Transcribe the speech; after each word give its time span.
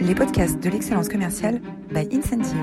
les 0.00 0.14
podcasts 0.14 0.58
de 0.58 0.70
l'excellence 0.70 1.08
commerciale 1.08 1.60
by 1.90 2.08
Incentive. 2.10 2.56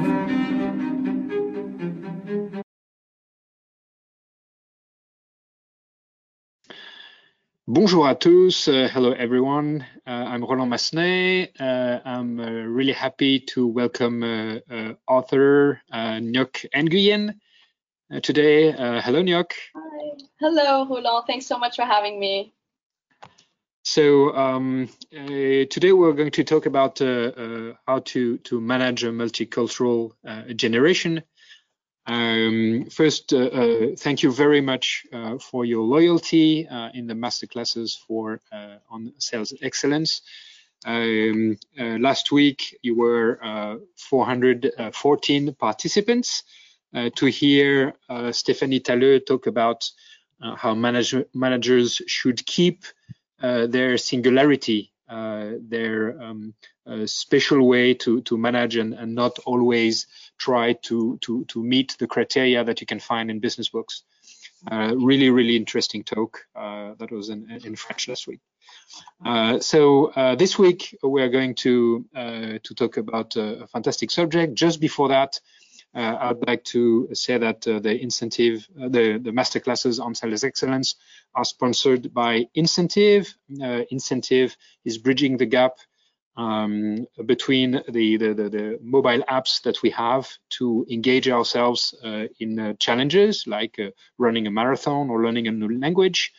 Bonjour 7.68 8.08
à 8.08 8.16
tous. 8.16 8.68
Uh, 8.68 8.88
hello, 8.94 9.12
everyone. 9.12 9.86
Uh, 10.08 10.12
I'm 10.12 10.44
Roland 10.44 10.70
Massenet. 10.70 11.52
Uh, 11.60 12.00
I'm 12.06 12.40
uh, 12.40 12.50
really 12.66 12.94
happy 12.94 13.42
to 13.54 13.68
welcome 13.68 14.24
uh, 14.24 14.60
uh, 14.72 14.94
author 15.08 15.82
uh, 15.92 16.20
Nyok 16.20 16.66
Nguyen 16.74 17.34
today. 18.24 18.72
hello, 18.72 19.22
Nyok. 19.22 19.52
Hi. 19.76 20.18
Hello, 20.40 20.88
Roland. 20.88 21.26
Thanks 21.28 21.46
so 21.46 21.60
much 21.60 21.76
for 21.76 21.84
having 21.84 22.20
me. 22.20 22.54
So 23.90 24.36
um, 24.36 24.90
uh, 25.18 25.64
today 25.70 25.94
we're 25.94 26.12
going 26.12 26.32
to 26.32 26.44
talk 26.44 26.66
about 26.66 27.02
uh, 27.02 27.06
uh, 27.06 27.74
how 27.88 28.00
to 28.00 28.38
to 28.40 28.60
manage 28.60 29.06
a 29.06 29.12
multicultural 29.12 30.12
uh, 30.28 30.52
generation. 30.52 31.24
Um, 32.06 32.88
first, 32.92 33.32
uh, 33.32 33.38
uh, 33.38 33.96
thank 33.98 34.24
you 34.24 34.32
very 34.34 34.60
much 34.60 35.06
for 35.40 35.64
your 35.64 35.86
loyalty 35.86 36.68
in 36.94 37.08
the 37.08 37.14
masterclasses 37.14 37.98
for 37.98 38.42
on 38.92 39.14
sales 39.20 39.54
excellence. 39.62 40.22
Um, 40.86 41.58
last 41.78 42.30
week 42.34 42.78
you 42.82 42.94
were 42.94 43.40
414 43.96 45.54
participants 45.54 46.44
to 47.16 47.26
hear 47.28 47.94
Stéphanie 48.10 48.84
Talleux 48.84 49.26
talk 49.26 49.48
about 49.48 49.90
how 50.42 50.76
manage 50.76 51.16
managers 51.34 52.02
should 52.06 52.46
keep 52.46 52.84
their 53.40 53.98
singularity, 53.98 54.92
uh, 55.10 55.52
their 55.62 56.22
um, 56.22 56.54
special 57.06 57.68
way 57.68 57.94
to 57.94 58.22
to 58.22 58.38
manage 58.38 58.76
and, 58.76 58.94
and 58.94 59.16
not 59.16 59.40
always 59.46 60.08
try 60.38 60.74
to 60.74 61.18
to 61.22 61.46
to 61.46 61.64
meet 61.64 61.96
the 62.00 62.08
criteria 62.08 62.64
that 62.64 62.82
you 62.82 62.88
can 62.88 63.00
find 63.00 63.30
in 63.32 63.40
business 63.40 63.70
books. 63.70 64.04
Uh, 64.72 64.96
really, 64.98 65.30
really 65.30 65.56
interesting 65.56 66.04
talk 66.04 66.40
that 66.56 67.12
was 67.12 67.30
in, 67.30 67.50
in 67.64 67.76
French 67.76 68.08
last 68.08 68.28
week. 68.28 68.40
Uh, 69.26 69.60
so 69.60 70.08
uh, 70.08 70.36
this 70.36 70.58
week 70.58 70.96
we 71.04 71.22
are 71.22 71.30
going 71.30 71.56
to 71.56 72.06
uh, 72.16 72.60
to 72.64 72.76
talk 72.76 72.98
about 72.98 73.36
a 73.36 73.68
fantastic 73.68 74.12
subject. 74.12 74.54
Just 74.54 74.80
before 74.80 75.10
that, 75.10 75.40
uh, 75.40 75.42
I'd 75.94 76.48
like 76.48 76.64
to 76.66 77.10
say 77.14 77.38
that 77.38 77.68
uh, 77.68 77.80
the 77.80 78.00
incentive, 78.00 78.68
uh, 78.80 78.90
the, 78.90 79.20
the 79.22 79.32
masterclasses 79.32 80.04
on 80.04 80.16
sales 80.16 80.44
excellence 80.44 80.96
are 81.34 81.46
sponsored 81.46 82.14
by 82.14 82.48
Incentive. 82.54 83.34
Incentive 83.50 84.56
is 84.86 84.98
bridging 84.98 85.38
the 85.38 85.46
gap 85.46 85.78
um, 86.38 87.08
between 87.26 87.82
the, 87.90 88.18
the, 88.18 88.34
the, 88.34 88.50
the, 88.50 88.80
mobile 88.82 89.24
apps 89.28 89.64
that 89.64 89.82
we 89.82 89.90
have 89.90 90.30
to 90.50 90.86
engage 90.90 91.28
ourselves 91.28 91.96
uh, 92.04 92.26
in 92.40 92.60
uh, 92.60 92.74
challenges 92.74 93.46
like 93.48 93.80
uh, 93.80 93.90
running 94.20 94.46
a 94.46 94.52
marathon 94.52 95.10
or 95.10 95.24
learning 95.24 95.48
a 95.48 95.52
new 95.52 95.80
language, 95.80 96.32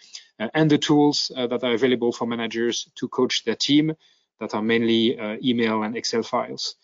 and 0.54 0.70
the 0.70 0.78
tools 0.78 1.32
that 1.34 1.64
are 1.64 1.74
available 1.74 2.12
for 2.12 2.24
managers 2.24 2.88
to 2.94 3.08
coach 3.08 3.44
their 3.44 3.56
team 3.56 3.92
that 4.38 4.54
are 4.54 4.62
mainly 4.62 5.18
email 5.42 5.82
and 5.82 5.96
Excel 5.96 6.22
files. 6.22 6.76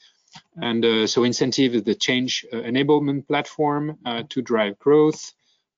And 0.60 0.84
uh, 0.84 1.06
so 1.06 1.24
Incentive 1.24 1.74
is 1.74 1.82
the 1.82 1.94
change 1.94 2.44
uh, 2.52 2.56
enablement 2.56 3.26
platform 3.26 3.98
uh, 4.04 4.22
to 4.30 4.42
drive 4.42 4.78
growth 4.78 5.32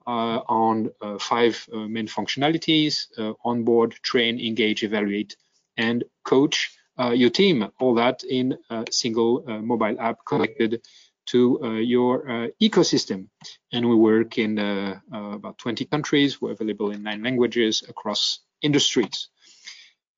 on 0.06 0.90
five 1.18 1.66
main 1.72 2.06
functionalities, 2.06 3.06
onboard, 3.44 3.92
train, 4.02 4.38
engage, 4.38 4.84
evaluate, 4.84 5.34
and 5.76 6.04
coach 6.22 6.70
your 7.12 7.30
team. 7.30 7.68
All 7.80 7.94
that 7.94 8.22
in 8.22 8.56
a 8.70 8.84
single 8.92 9.42
mobile 9.62 10.00
app 10.00 10.24
connected 10.24 10.80
to 11.26 11.60
uh, 11.62 11.70
your 11.72 12.28
uh, 12.30 12.48
ecosystem. 12.62 13.26
And 13.72 13.88
we 13.88 13.94
work 13.96 14.38
in 14.38 14.58
uh, 14.58 15.00
about 15.12 15.58
20 15.58 15.84
countries. 15.86 16.40
We're 16.40 16.52
available 16.52 16.92
in 16.92 17.02
nine 17.02 17.22
languages 17.22 17.82
across 17.88 18.40
industries. 18.62 19.28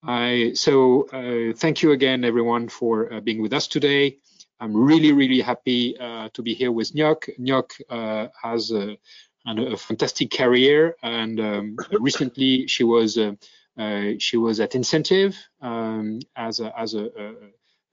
I, 0.05 0.53
so 0.55 1.09
thank 1.57 1.83
you 1.83 1.91
again, 1.93 2.25
everyone, 2.25 2.69
for 2.69 3.21
being 3.21 3.43
with 3.43 3.53
us 3.53 3.67
today. 3.67 4.19
I'm 4.61 4.77
really, 4.77 5.13
really 5.13 5.41
happy 5.41 5.97
uh, 5.99 6.29
to 6.33 6.43
be 6.43 6.55
here 6.55 6.73
with 6.73 6.93
Nyok. 6.93 7.39
Nyok 7.39 7.81
uh, 7.89 8.29
has 8.43 8.73
a, 8.73 8.99
a, 9.47 9.77
fantastic 9.77 10.33
career, 10.33 10.97
and 11.03 11.39
um, 11.41 11.77
recently 11.93 12.67
she 12.67 12.85
was 12.85 13.19
uh, 13.19 13.33
uh, 13.79 14.13
she 14.19 14.37
was 14.37 14.59
at 14.59 14.75
Incentive 14.75 15.37
um, 15.63 16.19
as 16.35 16.59
a, 16.59 16.77
as 16.79 16.95
a, 16.95 17.35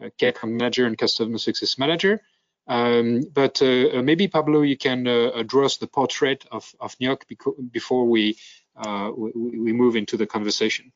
a, 0.02 0.08
account 0.08 0.54
manager 0.54 0.88
and 0.88 0.98
customer 0.98 1.38
success 1.38 1.78
manager. 1.78 2.20
Um, 2.68 3.22
but 3.32 3.62
uh, 3.62 4.02
maybe 4.02 4.28
Pablo, 4.28 4.62
you 4.62 4.76
can 4.76 5.08
uh, 5.08 5.44
us 5.64 5.78
the 5.78 5.88
portrait 5.88 6.46
of, 6.52 6.74
of 6.80 6.98
Nyok 6.98 7.22
before 7.72 8.08
we, 8.08 8.38
we 9.16 9.32
we 9.36 9.72
move 9.72 9.96
into 9.96 10.18
the 10.18 10.26
conversation. 10.26 10.92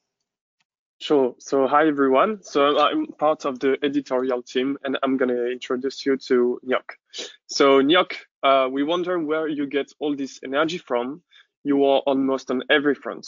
Sure. 1.02 1.34
So 1.40 1.66
hi 1.66 1.88
everyone. 1.88 2.44
So 2.44 2.78
I'm 2.78 3.08
part 3.08 3.46
of 3.46 3.58
the 3.60 3.78
editorial 3.82 4.44
team 4.44 4.78
and 4.84 4.98
I'm 5.02 5.18
to 5.18 5.50
introduce 5.50 6.06
you 6.06 6.18
to 6.28 6.60
Nyok. 6.68 7.30
So 7.48 7.82
Nyok, 7.82 8.16
uh, 8.44 8.68
we 8.70 8.84
wonder 8.84 9.18
where 9.18 9.48
you 9.48 9.66
get 9.66 9.94
all 10.00 10.14
this 10.14 10.42
energy 10.44 10.78
from. 10.78 11.22
You 11.64 11.86
are 11.86 12.00
almost 12.00 12.52
on 12.52 12.64
every 12.70 12.96
front. 12.96 13.26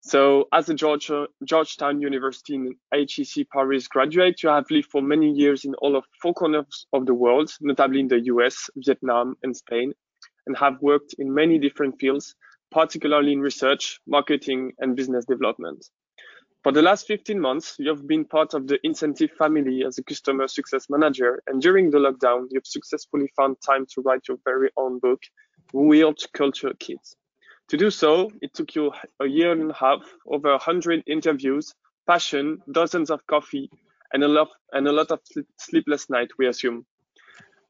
So 0.00 0.46
as 0.52 0.68
a 0.68 0.74
George, 0.74 1.10
Georgetown 1.44 2.00
University 2.00 2.54
in 2.54 2.76
HEC 2.92 3.48
Paris 3.52 3.88
graduate, 3.88 4.40
you 4.44 4.50
have 4.50 4.70
lived 4.70 4.88
for 4.92 5.02
many 5.02 5.32
years 5.32 5.64
in 5.64 5.74
all 5.74 5.96
of 5.96 6.04
four 6.22 6.34
corners 6.34 6.86
of 6.92 7.04
the 7.04 7.14
world, 7.14 7.50
notably 7.60 7.98
in 7.98 8.06
the 8.06 8.20
US, 8.26 8.70
Vietnam, 8.76 9.34
and 9.42 9.56
Spain, 9.56 9.92
and 10.46 10.56
have 10.56 10.80
worked 10.80 11.16
in 11.18 11.34
many 11.34 11.58
different 11.58 11.98
fields, 11.98 12.36
particularly 12.70 13.32
in 13.32 13.40
research, 13.40 13.98
marketing, 14.06 14.70
and 14.78 14.94
business 14.94 15.24
development. 15.24 15.84
For 16.64 16.72
the 16.72 16.82
last 16.82 17.06
15 17.06 17.38
months, 17.38 17.76
you 17.78 17.88
have 17.88 18.08
been 18.08 18.24
part 18.24 18.52
of 18.52 18.66
the 18.66 18.84
Incentive 18.84 19.30
family 19.38 19.84
as 19.86 19.96
a 19.98 20.02
customer 20.02 20.48
success 20.48 20.90
manager, 20.90 21.40
and 21.46 21.62
during 21.62 21.88
the 21.88 21.98
lockdown, 21.98 22.48
you've 22.50 22.66
successfully 22.66 23.30
found 23.36 23.58
time 23.64 23.86
to 23.94 24.02
write 24.02 24.26
your 24.26 24.38
very 24.44 24.70
own 24.76 24.98
book, 24.98 25.22
Weird 25.72 26.18
Culture 26.32 26.72
Kids. 26.80 27.14
To 27.68 27.76
do 27.76 27.92
so, 27.92 28.32
it 28.42 28.54
took 28.54 28.74
you 28.74 28.92
a 29.20 29.26
year 29.26 29.52
and 29.52 29.70
a 29.70 29.74
half, 29.74 30.00
over 30.26 30.50
100 30.50 31.04
interviews, 31.06 31.72
passion, 32.08 32.58
dozens 32.72 33.10
of 33.10 33.24
coffee, 33.28 33.70
and 34.12 34.24
a 34.24 34.28
lot, 34.28 34.48
and 34.72 34.88
a 34.88 34.92
lot 34.92 35.12
of 35.12 35.20
sleepless 35.58 36.10
nights, 36.10 36.32
we 36.38 36.48
assume. 36.48 36.84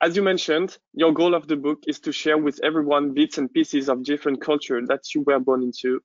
As 0.01 0.17
you 0.17 0.23
mentioned, 0.23 0.79
your 0.95 1.13
goal 1.13 1.35
of 1.35 1.47
the 1.47 1.57
book 1.57 1.83
is 1.87 2.01
to 2.01 2.13
share 2.13 2.39
with 2.39 2.59
everyone 2.65 3.13
bits 3.13 3.37
and 3.37 3.53
pieces 3.53 3.91
of 3.91 4.03
different 4.03 4.41
culture 4.41 4.81
that 4.87 5.15
you 5.15 5.25
were 5.27 5.41
born 5.41 5.63
into, 5.63 6.01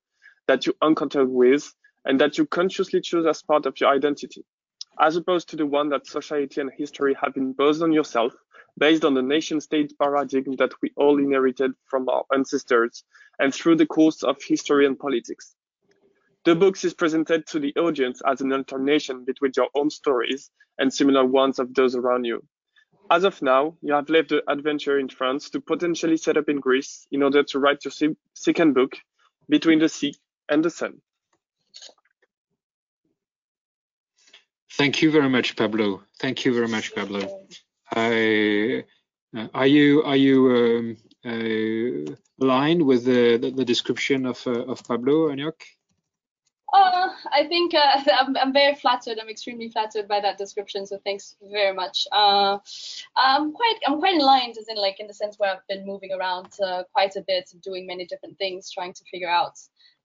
that 0.47 0.65
you 0.65 0.73
encountered 0.81 1.29
with, 1.29 1.73
and 2.05 2.19
that 2.19 2.37
you 2.37 2.45
consciously 2.45 3.01
choose 3.01 3.25
as 3.25 3.41
part 3.41 3.65
of 3.65 3.79
your 3.79 3.89
identity, 3.89 4.43
as 4.99 5.15
opposed 5.15 5.49
to 5.49 5.55
the 5.55 5.65
one 5.65 5.89
that 5.89 6.07
society 6.07 6.61
and 6.61 6.71
history 6.77 7.15
have 7.21 7.35
imposed 7.37 7.81
on 7.81 7.91
yourself 7.91 8.33
based 8.77 9.05
on 9.05 9.13
the 9.13 9.21
nation 9.21 9.61
state 9.61 9.93
paradigm 9.99 10.55
that 10.57 10.73
we 10.81 10.91
all 10.95 11.19
inherited 11.19 11.71
from 11.85 12.09
our 12.09 12.23
ancestors 12.33 13.03
and 13.39 13.53
through 13.53 13.75
the 13.75 13.85
course 13.85 14.23
of 14.23 14.37
history 14.41 14.85
and 14.85 14.97
politics. 14.97 15.55
The 16.45 16.55
book 16.55 16.83
is 16.83 16.93
presented 16.93 17.47
to 17.47 17.59
the 17.59 17.73
audience 17.77 18.21
as 18.25 18.41
an 18.41 18.51
alternation 18.51 19.23
between 19.23 19.53
your 19.55 19.69
own 19.75 19.89
stories 19.89 20.49
and 20.77 20.93
similar 20.93 21.25
ones 21.25 21.59
of 21.59 21.73
those 21.73 21.95
around 21.95 22.25
you. 22.25 22.43
As 23.09 23.23
of 23.23 23.41
now, 23.41 23.77
you 23.81 23.93
have 23.93 24.09
left 24.09 24.29
the 24.29 24.43
adventure 24.49 24.97
in 24.97 25.07
France 25.07 25.49
to 25.51 25.61
potentially 25.61 26.17
set 26.17 26.37
up 26.37 26.49
in 26.49 26.59
Greece 26.59 27.07
in 27.11 27.21
order 27.21 27.43
to 27.43 27.59
write 27.59 27.85
your 27.85 28.15
second 28.33 28.73
book, 28.73 28.93
Between 29.47 29.79
the 29.79 29.89
Sea 29.89 30.15
and 30.49 30.63
the 30.65 30.69
Sun. 30.69 31.01
Thank 34.77 35.03
you 35.03 35.11
very 35.11 35.29
much, 35.29 35.55
Pablo. 35.55 36.01
Thank 36.19 36.45
you 36.45 36.53
very 36.53 36.67
much, 36.67 36.95
Pablo. 36.95 37.45
Uh, 37.95 38.81
are 39.53 39.67
you 39.67 40.03
are 40.03 40.15
you 40.15 40.37
um, 40.57 40.97
uh, 41.23 42.15
aligned 42.41 42.81
with 42.81 43.05
the, 43.05 43.37
the, 43.37 43.51
the 43.51 43.65
description 43.65 44.25
of 44.25 44.41
uh, 44.47 44.65
of 44.65 44.83
Pablo 44.83 45.29
Anyok? 45.29 45.61
Uh, 46.73 47.09
I 47.31 47.45
think 47.47 47.75
uh, 47.75 48.01
I'm, 48.19 48.35
I'm, 48.35 48.51
very 48.51 48.73
flattered. 48.73 49.19
I'm 49.21 49.29
extremely 49.29 49.69
flattered 49.69 50.07
by 50.07 50.19
that 50.21 50.39
description. 50.39 50.87
So 50.87 50.99
thanks 51.03 51.35
very 51.51 51.75
much. 51.75 52.07
Uh, 52.11 52.57
I'm 53.15 53.53
quite 53.53 53.79
I'm 53.85 53.99
quite 53.99 54.19
line, 54.19 54.55
as 54.59 54.67
in 54.67 54.77
like 54.77 54.99
in 54.99 55.05
the 55.05 55.13
sense 55.13 55.37
where 55.37 55.51
I've 55.51 55.67
been 55.69 55.85
moving 55.85 56.11
around 56.11 56.47
quite 56.93 57.15
a 57.15 57.21
bit, 57.21 57.53
doing 57.61 57.85
many 57.85 58.07
different 58.07 58.39
things, 58.39 58.71
trying 58.71 58.93
to 58.93 59.03
figure 59.11 59.29
out 59.29 59.53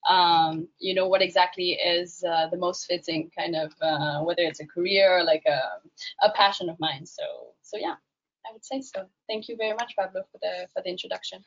um, 0.09 0.69
you 0.79 0.95
know 0.95 1.09
what 1.09 1.23
exactly 1.23 1.73
is 1.73 2.25
uh, 2.25 2.49
the 2.51 2.57
most 2.57 2.87
fitting 2.87 3.31
kind 3.37 3.57
of 3.57 3.73
uh, 3.83 4.21
whether 4.23 4.43
it's 4.43 4.61
a 4.61 4.67
career 4.67 5.19
or 5.19 5.25
like 5.25 5.45
a, 5.47 5.61
a 6.27 6.31
passion 6.33 6.69
of 6.69 6.79
mine. 6.79 7.07
So 7.07 7.23
so 7.63 7.77
yeah 7.77 7.95
i 8.49 8.53
would 8.53 8.65
say 8.65 8.81
so. 8.81 9.07
Thank 9.29 9.49
you 9.49 9.57
very 9.57 9.75
much 9.75 9.95
pablo 9.97 10.23
for 10.33 10.39
the 10.41 10.69
for 10.73 10.83
the 10.83 10.91
introduction. 10.91 11.45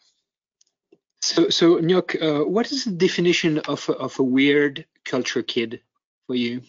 So 1.21 1.49
so 1.49 1.77
Nyok, 1.79 2.21
uh, 2.21 2.45
what 2.45 2.71
is 2.71 2.85
the 2.85 2.91
definition 2.91 3.59
of 3.59 3.89
of 3.89 4.19
a 4.19 4.23
weird 4.23 4.85
culture 5.05 5.43
kid 5.43 5.81
for 6.27 6.35
you? 6.35 6.61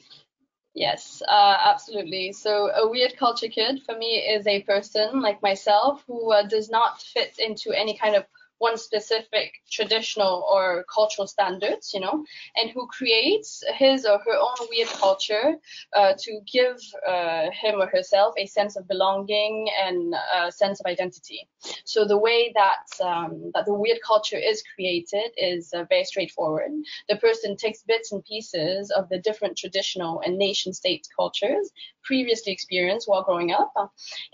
Yes, 0.74 1.22
uh, 1.28 1.56
absolutely. 1.64 2.32
So 2.32 2.70
a 2.70 2.88
weird 2.88 3.16
culture 3.18 3.48
kid 3.48 3.82
for 3.84 3.96
me 3.96 4.16
is 4.16 4.46
a 4.46 4.62
person 4.62 5.20
like 5.20 5.42
myself 5.42 6.02
who 6.06 6.32
uh, 6.32 6.44
does 6.44 6.70
not 6.70 7.02
fit 7.02 7.38
into 7.38 7.72
any 7.72 7.96
kind 7.96 8.16
of 8.16 8.24
one 8.68 8.76
specific 8.78 9.48
traditional 9.70 10.46
or 10.54 10.84
cultural 10.94 11.26
standards, 11.26 11.92
you 11.94 12.00
know, 12.00 12.24
and 12.56 12.70
who 12.70 12.86
creates 12.86 13.64
his 13.74 14.06
or 14.06 14.18
her 14.26 14.36
own 14.46 14.68
weird 14.70 14.88
culture 14.88 15.56
uh, 15.96 16.12
to 16.24 16.40
give 16.56 16.76
uh, 17.14 17.46
him 17.62 17.74
or 17.82 17.88
herself 17.88 18.34
a 18.38 18.46
sense 18.46 18.76
of 18.76 18.86
belonging 18.86 19.66
and 19.84 20.14
a 20.38 20.52
sense 20.52 20.78
of 20.80 20.86
identity. 20.86 21.40
So 21.84 22.04
the 22.04 22.18
way 22.26 22.52
that 22.54 22.86
um, 23.10 23.50
that 23.54 23.64
the 23.66 23.74
weird 23.82 23.98
culture 24.06 24.40
is 24.52 24.62
created 24.74 25.28
is 25.36 25.72
uh, 25.74 25.84
very 25.88 26.04
straightforward. 26.04 26.70
The 27.08 27.16
person 27.16 27.56
takes 27.56 27.82
bits 27.82 28.12
and 28.12 28.24
pieces 28.24 28.92
of 28.98 29.08
the 29.08 29.18
different 29.18 29.56
traditional 29.56 30.20
and 30.24 30.38
nation 30.38 30.72
state 30.72 31.04
cultures 31.18 31.66
previously 32.04 32.52
experienced 32.52 33.08
while 33.08 33.22
growing 33.22 33.52
up, 33.52 33.72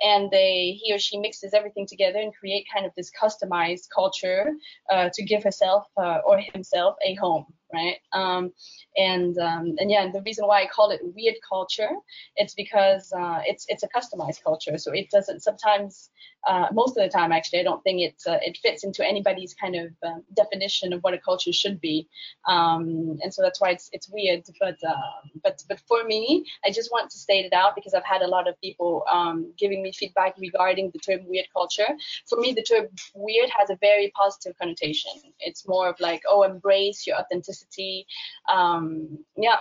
and 0.02 0.30
they 0.30 0.78
he 0.80 0.92
or 0.92 0.98
she 0.98 1.18
mixes 1.18 1.54
everything 1.54 1.86
together 1.86 2.18
and 2.18 2.34
create 2.34 2.66
kind 2.72 2.86
of 2.86 2.92
this 2.96 3.10
customized 3.20 3.88
culture 3.94 4.52
uh, 4.90 5.08
to 5.12 5.24
give 5.24 5.42
herself 5.42 5.84
uh, 5.96 6.18
or 6.26 6.38
himself 6.38 6.96
a 7.04 7.14
home 7.14 7.46
right? 7.72 7.96
Um, 8.12 8.52
and 8.96 9.36
um, 9.38 9.76
and 9.78 9.90
yeah, 9.90 10.10
the 10.10 10.22
reason 10.22 10.46
why 10.46 10.62
I 10.62 10.66
call 10.66 10.90
it 10.90 11.00
weird 11.02 11.36
culture, 11.48 11.90
it's 12.36 12.54
because 12.54 13.12
uh, 13.12 13.40
it's 13.46 13.66
it's 13.68 13.82
a 13.82 13.88
customized 13.88 14.42
culture. 14.42 14.78
So 14.78 14.92
it 14.92 15.10
doesn't 15.10 15.42
sometimes, 15.42 16.10
uh, 16.48 16.66
most 16.72 16.96
of 16.96 17.02
the 17.04 17.08
time 17.08 17.32
actually, 17.32 17.60
I 17.60 17.62
don't 17.64 17.82
think 17.82 18.00
it 18.00 18.22
uh, 18.26 18.38
it 18.42 18.58
fits 18.62 18.84
into 18.84 19.06
anybody's 19.06 19.54
kind 19.54 19.76
of 19.76 19.90
um, 20.06 20.24
definition 20.34 20.92
of 20.92 21.02
what 21.02 21.14
a 21.14 21.18
culture 21.18 21.52
should 21.52 21.80
be. 21.80 22.08
Um, 22.46 23.18
and 23.22 23.32
so 23.32 23.42
that's 23.42 23.60
why 23.60 23.70
it's 23.70 23.90
it's 23.92 24.08
weird. 24.08 24.44
But 24.60 24.78
uh, 24.86 25.28
but 25.42 25.62
but 25.68 25.80
for 25.86 26.04
me, 26.04 26.44
I 26.64 26.70
just 26.70 26.90
want 26.90 27.10
to 27.10 27.18
state 27.18 27.44
it 27.44 27.52
out 27.52 27.74
because 27.74 27.94
I've 27.94 28.04
had 28.04 28.22
a 28.22 28.28
lot 28.28 28.48
of 28.48 28.60
people 28.60 29.04
um, 29.10 29.52
giving 29.58 29.82
me 29.82 29.92
feedback 29.92 30.34
regarding 30.38 30.90
the 30.92 30.98
term 30.98 31.26
weird 31.28 31.46
culture. 31.52 31.88
For 32.28 32.38
me, 32.38 32.52
the 32.52 32.62
term 32.62 32.88
weird 33.14 33.50
has 33.56 33.70
a 33.70 33.76
very 33.80 34.10
positive 34.16 34.56
connotation. 34.58 35.12
It's 35.40 35.68
more 35.68 35.88
of 35.88 36.00
like 36.00 36.22
oh, 36.28 36.42
embrace 36.42 37.06
your 37.06 37.16
authenticity 37.16 37.57
authenticity. 37.58 38.06
Um, 38.48 39.24
yeah, 39.36 39.58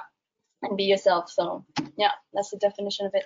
and 0.61 0.77
be 0.77 0.85
yourself. 0.85 1.29
So 1.29 1.65
yeah, 1.97 2.11
that's 2.33 2.51
the 2.51 2.57
definition 2.57 3.05
of 3.05 3.13
it. 3.15 3.25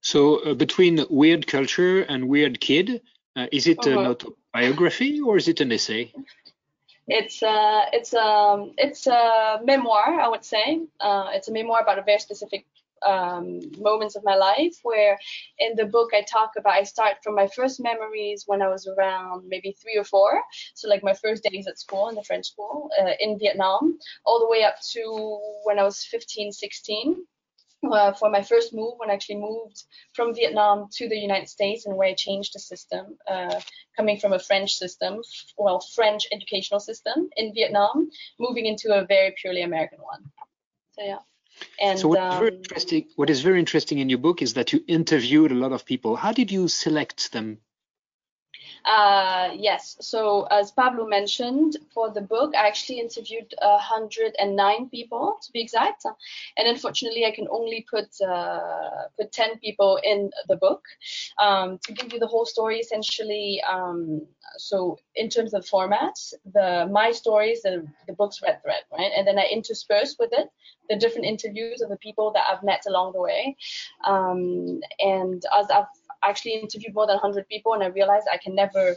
So 0.00 0.38
uh, 0.38 0.54
between 0.54 1.04
weird 1.08 1.46
culture 1.46 2.02
and 2.02 2.28
weird 2.28 2.60
kid, 2.60 3.00
uh, 3.36 3.46
is 3.52 3.66
it 3.66 3.78
uh-huh. 3.78 3.98
an 3.98 4.06
autobiography 4.06 5.20
or 5.20 5.36
is 5.36 5.48
it 5.48 5.60
an 5.60 5.72
essay? 5.72 6.12
It's 7.06 7.42
uh, 7.42 7.84
it's 7.92 8.14
um, 8.14 8.72
it's 8.78 9.06
a 9.06 9.60
memoir, 9.64 10.20
I 10.20 10.28
would 10.28 10.44
say. 10.44 10.80
Uh, 11.00 11.28
it's 11.32 11.48
a 11.48 11.52
memoir 11.52 11.82
about 11.82 11.98
a 11.98 12.02
very 12.02 12.18
specific 12.18 12.66
um, 13.04 13.60
moments 13.78 14.16
of 14.16 14.24
my 14.24 14.34
life 14.34 14.76
where 14.82 15.18
in 15.58 15.76
the 15.76 15.86
book 15.86 16.10
I 16.14 16.22
talk 16.22 16.52
about, 16.56 16.74
I 16.74 16.82
start 16.82 17.16
from 17.22 17.34
my 17.34 17.48
first 17.48 17.82
memories 17.82 18.44
when 18.46 18.62
I 18.62 18.68
was 18.68 18.86
around 18.86 19.48
maybe 19.48 19.76
three 19.80 19.96
or 19.96 20.04
four. 20.04 20.42
So 20.74 20.88
like 20.88 21.02
my 21.02 21.14
first 21.14 21.44
days 21.44 21.66
at 21.66 21.78
school 21.78 22.08
in 22.08 22.14
the 22.14 22.24
French 22.24 22.46
school 22.46 22.90
uh, 23.00 23.12
in 23.20 23.38
Vietnam, 23.38 23.98
all 24.24 24.40
the 24.40 24.48
way 24.48 24.64
up 24.64 24.76
to 24.92 25.40
when 25.64 25.78
I 25.78 25.84
was 25.84 26.04
15, 26.04 26.52
16. 26.52 27.26
Uh, 27.92 28.12
for 28.12 28.30
my 28.30 28.42
first 28.42 28.72
move, 28.72 28.94
when 28.96 29.10
I 29.10 29.12
actually 29.12 29.36
moved 29.36 29.84
from 30.14 30.34
Vietnam 30.34 30.88
to 30.92 31.06
the 31.06 31.18
United 31.18 31.50
States, 31.50 31.84
and 31.84 31.94
where 31.96 32.08
I 32.08 32.14
changed 32.14 32.54
the 32.54 32.58
system, 32.58 33.18
uh, 33.28 33.60
coming 33.94 34.18
from 34.18 34.32
a 34.32 34.38
French 34.38 34.74
system, 34.74 35.20
well, 35.58 35.80
French 35.94 36.26
educational 36.32 36.80
system 36.80 37.28
in 37.36 37.52
Vietnam, 37.52 38.10
moving 38.38 38.64
into 38.64 38.94
a 38.94 39.04
very 39.04 39.34
purely 39.38 39.60
American 39.60 39.98
one. 40.00 40.32
So 40.92 41.02
yeah. 41.04 41.18
And, 41.80 41.98
so 41.98 42.18
um, 42.18 42.38
very 42.38 42.56
interesting, 42.56 43.08
what 43.16 43.30
is 43.30 43.40
very 43.40 43.58
interesting 43.58 43.98
in 43.98 44.08
your 44.08 44.18
book 44.18 44.42
is 44.42 44.54
that 44.54 44.72
you 44.72 44.84
interviewed 44.86 45.52
a 45.52 45.54
lot 45.54 45.72
of 45.72 45.84
people. 45.84 46.16
How 46.16 46.32
did 46.32 46.50
you 46.50 46.68
select 46.68 47.32
them? 47.32 47.58
Uh, 48.84 49.50
yes. 49.56 49.96
So 50.00 50.42
as 50.50 50.70
Pablo 50.70 51.06
mentioned, 51.06 51.78
for 51.94 52.10
the 52.10 52.20
book, 52.20 52.54
I 52.54 52.66
actually 52.66 53.00
interviewed 53.00 53.54
109 53.60 54.88
people 54.90 55.38
to 55.42 55.52
be 55.52 55.62
exact, 55.62 56.04
and 56.56 56.68
unfortunately, 56.68 57.24
I 57.24 57.30
can 57.30 57.48
only 57.50 57.86
put 57.88 58.08
uh, 58.20 59.08
put 59.18 59.32
10 59.32 59.58
people 59.60 59.98
in 60.02 60.30
the 60.48 60.56
book 60.56 60.82
um, 61.38 61.78
to 61.84 61.92
give 61.92 62.12
you 62.12 62.18
the 62.18 62.26
whole 62.26 62.44
story. 62.44 62.78
Essentially, 62.78 63.62
um, 63.66 64.26
so 64.58 64.98
in 65.16 65.30
terms 65.30 65.54
of 65.54 65.66
format, 65.66 66.14
the 66.52 66.86
my 66.92 67.10
stories, 67.10 67.62
the 67.62 67.86
the 68.06 68.12
book's 68.12 68.42
red 68.42 68.60
thread, 68.62 68.82
right, 68.92 69.12
and 69.16 69.26
then 69.26 69.38
I 69.38 69.48
intersperse 69.50 70.16
with 70.18 70.30
it 70.32 70.48
the 70.90 70.96
different 70.96 71.26
interviews 71.26 71.80
of 71.80 71.88
the 71.88 71.96
people 71.96 72.32
that 72.32 72.44
I've 72.50 72.62
met 72.62 72.82
along 72.86 73.12
the 73.14 73.20
way, 73.22 73.56
um, 74.06 74.80
and 74.98 75.42
as 75.58 75.70
I've 75.70 75.86
actually 76.28 76.52
interviewed 76.52 76.94
more 76.94 77.06
than 77.06 77.16
100 77.16 77.48
people 77.48 77.74
and 77.74 77.82
I 77.82 77.86
realized 77.86 78.26
I 78.32 78.38
can 78.38 78.54
never 78.54 78.96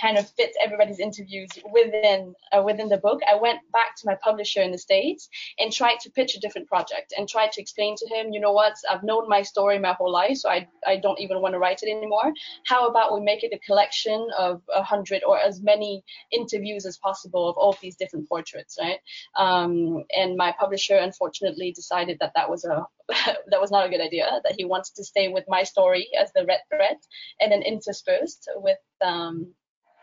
kind 0.00 0.18
of 0.18 0.28
fits 0.30 0.56
everybody's 0.62 0.98
interviews 0.98 1.50
within 1.72 2.34
uh, 2.52 2.62
within 2.62 2.88
the 2.88 2.98
book, 2.98 3.20
I 3.30 3.36
went 3.36 3.60
back 3.72 3.96
to 3.96 4.06
my 4.06 4.16
publisher 4.22 4.60
in 4.60 4.72
the 4.72 4.78
states 4.78 5.28
and 5.58 5.72
tried 5.72 6.00
to 6.00 6.10
pitch 6.10 6.36
a 6.36 6.40
different 6.40 6.68
project 6.68 7.14
and 7.16 7.28
tried 7.28 7.52
to 7.52 7.60
explain 7.60 7.96
to 7.96 8.06
him, 8.08 8.32
you 8.32 8.40
know 8.40 8.52
what, 8.52 8.74
I've 8.90 9.02
known 9.02 9.28
my 9.28 9.42
story 9.42 9.78
my 9.78 9.92
whole 9.92 10.12
life, 10.12 10.38
so 10.38 10.48
I 10.48 10.68
I 10.86 10.96
don't 10.96 11.20
even 11.20 11.40
want 11.40 11.54
to 11.54 11.58
write 11.58 11.82
it 11.82 11.90
anymore. 11.90 12.32
How 12.66 12.88
about 12.88 13.14
we 13.14 13.20
make 13.20 13.44
it 13.44 13.52
a 13.52 13.58
collection 13.66 14.28
of 14.38 14.62
a 14.74 14.82
hundred 14.82 15.22
or 15.24 15.38
as 15.38 15.62
many 15.62 16.04
interviews 16.30 16.86
as 16.86 16.98
possible 16.98 17.48
of 17.48 17.56
all 17.56 17.76
these 17.80 17.96
different 17.96 18.28
portraits, 18.28 18.78
right? 18.80 18.98
Um, 19.36 20.04
and 20.16 20.36
my 20.36 20.54
publisher 20.58 20.96
unfortunately 20.96 21.72
decided 21.72 22.18
that 22.20 22.32
that 22.34 22.50
was 22.50 22.64
a 22.64 22.86
that 23.50 23.60
was 23.60 23.70
not 23.70 23.86
a 23.86 23.90
good 23.90 24.00
idea. 24.00 24.40
That 24.44 24.54
he 24.56 24.64
wanted 24.64 24.94
to 24.96 25.04
stay 25.04 25.28
with 25.28 25.44
my 25.48 25.62
story 25.62 26.08
as 26.18 26.32
the 26.32 26.46
red 26.46 26.60
thread, 26.68 26.96
and 27.40 27.52
then 27.52 27.62
interspersed 27.62 28.48
with 28.56 28.78
um, 29.04 29.54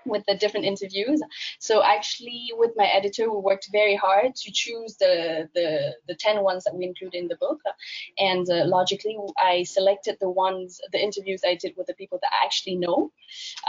with 0.05 0.23
the 0.27 0.35
different 0.35 0.65
interviews. 0.65 1.21
So 1.59 1.83
actually, 1.83 2.51
with 2.57 2.71
my 2.75 2.85
editor, 2.85 3.31
we 3.31 3.39
worked 3.39 3.69
very 3.71 3.95
hard 3.95 4.35
to 4.35 4.51
choose 4.51 4.97
the 4.97 5.49
the, 5.53 5.95
the 6.07 6.15
ten 6.15 6.43
ones 6.43 6.63
that 6.63 6.75
we 6.75 6.85
include 6.85 7.15
in 7.15 7.27
the 7.27 7.37
book, 7.37 7.59
and 8.17 8.49
uh, 8.49 8.65
logically, 8.65 9.17
I 9.37 9.63
selected 9.63 10.17
the 10.19 10.29
ones, 10.29 10.81
the 10.91 11.01
interviews 11.01 11.41
I 11.45 11.55
did 11.55 11.73
with 11.77 11.87
the 11.87 11.93
people 11.93 12.19
that 12.21 12.31
I 12.41 12.45
actually 12.45 12.75
know, 12.75 13.11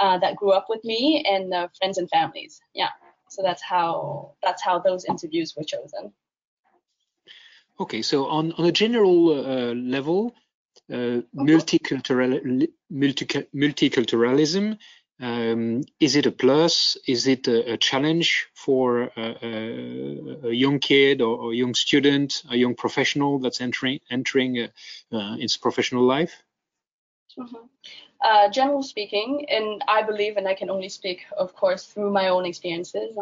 uh, 0.00 0.18
that 0.18 0.36
grew 0.36 0.52
up 0.52 0.66
with 0.68 0.84
me, 0.84 1.24
and 1.28 1.52
uh, 1.52 1.68
friends 1.78 1.98
and 1.98 2.08
families. 2.10 2.60
Yeah. 2.74 2.90
So 3.28 3.42
that's 3.42 3.62
how 3.62 4.34
that's 4.42 4.62
how 4.62 4.78
those 4.78 5.06
interviews 5.06 5.54
were 5.56 5.64
chosen. 5.64 6.12
Okay, 7.80 8.02
so 8.02 8.26
on 8.26 8.52
on 8.52 8.66
a 8.66 8.72
general 8.72 9.30
uh, 9.30 9.74
level, 9.74 10.34
uh, 10.90 10.96
mm-hmm. 10.96 11.48
multicultural 11.48 12.68
multi, 12.90 13.46
multiculturalism 13.54 14.76
um, 15.22 15.82
is 16.00 16.16
it 16.16 16.26
a 16.26 16.32
plus? 16.32 16.96
Is 17.06 17.28
it 17.28 17.46
a, 17.46 17.74
a 17.74 17.76
challenge 17.76 18.48
for 18.54 19.02
a, 19.16 19.36
a, 19.42 20.48
a, 20.48 20.52
young 20.52 20.80
kid 20.80 21.22
or 21.22 21.52
a 21.52 21.56
young 21.56 21.74
student, 21.74 22.42
a 22.50 22.56
young 22.56 22.74
professional 22.74 23.38
that's 23.38 23.60
entering 23.60 24.00
entering 24.10 24.58
uh, 24.58 25.16
uh, 25.16 25.36
its 25.38 25.56
professional 25.56 26.04
life? 26.04 26.42
Mm 27.38 27.46
-hmm. 27.46 27.68
Uh, 28.22 28.48
generally 28.48 28.84
speaking, 28.84 29.44
and 29.48 29.82
I 29.88 30.02
believe, 30.02 30.36
and 30.36 30.46
I 30.46 30.54
can 30.54 30.70
only 30.70 30.88
speak, 30.88 31.22
of 31.36 31.54
course, 31.54 31.86
through 31.86 32.12
my 32.12 32.28
own 32.28 32.46
experiences, 32.46 33.16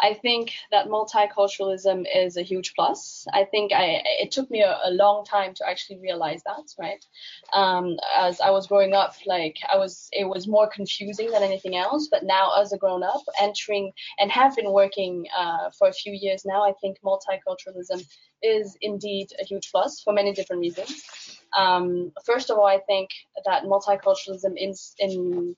I 0.00 0.14
think 0.14 0.52
that 0.70 0.88
multiculturalism 0.88 2.06
is 2.14 2.38
a 2.38 2.42
huge 2.42 2.72
plus. 2.74 3.26
I 3.34 3.44
think 3.44 3.72
I, 3.72 4.02
it 4.04 4.30
took 4.30 4.50
me 4.50 4.62
a, 4.62 4.78
a 4.84 4.90
long 4.90 5.26
time 5.26 5.52
to 5.54 5.68
actually 5.68 5.98
realize 5.98 6.42
that, 6.44 6.72
right? 6.78 7.04
Um, 7.52 7.98
as 8.16 8.40
I 8.40 8.50
was 8.50 8.66
growing 8.66 8.94
up, 8.94 9.14
like 9.26 9.56
I 9.70 9.76
was, 9.76 10.08
it 10.12 10.24
was 10.24 10.48
more 10.48 10.66
confusing 10.66 11.30
than 11.30 11.42
anything 11.42 11.76
else. 11.76 12.08
But 12.10 12.24
now, 12.24 12.58
as 12.58 12.72
a 12.72 12.78
grown 12.78 13.02
up, 13.02 13.22
entering 13.38 13.92
and 14.18 14.30
have 14.30 14.56
been 14.56 14.72
working 14.72 15.26
uh, 15.36 15.70
for 15.78 15.88
a 15.88 15.92
few 15.92 16.12
years 16.14 16.46
now, 16.46 16.62
I 16.64 16.72
think 16.80 16.98
multiculturalism 17.04 18.02
is 18.42 18.76
indeed 18.80 19.28
a 19.40 19.44
huge 19.44 19.70
plus 19.70 20.00
for 20.00 20.12
many 20.12 20.32
different 20.32 20.60
reasons. 20.60 21.37
Um, 21.56 22.12
first 22.24 22.50
of 22.50 22.58
all, 22.58 22.66
I 22.66 22.80
think 22.86 23.10
that 23.46 23.64
multiculturalism 23.64 24.54
in, 24.56 24.74
in 24.98 25.56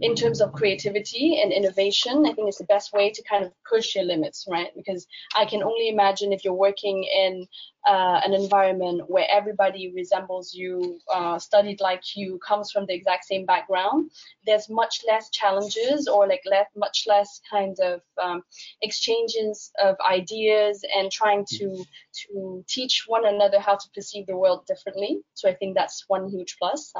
in 0.00 0.14
terms 0.14 0.40
of 0.40 0.52
creativity 0.52 1.40
and 1.42 1.52
innovation, 1.52 2.24
I 2.26 2.32
think 2.32 2.48
it's 2.48 2.58
the 2.58 2.64
best 2.64 2.92
way 2.92 3.10
to 3.10 3.22
kind 3.22 3.44
of 3.44 3.52
push 3.68 3.96
your 3.96 4.04
limits, 4.04 4.46
right? 4.48 4.70
Because 4.76 5.06
I 5.36 5.44
can 5.44 5.62
only 5.62 5.88
imagine 5.88 6.32
if 6.32 6.44
you're 6.44 6.54
working 6.54 7.04
in 7.04 7.46
uh, 7.86 8.20
an 8.24 8.34
environment 8.34 9.02
where 9.08 9.26
everybody 9.30 9.92
resembles 9.94 10.54
you, 10.54 10.98
uh, 11.12 11.38
studied 11.38 11.80
like 11.80 12.02
you, 12.14 12.38
comes 12.46 12.70
from 12.70 12.86
the 12.86 12.94
exact 12.94 13.24
same 13.24 13.46
background, 13.46 14.10
there's 14.46 14.68
much 14.68 15.00
less 15.08 15.30
challenges 15.30 16.06
or 16.06 16.28
like 16.28 16.42
less, 16.46 16.66
much 16.76 17.04
less 17.08 17.40
kind 17.50 17.76
of 17.80 18.00
um, 18.22 18.42
exchanges 18.82 19.72
of 19.82 19.96
ideas 20.08 20.84
and 20.96 21.10
trying 21.10 21.44
to 21.48 21.84
to 22.12 22.64
teach 22.68 23.04
one 23.06 23.26
another 23.26 23.58
how 23.58 23.76
to 23.76 23.88
perceive 23.94 24.26
the 24.26 24.36
world 24.36 24.66
differently. 24.66 25.20
So 25.34 25.48
I 25.48 25.54
think 25.54 25.74
that's 25.74 26.04
one 26.08 26.28
huge 26.28 26.56
plus. 26.58 26.92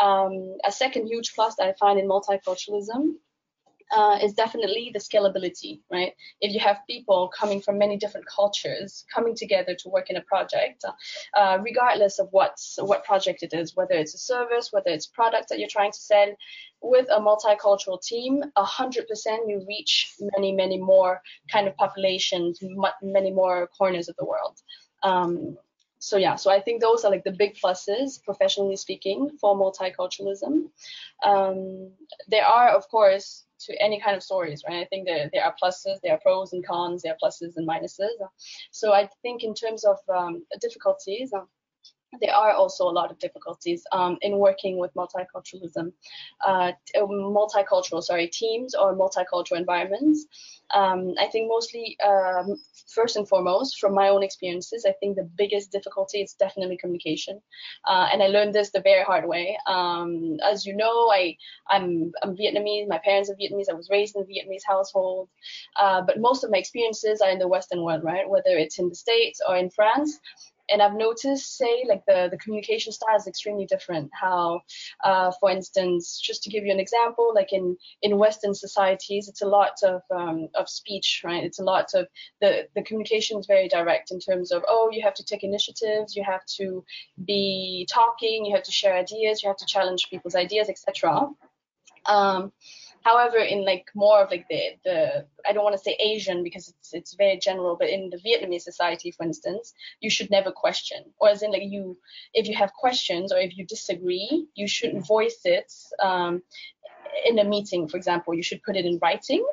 Um, 0.00 0.56
a 0.64 0.72
second 0.72 1.06
huge 1.06 1.32
plus 1.34 1.54
that 1.56 1.68
I 1.68 1.72
find 1.78 1.98
in 1.98 2.06
multiculturalism 2.12 3.14
uh, 3.92 4.18
is 4.22 4.32
definitely 4.32 4.90
the 4.92 4.98
scalability, 4.98 5.80
right? 5.90 6.12
If 6.40 6.52
you 6.54 6.60
have 6.60 6.78
people 6.88 7.30
coming 7.36 7.60
from 7.60 7.78
many 7.78 7.96
different 7.98 8.26
cultures 8.26 9.04
coming 9.14 9.34
together 9.34 9.74
to 9.74 9.88
work 9.88 10.08
in 10.08 10.16
a 10.16 10.22
project, 10.22 10.84
uh, 11.36 11.58
regardless 11.62 12.18
of 12.18 12.28
what 12.30 12.56
what 12.78 13.04
project 13.04 13.42
it 13.42 13.52
is, 13.52 13.76
whether 13.76 13.94
it's 13.94 14.14
a 14.14 14.18
service, 14.18 14.68
whether 14.72 14.90
it's 14.90 15.06
product 15.06 15.48
that 15.48 15.58
you're 15.58 15.68
trying 15.68 15.92
to 15.92 15.98
sell, 15.98 16.28
with 16.80 17.06
a 17.10 17.20
multicultural 17.20 18.00
team, 18.02 18.42
100% 18.56 19.06
you 19.46 19.64
reach 19.68 20.14
many, 20.20 20.52
many 20.52 20.78
more 20.78 21.20
kind 21.50 21.68
of 21.68 21.76
populations, 21.76 22.58
many 23.02 23.30
more 23.30 23.68
corners 23.78 24.08
of 24.08 24.16
the 24.16 24.24
world. 24.24 24.56
Um, 25.02 25.56
so 26.02 26.16
yeah, 26.16 26.34
so 26.34 26.50
I 26.50 26.60
think 26.60 26.80
those 26.80 27.04
are 27.04 27.12
like 27.12 27.22
the 27.22 27.30
big 27.30 27.54
pluses, 27.54 28.20
professionally 28.24 28.74
speaking, 28.74 29.30
for 29.40 29.54
multiculturalism. 29.54 30.68
Um, 31.24 31.92
there 32.26 32.44
are, 32.44 32.70
of 32.70 32.88
course, 32.88 33.44
to 33.66 33.80
any 33.80 34.00
kind 34.00 34.16
of 34.16 34.22
stories, 34.24 34.64
right? 34.68 34.80
I 34.80 34.86
think 34.86 35.06
there, 35.06 35.30
there 35.32 35.44
are 35.44 35.54
pluses, 35.62 36.00
there 36.02 36.14
are 36.14 36.18
pros 36.18 36.54
and 36.54 36.66
cons, 36.66 37.02
there 37.02 37.12
are 37.12 37.18
pluses 37.22 37.52
and 37.56 37.68
minuses. 37.68 38.16
So 38.72 38.92
I 38.92 39.08
think 39.22 39.44
in 39.44 39.54
terms 39.54 39.84
of 39.84 39.98
um, 40.12 40.44
difficulties, 40.60 41.32
uh, 41.32 41.44
there 42.20 42.34
are 42.34 42.52
also 42.52 42.84
a 42.84 42.92
lot 42.92 43.10
of 43.10 43.18
difficulties 43.18 43.84
um, 43.92 44.18
in 44.20 44.38
working 44.38 44.78
with 44.78 44.92
multiculturalism, 44.94 45.92
uh, 46.46 46.72
multicultural, 46.96 48.02
sorry, 48.02 48.28
teams 48.28 48.74
or 48.74 48.94
multicultural 48.94 49.56
environments. 49.56 50.26
Um, 50.74 51.14
I 51.18 51.26
think 51.26 51.48
mostly, 51.48 51.96
um, 52.04 52.56
first 52.94 53.16
and 53.16 53.28
foremost, 53.28 53.78
from 53.78 53.94
my 53.94 54.08
own 54.08 54.22
experiences, 54.22 54.84
I 54.86 54.92
think 54.92 55.16
the 55.16 55.28
biggest 55.36 55.70
difficulty 55.70 56.22
is 56.22 56.34
definitely 56.34 56.76
communication. 56.78 57.40
Uh, 57.86 58.08
and 58.12 58.22
I 58.22 58.28
learned 58.28 58.54
this 58.54 58.70
the 58.70 58.80
very 58.80 59.04
hard 59.04 59.26
way. 59.26 59.56
Um, 59.66 60.38
as 60.42 60.64
you 60.64 60.76
know, 60.76 61.10
I, 61.10 61.36
I'm, 61.68 62.12
I'm, 62.22 62.36
Vietnamese, 62.36 62.88
my 62.88 62.98
parents 62.98 63.30
are 63.30 63.34
Vietnamese, 63.34 63.70
I 63.70 63.74
was 63.74 63.90
raised 63.90 64.16
in 64.16 64.22
a 64.22 64.24
Vietnamese 64.24 64.62
household. 64.66 65.28
Uh, 65.76 66.02
but 66.02 66.20
most 66.20 66.44
of 66.44 66.50
my 66.50 66.58
experiences 66.58 67.20
are 67.20 67.30
in 67.30 67.38
the 67.38 67.48
Western 67.48 67.82
world, 67.82 68.02
right? 68.04 68.28
Whether 68.28 68.56
it's 68.56 68.78
in 68.78 68.88
the 68.88 68.94
States 68.94 69.40
or 69.46 69.56
in 69.56 69.70
France 69.70 70.20
and 70.70 70.80
I've 70.80 70.94
noticed, 70.94 71.56
say, 71.56 71.84
like 71.88 72.02
the, 72.06 72.28
the 72.30 72.38
communication 72.38 72.92
style 72.92 73.16
is 73.16 73.26
extremely 73.26 73.66
different. 73.66 74.10
How, 74.12 74.62
uh, 75.04 75.32
for 75.40 75.50
instance, 75.50 76.20
just 76.20 76.42
to 76.44 76.50
give 76.50 76.64
you 76.64 76.72
an 76.72 76.80
example, 76.80 77.32
like 77.34 77.52
in, 77.52 77.76
in 78.02 78.18
Western 78.18 78.54
societies, 78.54 79.28
it's 79.28 79.42
a 79.42 79.46
lot 79.46 79.72
of, 79.82 80.02
um, 80.10 80.48
of 80.54 80.68
speech, 80.68 81.22
right? 81.24 81.44
It's 81.44 81.58
a 81.58 81.64
lot 81.64 81.90
of 81.94 82.06
the, 82.40 82.68
the 82.74 82.82
communication 82.82 83.38
is 83.38 83.46
very 83.46 83.68
direct 83.68 84.10
in 84.10 84.20
terms 84.20 84.52
of, 84.52 84.64
oh, 84.68 84.90
you 84.92 85.02
have 85.02 85.14
to 85.14 85.24
take 85.24 85.44
initiatives, 85.44 86.16
you 86.16 86.24
have 86.24 86.44
to 86.56 86.84
be 87.24 87.86
talking, 87.90 88.44
you 88.44 88.54
have 88.54 88.64
to 88.64 88.72
share 88.72 88.94
ideas, 88.94 89.42
you 89.42 89.48
have 89.48 89.56
to 89.58 89.66
challenge 89.66 90.08
people's 90.10 90.34
ideas, 90.34 90.68
etc. 90.68 91.28
Um, 92.06 92.52
However, 93.04 93.38
in 93.38 93.64
like 93.64 93.90
more 93.94 94.22
of 94.22 94.30
like 94.30 94.46
the 94.48 94.62
the 94.84 95.26
I 95.46 95.52
don't 95.52 95.64
want 95.64 95.76
to 95.76 95.82
say 95.82 95.96
Asian 96.00 96.42
because 96.42 96.68
it's 96.68 96.94
it's 96.94 97.14
very 97.14 97.38
general, 97.38 97.76
but 97.76 97.88
in 97.88 98.10
the 98.10 98.18
Vietnamese 98.18 98.62
society, 98.62 99.10
for 99.10 99.24
instance, 99.24 99.74
you 100.00 100.10
should 100.10 100.30
never 100.30 100.52
question, 100.52 101.04
or 101.18 101.28
as 101.28 101.42
in 101.42 101.52
like 101.52 101.62
you 101.64 101.98
if 102.34 102.48
you 102.48 102.54
have 102.56 102.72
questions 102.72 103.32
or 103.32 103.38
if 103.38 103.56
you 103.56 103.66
disagree, 103.66 104.46
you 104.54 104.68
shouldn't 104.68 105.06
voice 105.06 105.40
it 105.44 105.72
um, 106.00 106.42
in 107.26 107.38
a 107.38 107.44
meeting. 107.44 107.88
For 107.88 107.96
example, 107.96 108.34
you 108.34 108.42
should 108.42 108.62
put 108.62 108.76
it 108.76 108.86
in 108.86 108.98
writing 109.02 109.44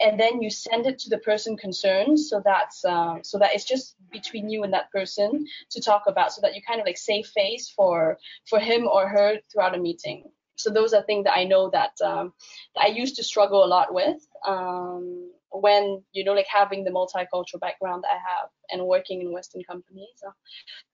and 0.00 0.20
then 0.20 0.42
you 0.42 0.50
send 0.50 0.86
it 0.86 0.98
to 0.98 1.08
the 1.08 1.18
person 1.18 1.56
concerned 1.56 2.18
so 2.20 2.42
that's 2.44 2.84
uh, 2.84 3.16
so 3.22 3.38
that 3.38 3.54
it's 3.54 3.64
just 3.64 3.96
between 4.10 4.50
you 4.50 4.62
and 4.62 4.72
that 4.72 4.90
person 4.90 5.46
to 5.70 5.80
talk 5.80 6.02
about 6.06 6.32
so 6.32 6.40
that 6.42 6.54
you 6.54 6.60
kind 6.66 6.80
of 6.80 6.86
like 6.86 6.98
save 6.98 7.26
face 7.26 7.72
for 7.74 8.18
for 8.48 8.58
him 8.58 8.86
or 8.86 9.08
her 9.08 9.38
throughout 9.50 9.74
a 9.74 9.78
meeting 9.78 10.24
so 10.56 10.70
those 10.70 10.92
are 10.92 11.02
things 11.02 11.24
that 11.24 11.36
I 11.36 11.44
know 11.44 11.70
that, 11.70 11.92
um, 12.04 12.32
that 12.74 12.84
I 12.84 12.88
used 12.88 13.16
to 13.16 13.24
struggle 13.24 13.64
a 13.64 13.66
lot 13.66 13.92
with 13.94 14.26
um, 14.46 15.30
when 15.50 16.02
you 16.12 16.24
know 16.24 16.32
like 16.32 16.46
having 16.52 16.84
the 16.84 16.90
multicultural 16.90 17.60
background 17.60 18.04
that 18.04 18.10
I 18.12 18.18
have 18.18 18.48
and 18.70 18.86
working 18.86 19.22
in 19.22 19.32
Western 19.32 19.62
companies, 19.64 20.22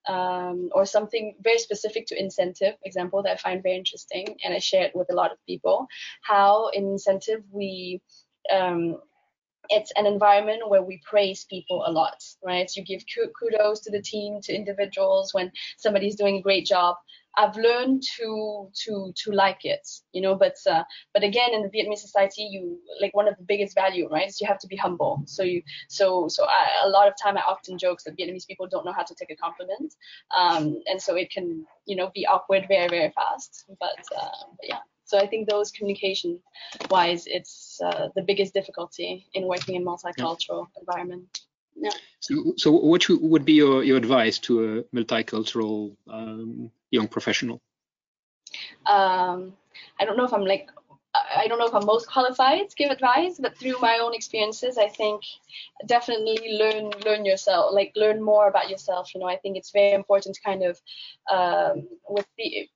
um, 0.08 0.70
or 0.72 0.84
something 0.84 1.36
very 1.42 1.58
specific 1.58 2.06
to 2.06 2.18
incentive 2.18 2.74
example 2.84 3.22
that 3.22 3.32
I 3.32 3.36
find 3.36 3.62
very 3.62 3.76
interesting 3.76 4.36
and 4.44 4.54
I 4.54 4.58
share 4.58 4.84
it 4.84 4.96
with 4.96 5.08
a 5.10 5.14
lot 5.14 5.32
of 5.32 5.38
people. 5.46 5.86
How 6.22 6.68
in 6.68 6.84
incentive 6.84 7.42
we 7.50 8.02
um, 8.52 8.98
it's 9.68 9.92
an 9.96 10.06
environment 10.06 10.68
where 10.68 10.82
we 10.82 11.00
praise 11.08 11.44
people 11.48 11.84
a 11.86 11.92
lot, 11.92 12.22
right? 12.44 12.70
You 12.76 12.84
give 12.84 13.02
kudos 13.38 13.80
to 13.80 13.90
the 13.90 14.02
team, 14.02 14.40
to 14.42 14.54
individuals 14.54 15.32
when 15.32 15.52
somebody's 15.78 16.16
doing 16.16 16.36
a 16.36 16.42
great 16.42 16.66
job. 16.66 16.96
I've 17.36 17.56
learned 17.56 18.02
to 18.16 18.68
to 18.84 19.12
to 19.16 19.32
like 19.32 19.64
it, 19.64 19.88
you 20.12 20.20
know. 20.20 20.34
But 20.34 20.56
uh, 20.68 20.84
but 21.14 21.22
again, 21.22 21.54
in 21.54 21.62
the 21.62 21.68
Vietnamese 21.68 21.98
society, 21.98 22.42
you 22.42 22.78
like 23.00 23.14
one 23.14 23.28
of 23.28 23.36
the 23.36 23.44
biggest 23.44 23.74
value, 23.74 24.08
right? 24.08 24.28
Is 24.28 24.40
you 24.40 24.46
have 24.46 24.58
to 24.58 24.66
be 24.66 24.76
humble. 24.76 25.22
So 25.26 25.42
you 25.42 25.62
so 25.88 26.28
so 26.28 26.44
I, 26.44 26.86
a 26.86 26.88
lot 26.88 27.08
of 27.08 27.14
time 27.22 27.36
I 27.36 27.42
often 27.42 27.78
joke 27.78 28.00
that 28.04 28.16
Vietnamese 28.16 28.46
people 28.46 28.66
don't 28.66 28.84
know 28.84 28.92
how 28.92 29.04
to 29.04 29.14
take 29.14 29.30
a 29.30 29.36
compliment, 29.36 29.94
um, 30.36 30.82
and 30.86 31.00
so 31.00 31.16
it 31.16 31.30
can 31.30 31.66
you 31.86 31.96
know 31.96 32.10
be 32.14 32.26
awkward 32.26 32.66
very 32.68 32.88
very 32.88 33.10
fast. 33.10 33.64
But, 33.80 34.04
uh, 34.16 34.28
but 34.58 34.68
yeah. 34.68 34.80
So 35.04 35.18
I 35.18 35.26
think 35.26 35.48
those 35.48 35.70
communication 35.70 36.40
wise, 36.90 37.24
it's 37.26 37.78
uh, 37.84 38.08
the 38.14 38.22
biggest 38.22 38.54
difficulty 38.54 39.26
in 39.34 39.46
working 39.46 39.74
in 39.74 39.84
multicultural 39.84 40.68
yeah. 40.74 40.80
environment. 40.80 41.40
So, 42.20 42.54
so 42.56 42.70
what 42.70 43.08
would 43.08 43.44
be 43.44 43.54
your, 43.54 43.82
your 43.82 43.96
advice 43.96 44.38
to 44.40 44.78
a 44.78 44.96
multicultural 44.96 45.96
um, 46.08 46.70
young 46.90 47.08
professional? 47.08 47.60
Um, 48.86 49.54
I 49.98 50.04
don't 50.04 50.16
know 50.16 50.24
if 50.24 50.32
I'm 50.32 50.44
like 50.44 50.70
I 51.36 51.46
don't 51.46 51.58
know 51.58 51.66
if 51.66 51.74
I'm 51.74 51.86
most 51.86 52.08
qualified 52.08 52.70
to 52.70 52.76
give 52.76 52.90
advice, 52.90 53.38
but 53.40 53.56
through 53.56 53.78
my 53.80 53.98
own 53.98 54.14
experiences, 54.14 54.78
I 54.78 54.88
think 54.88 55.22
definitely 55.86 56.56
learn 56.58 56.90
learn 57.04 57.24
yourself, 57.24 57.72
like 57.72 57.92
learn 57.96 58.22
more 58.22 58.48
about 58.48 58.70
yourself. 58.70 59.14
You 59.14 59.20
know, 59.20 59.28
I 59.28 59.36
think 59.36 59.56
it's 59.56 59.70
very 59.70 59.92
important 59.92 60.34
to 60.36 60.42
kind 60.42 60.62
of 60.62 60.80
um, 61.30 61.88
with 62.08 62.26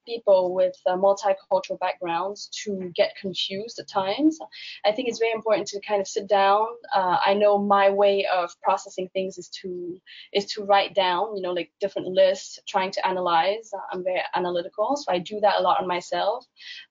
people 0.07 0.55
with 0.55 0.77
multicultural 0.87 1.79
backgrounds 1.79 2.49
to 2.65 2.93
get 2.95 3.17
confused 3.21 3.79
at 3.79 3.89
times. 3.89 4.39
I 4.85 4.93
think 4.93 5.09
it's 5.09 5.19
very 5.19 5.33
important 5.33 5.69
to 5.69 5.81
kind 5.81 6.01
of 6.01 6.09
sit 6.09 6.29
down. 6.29 6.67
Uh, 6.95 7.19
I 7.25 7.35
know 7.35 7.59
my 7.59 7.91
way 7.91 8.27
of 8.27 8.51
processing 8.63 9.09
things 9.13 9.39
is 9.39 9.49
to 9.63 10.01
is 10.33 10.47
to 10.53 10.65
write 10.65 10.95
down, 10.95 11.37
you 11.37 11.43
know, 11.43 11.53
like 11.53 11.71
different 11.81 12.09
lists, 12.09 12.59
trying 12.67 12.91
to 12.93 13.07
analyze. 13.07 13.71
I'm 13.93 14.05
very 14.05 14.23
analytical, 14.35 14.97
so 14.97 15.13
I 15.13 15.19
do 15.19 15.41
that 15.41 15.59
a 15.59 15.63
lot 15.63 15.81
on 15.81 15.87
myself. 15.89 16.47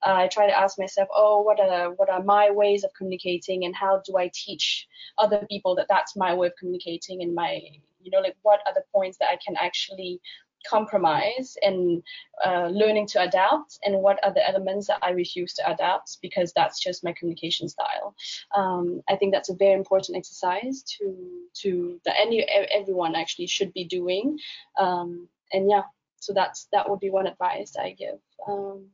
Uh, 0.06 0.14
I 0.14 0.28
try 0.28 0.46
to 0.46 0.58
ask 0.58 0.78
myself, 0.78 1.08
oh 1.14 1.42
what 1.42 1.55
are 1.60 1.92
what 1.92 2.10
are 2.10 2.22
my 2.22 2.50
ways 2.50 2.84
of 2.84 2.92
communicating 2.94 3.64
and 3.64 3.74
how 3.74 4.02
do 4.04 4.16
I 4.16 4.30
teach 4.32 4.86
other 5.18 5.46
people 5.50 5.74
that 5.76 5.86
that's 5.88 6.16
my 6.16 6.34
way 6.34 6.48
of 6.48 6.56
communicating 6.58 7.22
and 7.22 7.34
my 7.34 7.60
you 8.00 8.10
know 8.10 8.20
like 8.20 8.36
what 8.42 8.60
are 8.66 8.74
the 8.74 8.84
points 8.94 9.18
that 9.18 9.28
I 9.30 9.38
can 9.44 9.56
actually 9.60 10.20
compromise 10.68 11.56
and 11.62 12.02
uh, 12.44 12.66
learning 12.66 13.06
to 13.06 13.22
adapt 13.22 13.78
and 13.84 14.02
what 14.02 14.18
are 14.24 14.32
the 14.32 14.46
elements 14.48 14.86
that 14.88 14.98
I 15.02 15.10
refuse 15.10 15.54
to 15.54 15.70
adapt 15.70 16.18
because 16.22 16.52
that's 16.54 16.80
just 16.80 17.04
my 17.04 17.12
communication 17.12 17.68
style. 17.68 18.14
Um, 18.54 19.02
I 19.08 19.16
think 19.16 19.32
that's 19.32 19.48
a 19.48 19.54
very 19.54 19.74
important 19.74 20.18
exercise 20.18 20.82
to 20.98 21.14
to 21.62 22.00
that 22.04 22.20
any 22.20 22.42
everyone 22.42 23.14
actually 23.14 23.46
should 23.46 23.72
be 23.72 23.84
doing. 23.84 24.38
Um, 24.78 25.28
and 25.52 25.70
yeah, 25.70 25.82
so 26.20 26.32
that's 26.32 26.68
that 26.72 26.88
would 26.88 27.00
be 27.00 27.10
one 27.10 27.26
advice 27.26 27.76
I 27.76 27.92
give. 27.92 28.18
Um, 28.48 28.86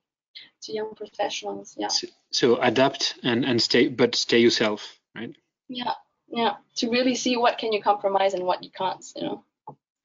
to 0.62 0.72
young 0.72 0.94
professionals. 0.94 1.74
Yeah. 1.78 1.88
So, 1.88 2.06
so 2.30 2.56
adapt 2.56 3.18
and 3.22 3.44
and 3.44 3.60
stay, 3.60 3.88
but 3.88 4.14
stay 4.14 4.38
yourself, 4.38 4.98
right? 5.14 5.34
Yeah, 5.68 5.92
yeah. 6.28 6.54
To 6.76 6.90
really 6.90 7.14
see 7.14 7.36
what 7.36 7.58
can 7.58 7.72
you 7.72 7.82
compromise 7.82 8.34
and 8.34 8.44
what 8.44 8.62
you 8.62 8.70
can't, 8.70 9.04
you 9.16 9.22
know. 9.22 9.44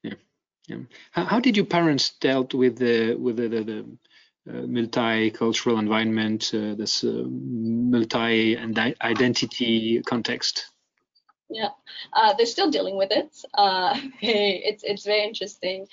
Yeah, 0.04 0.14
yeah. 0.68 0.78
How, 1.12 1.26
how 1.26 1.40
did 1.40 1.58
your 1.58 1.66
parents 1.66 2.12
dealt 2.20 2.54
with 2.54 2.78
the 2.78 3.16
with 3.16 3.38
the, 3.38 3.48
the, 3.48 3.64
the 3.64 3.86
uh, 4.50 4.64
multicultural 4.64 5.78
environment, 5.78 6.52
uh, 6.54 6.74
this 6.76 7.04
uh, 7.04 7.24
multi-identity 7.28 10.02
context? 10.04 10.72
Yeah, 11.50 11.70
uh, 12.14 12.34
they're 12.34 12.46
still 12.46 12.72
dealing 12.72 12.98
with 12.98 13.12
it. 13.12 13.38
Uh, 13.54 13.98
it's 14.22 14.84
it's 14.84 15.06
very 15.06 15.24
interesting 15.24 15.88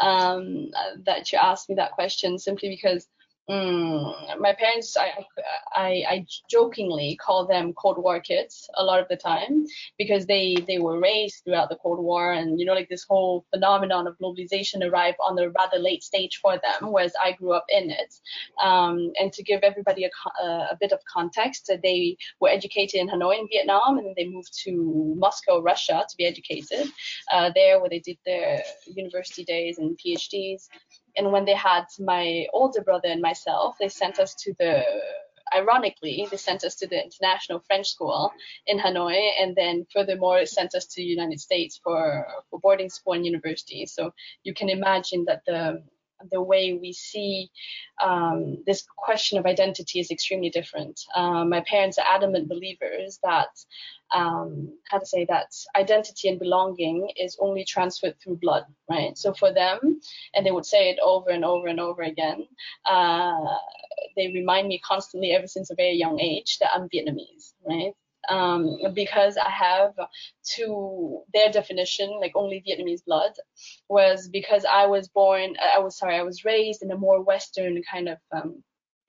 um, 0.00 0.70
that 1.04 1.32
you 1.32 1.38
asked 1.38 1.68
me 1.68 1.74
that 1.76 1.92
question 1.92 2.38
simply 2.38 2.68
because 2.68 3.06
Mm, 3.50 4.38
my 4.38 4.52
parents, 4.52 4.96
I, 4.96 5.26
I, 5.74 6.04
I 6.08 6.26
jokingly 6.48 7.16
call 7.16 7.48
them 7.48 7.72
Cold 7.72 7.98
War 7.98 8.20
kids 8.20 8.70
a 8.76 8.84
lot 8.84 9.00
of 9.00 9.08
the 9.08 9.16
time 9.16 9.66
because 9.98 10.24
they, 10.24 10.54
they 10.68 10.78
were 10.78 11.00
raised 11.00 11.42
throughout 11.42 11.68
the 11.68 11.74
Cold 11.82 11.98
War 11.98 12.32
and, 12.32 12.60
you 12.60 12.66
know, 12.66 12.74
like 12.74 12.88
this 12.88 13.04
whole 13.08 13.44
phenomenon 13.50 14.06
of 14.06 14.16
globalization 14.18 14.88
arrived 14.88 15.16
on 15.20 15.36
a 15.36 15.50
rather 15.50 15.78
late 15.80 16.04
stage 16.04 16.38
for 16.40 16.52
them, 16.52 16.92
whereas 16.92 17.14
I 17.20 17.32
grew 17.32 17.52
up 17.52 17.64
in 17.70 17.90
it. 17.90 18.14
Um, 18.62 19.10
and 19.18 19.32
to 19.32 19.42
give 19.42 19.62
everybody 19.64 20.04
a, 20.04 20.44
a, 20.44 20.76
bit 20.80 20.92
of 20.92 21.00
context, 21.12 21.72
they 21.82 22.16
were 22.40 22.50
educated 22.50 23.00
in 23.00 23.08
Hanoi 23.08 23.40
in 23.40 23.48
Vietnam 23.50 23.98
and 23.98 24.06
then 24.06 24.14
they 24.16 24.28
moved 24.28 24.56
to 24.62 25.14
Moscow, 25.18 25.60
Russia 25.60 26.04
to 26.08 26.16
be 26.16 26.24
educated 26.24 26.86
uh, 27.32 27.50
there 27.56 27.80
where 27.80 27.90
they 27.90 27.98
did 27.98 28.18
their 28.24 28.62
university 28.86 29.44
days 29.44 29.78
and 29.78 29.98
PhDs 29.98 30.68
and 31.16 31.32
when 31.32 31.44
they 31.44 31.54
had 31.54 31.84
my 31.98 32.46
older 32.52 32.82
brother 32.82 33.08
and 33.08 33.20
myself, 33.20 33.76
they 33.78 33.88
sent 33.88 34.18
us 34.18 34.34
to 34.36 34.54
the 34.58 34.84
ironically, 35.54 36.26
they 36.30 36.36
sent 36.36 36.64
us 36.64 36.76
to 36.76 36.86
the 36.86 37.02
International 37.02 37.60
French 37.66 37.88
School 37.88 38.32
in 38.66 38.78
Hanoi, 38.78 39.30
and 39.40 39.56
then 39.56 39.86
furthermore, 39.92 40.46
sent 40.46 40.74
us 40.74 40.86
to 40.86 41.00
the 41.00 41.06
United 41.06 41.40
States 41.40 41.80
for, 41.82 42.26
for 42.50 42.60
boarding 42.60 42.88
school 42.88 43.14
and 43.14 43.26
university. 43.26 43.86
So 43.86 44.12
you 44.44 44.54
can 44.54 44.68
imagine 44.68 45.24
that 45.26 45.42
the 45.46 45.82
the 46.30 46.42
way 46.42 46.78
we 46.80 46.92
see 46.92 47.50
um, 48.02 48.58
this 48.66 48.84
question 48.96 49.38
of 49.38 49.46
identity 49.46 50.00
is 50.00 50.10
extremely 50.10 50.50
different. 50.50 51.00
Um, 51.14 51.48
my 51.48 51.60
parents 51.60 51.98
are 51.98 52.06
adamant 52.08 52.48
believers 52.48 53.18
that, 53.22 53.48
um, 54.14 54.76
how 54.90 54.98
to 54.98 55.06
say 55.06 55.24
that, 55.26 55.46
identity 55.76 56.28
and 56.28 56.38
belonging 56.38 57.08
is 57.16 57.36
only 57.40 57.64
transferred 57.64 58.16
through 58.22 58.36
blood, 58.36 58.64
right? 58.88 59.16
So 59.16 59.32
for 59.32 59.52
them, 59.52 60.00
and 60.34 60.44
they 60.44 60.50
would 60.50 60.66
say 60.66 60.90
it 60.90 60.98
over 61.02 61.30
and 61.30 61.44
over 61.44 61.68
and 61.68 61.80
over 61.80 62.02
again, 62.02 62.46
uh, 62.88 63.56
they 64.16 64.28
remind 64.28 64.68
me 64.68 64.80
constantly 64.80 65.32
ever 65.32 65.46
since 65.46 65.70
a 65.70 65.74
very 65.74 65.94
young 65.94 66.20
age 66.20 66.58
that 66.58 66.70
I'm 66.74 66.88
Vietnamese, 66.88 67.54
right? 67.66 67.92
Um, 68.30 68.78
because 68.94 69.36
I 69.36 69.50
have 69.50 69.92
to 70.56 71.22
their 71.34 71.50
definition 71.50 72.10
like 72.20 72.32
only 72.34 72.62
Vietnamese 72.66 73.04
blood 73.04 73.32
was 73.88 74.28
because 74.28 74.64
I 74.64 74.86
was 74.86 75.08
born 75.08 75.56
I 75.76 75.80
was 75.80 75.98
sorry 75.98 76.16
I 76.16 76.22
was 76.22 76.44
raised 76.44 76.82
in 76.82 76.90
a 76.92 76.96
more 76.96 77.22
Western 77.22 77.82
kind 77.90 78.08
of 78.08 78.18
um, 78.32 78.62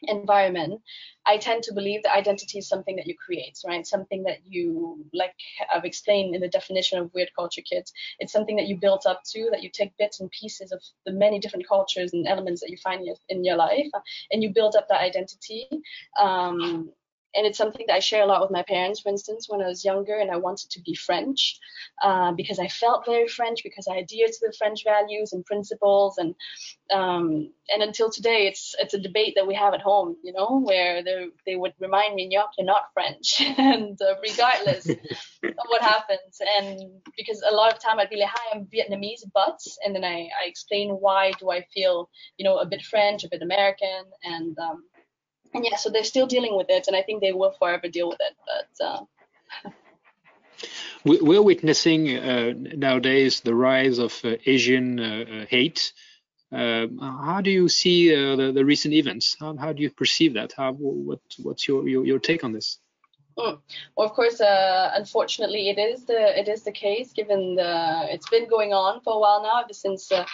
environment. 0.04 0.82
I 1.28 1.38
tend 1.38 1.62
to 1.64 1.74
believe 1.74 2.02
that 2.04 2.18
identity 2.18 2.58
is 2.58 2.68
something 2.68 2.96
that 2.96 3.06
you 3.06 3.16
create 3.16 3.60
right? 3.68 3.86
Something 3.86 4.24
that 4.24 4.40
you 4.44 5.06
like 5.14 5.34
I've 5.74 5.86
explained 5.86 6.34
in 6.34 6.42
the 6.42 6.48
definition 6.48 6.98
of 6.98 7.14
weird 7.14 7.30
culture 7.38 7.62
kids. 7.62 7.94
It's 8.20 8.34
something 8.34 8.56
that 8.56 8.68
you 8.68 8.78
built 8.78 9.06
up 9.06 9.22
to 9.34 9.50
that 9.52 9.62
you 9.62 9.70
take 9.70 9.96
bits 9.98 10.20
and 10.20 10.32
pieces 10.32 10.72
of 10.72 10.82
the 11.06 11.12
many 11.12 11.40
different 11.40 11.68
cultures 11.68 12.14
and 12.14 12.28
elements 12.28 12.62
that 12.62 12.72
you 12.72 12.78
find 12.78 13.08
in 13.30 13.44
your 13.44 13.56
life 13.56 13.88
and 14.32 14.42
you 14.42 14.50
build 14.50 14.76
up 14.76 14.88
that 14.90 15.02
identity 15.02 15.68
um, 16.20 16.92
and 17.36 17.46
it's 17.46 17.58
something 17.58 17.86
that 17.88 17.96
I 17.96 18.00
share 18.00 18.24
a 18.24 18.26
lot 18.26 18.42
with 18.42 18.52
my 18.52 18.64
parents. 18.64 19.02
For 19.02 19.10
instance, 19.10 19.48
when 19.48 19.62
I 19.62 19.68
was 19.68 19.86
younger 19.86 20.18
and 20.18 20.32
I 20.32 20.38
wanted 20.38 20.70
to 20.72 20.82
be 20.82 20.96
French, 20.96 21.60
uh, 22.04 22.32
because 22.34 22.60
I 22.60 22.68
felt 22.68 23.06
very 23.06 23.28
French, 23.28 23.64
because 23.64 23.88
I 23.88 23.98
adhered 23.98 24.32
to 24.32 24.48
the 24.48 24.56
French 24.58 24.84
values 24.84 25.34
and 25.34 25.46
principles, 25.46 26.18
and 26.18 26.36
um, 26.92 27.52
and 27.70 27.84
until 27.84 28.12
today, 28.12 28.48
it's 28.48 28.76
it's 28.80 28.94
a 28.94 29.00
debate 29.00 29.34
that 29.36 29.48
we 29.48 29.56
have 29.56 29.74
at 29.74 29.82
home, 29.82 30.18
you 30.24 30.34
know, 30.34 30.60
where 30.62 31.04
they 31.04 31.28
they 31.46 31.56
would 31.56 31.74
remind 31.80 32.16
me, 32.16 32.28
"You're 32.30 32.44
not 32.60 32.92
French," 32.94 33.42
and 33.58 34.00
uh, 34.02 34.16
regardless 34.22 34.90
of 34.90 34.98
what 35.68 35.82
happens, 35.82 36.40
and 36.58 37.02
because 37.18 37.42
a 37.50 37.56
lot 37.56 37.74
of 37.74 37.80
time 37.80 38.00
I'd 38.00 38.10
be 38.10 38.18
like, 38.18 38.30
"Hi, 38.34 38.58
I'm 38.58 38.66
Vietnamese, 38.66 39.24
but," 39.34 39.60
and 39.86 39.96
then 39.96 40.04
I 40.04 40.30
I 40.42 40.48
explain 40.48 40.90
why 40.92 41.32
do 41.40 41.52
I 41.52 41.66
feel, 41.74 42.10
you 42.38 42.44
know, 42.44 42.58
a 42.58 42.66
bit 42.66 42.82
French, 42.82 43.24
a 43.24 43.30
bit 43.30 43.42
American, 43.42 44.04
and 44.24 44.58
um, 44.60 44.84
and 45.54 45.66
yeah, 45.66 45.76
so 45.76 45.90
they're 45.90 46.04
still 46.04 46.28
dealing 46.28 46.56
with 46.56 46.68
it, 46.70 46.88
and 46.88 46.96
I 46.96 47.02
think 47.02 47.22
they 47.22 47.34
will 47.34 47.52
forever 47.52 47.88
deal 47.88 48.10
with 48.10 48.20
it. 48.20 48.36
But 48.46 48.86
uh... 48.86 49.72
we're 51.04 51.42
witnessing 51.42 52.18
uh, 52.18 52.54
nowadays 52.56 53.42
the 53.42 53.56
rise 53.56 54.00
of 54.00 54.20
uh, 54.24 54.36
Asian 54.46 55.00
uh, 55.00 55.26
uh, 55.30 55.46
hate. 55.48 55.94
Um, 56.52 57.00
how 57.00 57.40
do 57.42 57.50
you 57.50 57.70
see 57.70 58.14
uh, 58.14 58.36
the, 58.36 58.52
the, 58.52 58.66
recent 58.66 58.94
events? 58.94 59.38
How, 59.40 59.56
how, 59.56 59.72
do 59.72 59.82
you 59.82 59.90
perceive 59.90 60.34
that? 60.34 60.54
How, 60.56 60.74
what, 60.74 61.22
what's 61.42 61.66
your, 61.66 61.88
your, 61.88 62.06
your 62.06 62.20
take 62.20 62.44
on 62.44 62.52
this? 62.52 62.78
Mm. 63.38 63.60
Well, 63.96 64.08
of 64.08 64.14
course, 64.14 64.42
uh, 64.42 64.92
unfortunately, 64.96 65.70
it 65.70 65.80
is 65.80 66.06
the 66.06 66.40
it 66.40 66.48
is 66.48 66.64
the 66.64 66.72
case. 66.72 67.14
Given 67.14 67.56
the 67.56 68.08
it's 68.10 68.30
been 68.30 68.50
going 68.50 68.74
on 68.74 69.02
for 69.02 69.14
a 69.14 69.20
while 69.20 69.42
now, 69.42 69.62
ever 69.62 69.74
since 69.74 70.12
uh, 70.12 70.26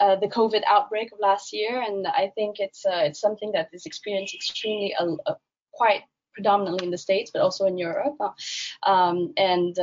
uh, 0.00 0.16
the 0.16 0.28
COVID 0.28 0.62
outbreak 0.66 1.12
of 1.12 1.18
last 1.20 1.52
year, 1.52 1.82
and 1.82 2.06
I 2.06 2.32
think 2.34 2.60
it's 2.60 2.86
uh, 2.86 3.02
it's 3.04 3.20
something 3.20 3.52
that 3.52 3.70
is 3.72 3.86
experienced 3.86 4.34
extremely 4.34 4.94
uh, 4.94 5.16
uh, 5.26 5.34
quite 5.72 6.02
predominantly 6.32 6.84
in 6.84 6.90
the 6.90 6.98
states, 6.98 7.30
but 7.32 7.42
also 7.42 7.66
in 7.66 7.78
Europe. 7.78 8.16
Um, 8.82 9.32
and 9.36 9.76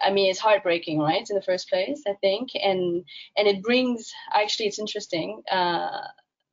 I 0.00 0.12
mean, 0.12 0.30
it's 0.30 0.38
heartbreaking, 0.38 1.00
right? 1.00 1.28
In 1.28 1.34
the 1.34 1.42
first 1.42 1.68
place, 1.68 2.02
I 2.06 2.14
think, 2.20 2.50
and 2.54 3.04
and 3.36 3.48
it 3.48 3.62
brings 3.62 4.12
actually, 4.32 4.66
it's 4.66 4.78
interesting 4.78 5.42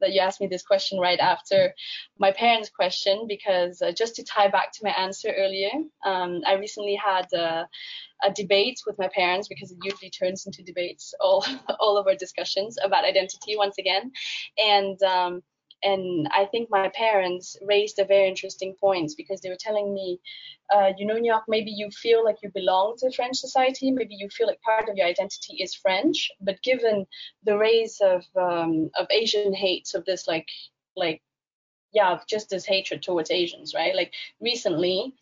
that 0.01 0.13
you 0.13 0.19
asked 0.19 0.41
me 0.41 0.47
this 0.47 0.63
question 0.63 0.99
right 0.99 1.19
after 1.19 1.73
my 2.19 2.31
parents' 2.31 2.69
question 2.69 3.25
because 3.27 3.81
uh, 3.81 3.91
just 3.91 4.15
to 4.15 4.23
tie 4.23 4.49
back 4.49 4.71
to 4.73 4.79
my 4.83 4.91
answer 4.91 5.29
earlier, 5.37 5.71
um, 6.05 6.41
I 6.45 6.53
recently 6.53 6.95
had 6.95 7.27
a, 7.33 7.67
a, 8.23 8.31
debate 8.33 8.79
with 8.85 8.97
my 8.97 9.09
parents 9.13 9.47
because 9.47 9.71
it 9.71 9.77
usually 9.83 10.09
turns 10.09 10.45
into 10.45 10.63
debates 10.63 11.13
all 11.19 11.45
all 11.79 11.97
of 11.97 12.07
our 12.07 12.15
discussions 12.15 12.77
about 12.83 13.05
identity 13.05 13.55
once 13.57 13.77
again, 13.77 14.11
and 14.57 15.01
um, 15.03 15.41
and 15.83 16.27
I 16.31 16.45
think 16.45 16.69
my 16.69 16.89
parents 16.89 17.57
raised 17.61 17.99
a 17.99 18.05
very 18.05 18.27
interesting 18.27 18.75
points 18.79 19.15
because 19.15 19.41
they 19.41 19.49
were 19.49 19.57
telling 19.59 19.93
me, 19.93 20.19
uh, 20.73 20.91
you 20.97 21.05
know, 21.05 21.15
Nyok, 21.15 21.43
maybe 21.47 21.71
you 21.71 21.89
feel 21.91 22.23
like 22.23 22.37
you 22.41 22.49
belong 22.53 22.95
to 22.99 23.11
French 23.11 23.37
society, 23.37 23.91
maybe 23.91 24.15
you 24.15 24.29
feel 24.29 24.47
like 24.47 24.61
part 24.61 24.89
of 24.89 24.95
your 24.95 25.07
identity 25.07 25.57
is 25.61 25.75
French, 25.75 26.31
but 26.41 26.61
given 26.63 27.05
the 27.43 27.57
rise 27.57 27.99
of 28.01 28.23
um, 28.35 28.89
of 28.97 29.07
Asian 29.11 29.53
hate, 29.53 29.89
of 29.93 30.05
this 30.05 30.27
like 30.27 30.47
like 30.95 31.21
yeah, 31.93 32.19
just 32.27 32.49
this 32.49 32.65
hatred 32.65 33.03
towards 33.03 33.29
Asians, 33.31 33.73
right? 33.75 33.95
Like 33.95 34.13
recently, 34.41 35.13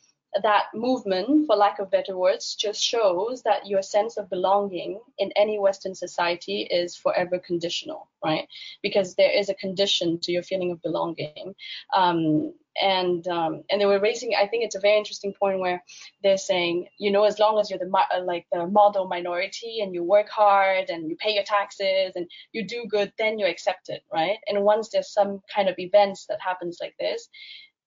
that 0.42 0.66
movement, 0.74 1.48
for 1.48 1.56
lack 1.56 1.80
of 1.80 1.92
better 1.92 2.18
words, 2.18 2.56
just 2.56 2.82
shows 2.82 3.44
that 3.44 3.68
your 3.68 3.82
sense 3.82 4.18
of 4.18 4.30
belonging 4.30 5.00
in 5.18 5.32
any 5.36 5.60
Western 5.60 5.94
society 5.96 6.62
is 6.62 6.96
forever 6.96 7.38
conditional, 7.40 8.08
right? 8.24 8.48
Because 8.82 9.16
there 9.16 9.32
is 9.32 9.50
a 9.50 9.54
condition 9.54 10.20
to 10.20 10.32
your 10.32 10.44
feeling 10.44 10.72
of 10.72 10.82
belonging. 10.82 11.56
Um, 11.94 12.54
and 12.82 13.28
um, 13.28 13.64
and 13.70 13.82
they 13.82 13.86
were 13.86 14.00
raising. 14.00 14.34
I 14.34 14.48
think 14.48 14.64
it's 14.64 14.76
a 14.76 14.80
very 14.80 14.98
interesting 14.98 15.34
point 15.34 15.60
where 15.60 15.84
they're 16.24 16.38
saying, 16.38 16.88
you 16.98 17.12
know, 17.12 17.26
as 17.26 17.38
long 17.38 17.60
as 17.60 17.70
you're 17.70 17.80
the 17.80 17.92
uh, 17.92 18.24
like 18.24 18.46
the 18.52 18.66
model 18.68 19.08
minority 19.08 19.82
and 19.82 19.94
you 19.94 20.04
work 20.04 20.30
hard 20.30 20.90
and 20.90 21.10
you 21.10 21.18
pay 21.18 21.34
your 21.34 21.44
taxes 21.44 22.14
and 22.16 22.30
you 22.54 22.66
do 22.66 22.86
good, 22.88 23.12
then 23.18 23.40
you're 23.40 23.50
accepted, 23.50 24.02
right? 24.12 24.38
And 24.48 24.64
once 24.64 24.90
there's 24.90 25.12
some 25.12 25.42
kind 25.54 25.68
of 25.68 25.76
events 25.78 26.28
that 26.28 26.40
happens 26.40 26.78
like 26.80 26.96
this, 26.98 27.28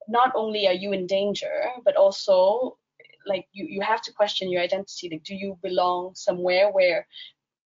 not 0.07 0.31
only 0.35 0.67
are 0.67 0.73
you 0.73 0.91
in 0.91 1.07
danger, 1.07 1.65
but 1.83 1.95
also 1.95 2.77
like 3.25 3.47
you, 3.53 3.65
you 3.67 3.81
have 3.81 4.01
to 4.03 4.13
question 4.13 4.51
your 4.51 4.61
identity. 4.61 5.09
Like, 5.11 5.23
do 5.23 5.35
you 5.35 5.57
belong 5.61 6.13
somewhere 6.15 6.71
where 6.71 7.07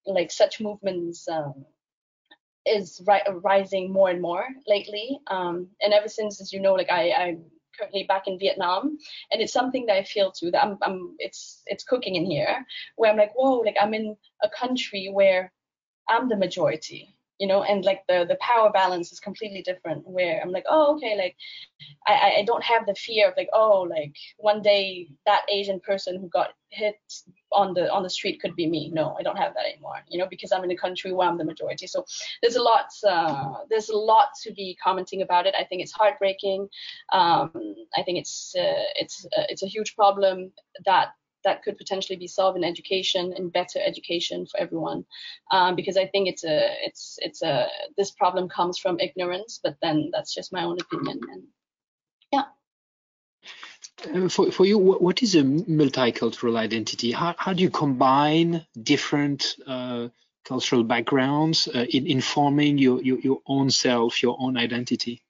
like 0.05 0.31
such 0.31 0.61
movements 0.61 1.27
um, 1.27 1.65
is 2.65 3.01
ri- 3.07 3.21
rising 3.43 3.91
more 3.91 4.09
and 4.09 4.21
more 4.21 4.47
lately? 4.67 5.19
Um, 5.27 5.67
and 5.81 5.93
ever 5.93 6.07
since, 6.07 6.41
as 6.41 6.53
you 6.53 6.61
know, 6.61 6.73
like 6.73 6.89
I, 6.89 7.11
I'm 7.11 7.43
currently 7.77 8.03
back 8.03 8.27
in 8.27 8.39
Vietnam, 8.39 8.97
and 9.31 9.41
it's 9.41 9.53
something 9.53 9.85
that 9.87 9.97
I 9.97 10.03
feel 10.03 10.31
too 10.31 10.51
that 10.51 10.63
I'm, 10.63 10.77
I'm 10.81 11.15
it's 11.19 11.61
it's 11.65 11.83
cooking 11.83 12.15
in 12.15 12.25
here, 12.25 12.65
where 12.95 13.11
I'm 13.11 13.17
like, 13.17 13.33
whoa, 13.35 13.59
like 13.59 13.75
I'm 13.81 13.93
in 13.93 14.15
a 14.43 14.49
country 14.49 15.09
where 15.11 15.51
I'm 16.07 16.29
the 16.29 16.37
majority 16.37 17.15
you 17.39 17.47
know 17.47 17.63
and 17.63 17.85
like 17.85 18.03
the 18.07 18.25
the 18.27 18.37
power 18.41 18.69
balance 18.71 19.11
is 19.11 19.19
completely 19.19 19.61
different 19.61 20.05
where 20.07 20.41
i'm 20.41 20.51
like 20.51 20.65
oh 20.69 20.95
okay 20.95 21.17
like 21.17 21.35
i 22.07 22.33
i 22.39 22.43
don't 22.45 22.63
have 22.63 22.85
the 22.85 22.95
fear 22.95 23.29
of 23.29 23.33
like 23.37 23.49
oh 23.53 23.87
like 23.89 24.13
one 24.37 24.61
day 24.61 25.07
that 25.25 25.41
asian 25.51 25.79
person 25.79 26.19
who 26.19 26.27
got 26.29 26.49
hit 26.71 26.95
on 27.51 27.73
the 27.73 27.91
on 27.91 28.03
the 28.03 28.09
street 28.09 28.39
could 28.39 28.55
be 28.55 28.67
me. 28.67 28.91
No 28.93 29.15
i 29.19 29.23
don't 29.23 29.37
have 29.37 29.53
that 29.55 29.65
anymore 29.65 29.95
you 30.07 30.19
know 30.19 30.27
because 30.29 30.51
i'm 30.51 30.63
in 30.63 30.71
a 30.71 30.75
country 30.75 31.11
where 31.11 31.27
i'm 31.27 31.37
the 31.37 31.43
majority. 31.43 31.87
So 31.87 32.05
there's 32.41 32.55
a 32.55 32.61
lot 32.61 32.85
uh, 33.07 33.53
there's 33.69 33.89
a 33.89 33.97
lot 33.97 34.29
to 34.43 34.53
be 34.53 34.77
commenting 34.83 35.21
about 35.21 35.47
it. 35.47 35.55
I 35.57 35.63
think 35.63 35.81
it's 35.81 35.91
heartbreaking. 35.91 36.67
Um, 37.11 37.51
i 37.97 38.03
think 38.03 38.19
it's 38.19 38.53
uh, 38.57 38.83
it's 38.95 39.25
uh, 39.37 39.45
it's 39.49 39.63
a 39.63 39.67
huge 39.67 39.95
problem 39.95 40.51
that 40.85 41.07
that 41.43 41.63
could 41.63 41.77
potentially 41.77 42.17
be 42.17 42.27
solved 42.27 42.57
in 42.57 42.63
education 42.63 43.33
and 43.35 43.51
better 43.51 43.79
education 43.83 44.45
for 44.45 44.59
everyone. 44.59 45.05
Um, 45.51 45.75
because 45.75 45.97
i 45.97 46.05
think 46.05 46.27
it's 46.27 46.43
a 46.43 46.57
it's 46.85 47.17
it's 47.21 47.41
a 47.41 47.67
this 47.97 48.11
problem 48.11 48.49
comes 48.49 48.77
from 48.77 48.99
ignorance 48.99 49.59
but 49.63 49.77
then 49.81 50.09
that's 50.11 50.33
just 50.33 50.53
my 50.53 50.63
own 50.63 50.77
opinion 50.81 51.19
and 51.31 51.43
yeah. 52.31 52.43
Uh, 54.13 54.29
for, 54.29 54.51
for 54.51 54.65
you 54.65 54.77
what 54.77 55.23
is 55.23 55.35
a 55.35 55.41
multicultural 55.41 56.55
identity? 56.57 57.11
How, 57.11 57.35
how 57.37 57.53
do 57.53 57.63
you 57.63 57.69
combine 57.69 58.65
different 58.81 59.55
uh, 59.67 60.09
cultural 60.45 60.83
backgrounds 60.83 61.67
uh, 61.67 61.85
in 61.89 62.07
informing 62.07 62.77
your, 62.77 63.01
your 63.01 63.19
your 63.19 63.41
own 63.45 63.69
self 63.69 64.23
your 64.23 64.37
own 64.39 64.57
identity 64.57 65.21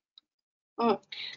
Mm. 0.79 0.93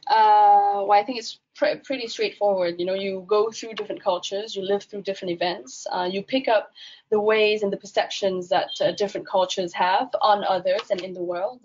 Uh, 0.07 0.85
well, 0.87 0.93
I 0.93 1.03
think 1.03 1.19
it's 1.19 1.41
pr- 1.57 1.81
pretty 1.85 2.07
straightforward. 2.07 2.77
You 2.79 2.87
know, 2.87 2.95
you 2.95 3.25
go 3.27 3.51
through 3.51 3.75
different 3.75 4.03
cultures, 4.03 4.55
you 4.55 4.63
live 4.63 4.85
through 4.85 5.03
different 5.03 5.33
events, 5.33 5.85
uh, 5.93 6.09
you 6.11 6.23
pick 6.23 6.47
up 6.47 6.71
the 7.11 7.21
ways 7.21 7.63
and 7.65 7.73
the 7.73 7.77
perceptions 7.77 8.49
that 8.51 8.69
uh, 8.81 8.93
different 8.93 9.27
cultures 9.27 9.73
have 9.75 10.09
on 10.23 10.45
others 10.45 10.83
and 10.91 11.01
in 11.01 11.13
the 11.13 11.23
world, 11.23 11.61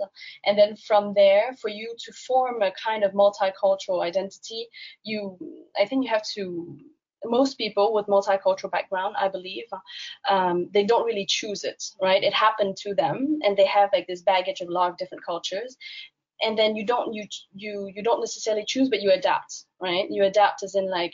and 0.46 0.58
then 0.58 0.76
from 0.76 1.14
there, 1.14 1.54
for 1.62 1.70
you 1.70 1.94
to 2.00 2.12
form 2.14 2.64
a 2.64 2.72
kind 2.84 3.04
of 3.04 3.12
multicultural 3.14 4.04
identity, 4.04 4.68
you, 5.04 5.38
I 5.80 5.86
think, 5.86 6.04
you 6.04 6.12
have 6.12 6.26
to 6.34 6.78
most 7.26 7.58
people 7.58 7.94
with 7.94 8.06
multicultural 8.06 8.72
background, 8.72 9.16
I 9.20 9.28
believe, 9.28 9.66
um, 10.30 10.70
they 10.74 10.86
don't 10.86 11.06
really 11.06 11.26
choose 11.26 11.64
it, 11.64 11.84
right? 12.02 12.24
It 12.24 12.34
happened 12.34 12.78
to 12.78 12.94
them, 12.94 13.40
and 13.44 13.58
they 13.58 13.66
have 13.66 13.90
like 13.92 14.08
this 14.08 14.22
baggage 14.22 14.62
of 14.62 14.70
a 14.70 14.72
lot 14.72 14.92
of 14.92 14.98
different 14.98 15.26
cultures, 15.26 15.78
and 16.42 16.58
then 16.58 16.76
you 16.76 16.86
don't 16.86 17.14
you 17.14 17.26
you 17.54 17.92
you 17.94 18.04
don't 18.04 18.20
necessarily 18.20 18.66
choose 18.68 18.90
but 18.90 19.02
you 19.02 19.12
adapt 19.12 19.66
right? 19.82 20.08
You 20.10 20.24
adapt 20.24 20.64
as 20.64 20.76
in 20.76 20.90
like 20.90 21.14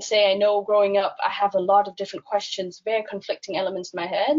say 0.00 0.30
i 0.30 0.34
know 0.34 0.62
growing 0.62 0.96
up 0.96 1.16
i 1.24 1.30
have 1.30 1.54
a 1.54 1.60
lot 1.60 1.88
of 1.88 1.96
different 1.96 2.24
questions 2.24 2.82
very 2.84 3.04
conflicting 3.08 3.56
elements 3.56 3.92
in 3.92 4.00
my 4.00 4.06
head 4.06 4.36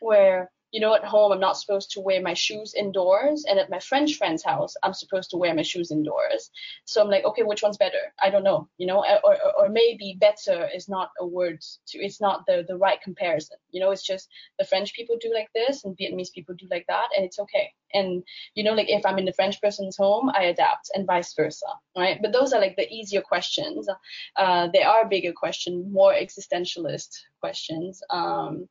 where 0.00 0.50
you 0.72 0.80
know, 0.80 0.94
at 0.94 1.04
home 1.04 1.32
I'm 1.32 1.40
not 1.40 1.56
supposed 1.56 1.90
to 1.92 2.00
wear 2.00 2.22
my 2.22 2.34
shoes 2.34 2.74
indoors, 2.74 3.44
and 3.48 3.58
at 3.58 3.70
my 3.70 3.78
French 3.78 4.16
friend's 4.16 4.44
house 4.44 4.74
I'm 4.82 4.94
supposed 4.94 5.30
to 5.30 5.36
wear 5.36 5.54
my 5.54 5.62
shoes 5.62 5.90
indoors. 5.90 6.50
So 6.84 7.02
I'm 7.02 7.10
like, 7.10 7.24
okay, 7.24 7.42
which 7.42 7.62
one's 7.62 7.76
better? 7.76 8.12
I 8.22 8.30
don't 8.30 8.44
know, 8.44 8.68
you 8.78 8.86
know, 8.86 8.98
or, 8.98 9.18
or, 9.24 9.36
or 9.58 9.68
maybe 9.68 10.16
better 10.20 10.68
is 10.74 10.88
not 10.88 11.10
a 11.18 11.26
word 11.26 11.60
to, 11.88 11.98
it's 11.98 12.20
not 12.20 12.44
the 12.46 12.64
the 12.66 12.76
right 12.76 13.00
comparison. 13.02 13.56
You 13.70 13.80
know, 13.80 13.90
it's 13.90 14.06
just 14.06 14.28
the 14.58 14.64
French 14.64 14.94
people 14.94 15.16
do 15.20 15.32
like 15.34 15.48
this 15.54 15.84
and 15.84 15.96
Vietnamese 15.96 16.32
people 16.32 16.54
do 16.54 16.66
like 16.70 16.86
that, 16.88 17.08
and 17.16 17.24
it's 17.24 17.38
okay. 17.38 17.72
And 17.92 18.22
you 18.54 18.62
know, 18.62 18.72
like 18.72 18.88
if 18.88 19.04
I'm 19.04 19.18
in 19.18 19.24
the 19.24 19.32
French 19.32 19.60
person's 19.60 19.96
home, 19.96 20.30
I 20.30 20.44
adapt, 20.44 20.90
and 20.94 21.06
vice 21.06 21.34
versa, 21.34 21.66
right? 21.96 22.18
But 22.22 22.32
those 22.32 22.52
are 22.52 22.60
like 22.60 22.76
the 22.76 22.88
easier 22.88 23.22
questions. 23.22 23.88
Uh, 24.36 24.68
they 24.72 24.82
are 24.82 25.08
bigger 25.08 25.32
questions, 25.32 25.86
more 25.90 26.14
existentialist 26.14 27.22
questions. 27.40 28.02
Um, 28.10 28.68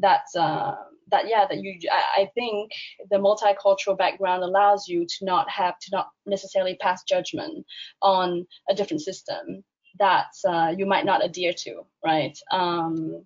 that 0.00 0.24
uh, 0.38 0.74
that 1.10 1.28
yeah 1.28 1.46
that 1.48 1.58
you 1.62 1.78
I, 1.90 2.22
I 2.22 2.30
think 2.34 2.72
the 3.10 3.16
multicultural 3.16 3.98
background 3.98 4.42
allows 4.42 4.88
you 4.88 5.06
to 5.06 5.24
not 5.24 5.48
have 5.50 5.78
to 5.78 5.88
not 5.92 6.08
necessarily 6.26 6.76
pass 6.80 7.02
judgment 7.04 7.66
on 8.02 8.46
a 8.68 8.74
different 8.74 9.02
system 9.02 9.64
that 9.98 10.32
uh, 10.48 10.72
you 10.76 10.86
might 10.86 11.04
not 11.04 11.24
adhere 11.24 11.52
to 11.52 11.82
right 12.04 12.38
um, 12.50 13.24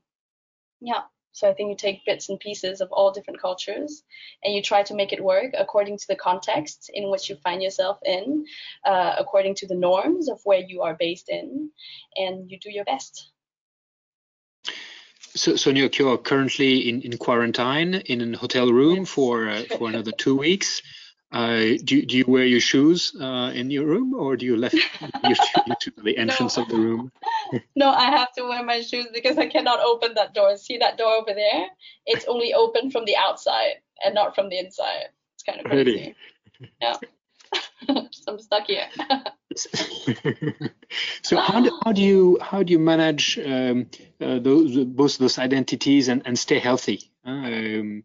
yeah 0.81 1.03
so 1.35 1.51
I 1.51 1.53
think 1.53 1.71
you 1.71 1.77
take 1.77 2.07
bits 2.07 2.29
and 2.29 2.39
pieces 2.39 2.81
of 2.81 2.93
all 2.93 3.11
different 3.11 3.41
cultures 3.41 4.05
and 4.45 4.55
you 4.55 4.63
try 4.63 4.85
to 4.85 4.95
make 4.95 5.13
it 5.13 5.23
work 5.23 5.53
according 5.59 5.99
to 5.99 6.07
the 6.09 6.15
context 6.15 6.91
in 6.95 7.11
which 7.11 7.29
you 7.29 7.35
find 7.35 7.61
yourself 7.61 7.99
in, 8.05 8.47
uh, 8.85 9.17
according 9.19 9.57
to 9.57 9.67
the 9.67 9.75
norms 9.75 10.29
of 10.29 10.41
where 10.45 10.61
you 10.61 10.83
are 10.83 10.95
based 10.95 11.29
in, 11.29 11.71
and 12.15 12.49
you 12.49 12.59
do 12.61 12.71
your 12.71 12.85
best. 12.85 13.33
So, 15.37 15.57
so 15.57 15.71
you're 15.71 16.19
currently 16.19 16.89
in, 16.89 17.03
in 17.03 17.19
quarantine 17.19 17.95
in 17.95 18.35
a 18.35 18.39
hotel 18.39 18.71
room 18.71 19.05
for 19.05 19.49
uh, 19.49 19.63
for 19.79 19.89
another 19.89 20.13
two 20.13 20.37
weeks. 20.37 20.83
Uh, 21.33 21.77
do, 21.83 22.07
do 22.07 22.17
you 22.17 22.25
wear 22.29 22.45
your 22.45 22.61
shoes 22.61 23.13
uh, 23.21 23.51
in 23.53 23.69
your 23.69 23.85
room, 23.85 24.15
or 24.15 24.37
do 24.37 24.47
you 24.47 24.57
left 24.57 24.75
your 25.25 25.35
shoes 25.35 25.77
to 25.81 25.93
the 26.05 26.17
entrance 26.17 26.57
no. 26.57 26.63
of 26.63 26.69
the 26.69 26.77
room? 26.77 27.11
no, 27.77 27.91
I 27.91 28.05
have 28.05 28.31
to 28.35 28.43
wear 28.45 28.63
my 28.63 28.81
shoes 28.83 29.09
because 29.13 29.37
I 29.37 29.49
cannot 29.49 29.81
open 29.81 30.15
that 30.15 30.33
door. 30.33 30.57
See 30.57 30.79
that 30.79 30.97
door 30.97 31.13
over 31.13 31.35
there? 31.35 31.67
It's 32.07 32.25
only 32.27 32.55
open 32.55 32.93
from 32.93 33.05
the 33.05 33.17
outside 33.17 33.81
and 34.05 34.15
not 34.15 34.37
from 34.37 34.49
the 34.49 34.61
inside. 34.61 35.09
It's 35.35 35.43
kind 35.43 35.59
of 35.59 35.67
crazy. 35.67 36.15
Really? 36.61 36.71
Yeah. 36.81 36.97
I'm 38.29 38.39
stuck 38.39 38.69
here. 38.69 38.87
So 41.23 41.37
how 41.39 41.61
do, 41.61 41.81
how 41.85 41.93
do 41.93 42.03
you 42.03 42.39
how 42.41 42.63
do 42.63 42.73
you 42.73 42.79
manage 42.79 43.39
um, 43.39 43.87
uh, 44.21 44.39
those 44.39 44.85
both 44.85 45.19
those 45.19 45.39
identities 45.39 46.09
and, 46.09 46.23
and 46.27 46.39
stay 46.39 46.59
healthy? 46.59 47.11
Um, 47.25 48.05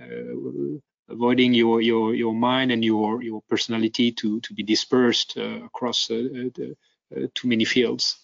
uh, 0.00 0.78
avoiding 1.08 1.54
your, 1.54 1.80
your 1.80 2.14
your 2.14 2.34
mind 2.34 2.72
and 2.72 2.84
your 2.84 3.22
your 3.22 3.42
personality 3.48 4.12
to 4.12 4.40
to 4.40 4.54
be 4.54 4.62
dispersed 4.62 5.36
uh, 5.36 5.64
across 5.64 6.10
uh, 6.10 6.14
uh, 6.14 6.50
the, 6.54 6.76
uh, 7.16 7.26
too 7.34 7.48
many 7.48 7.64
fields. 7.64 8.18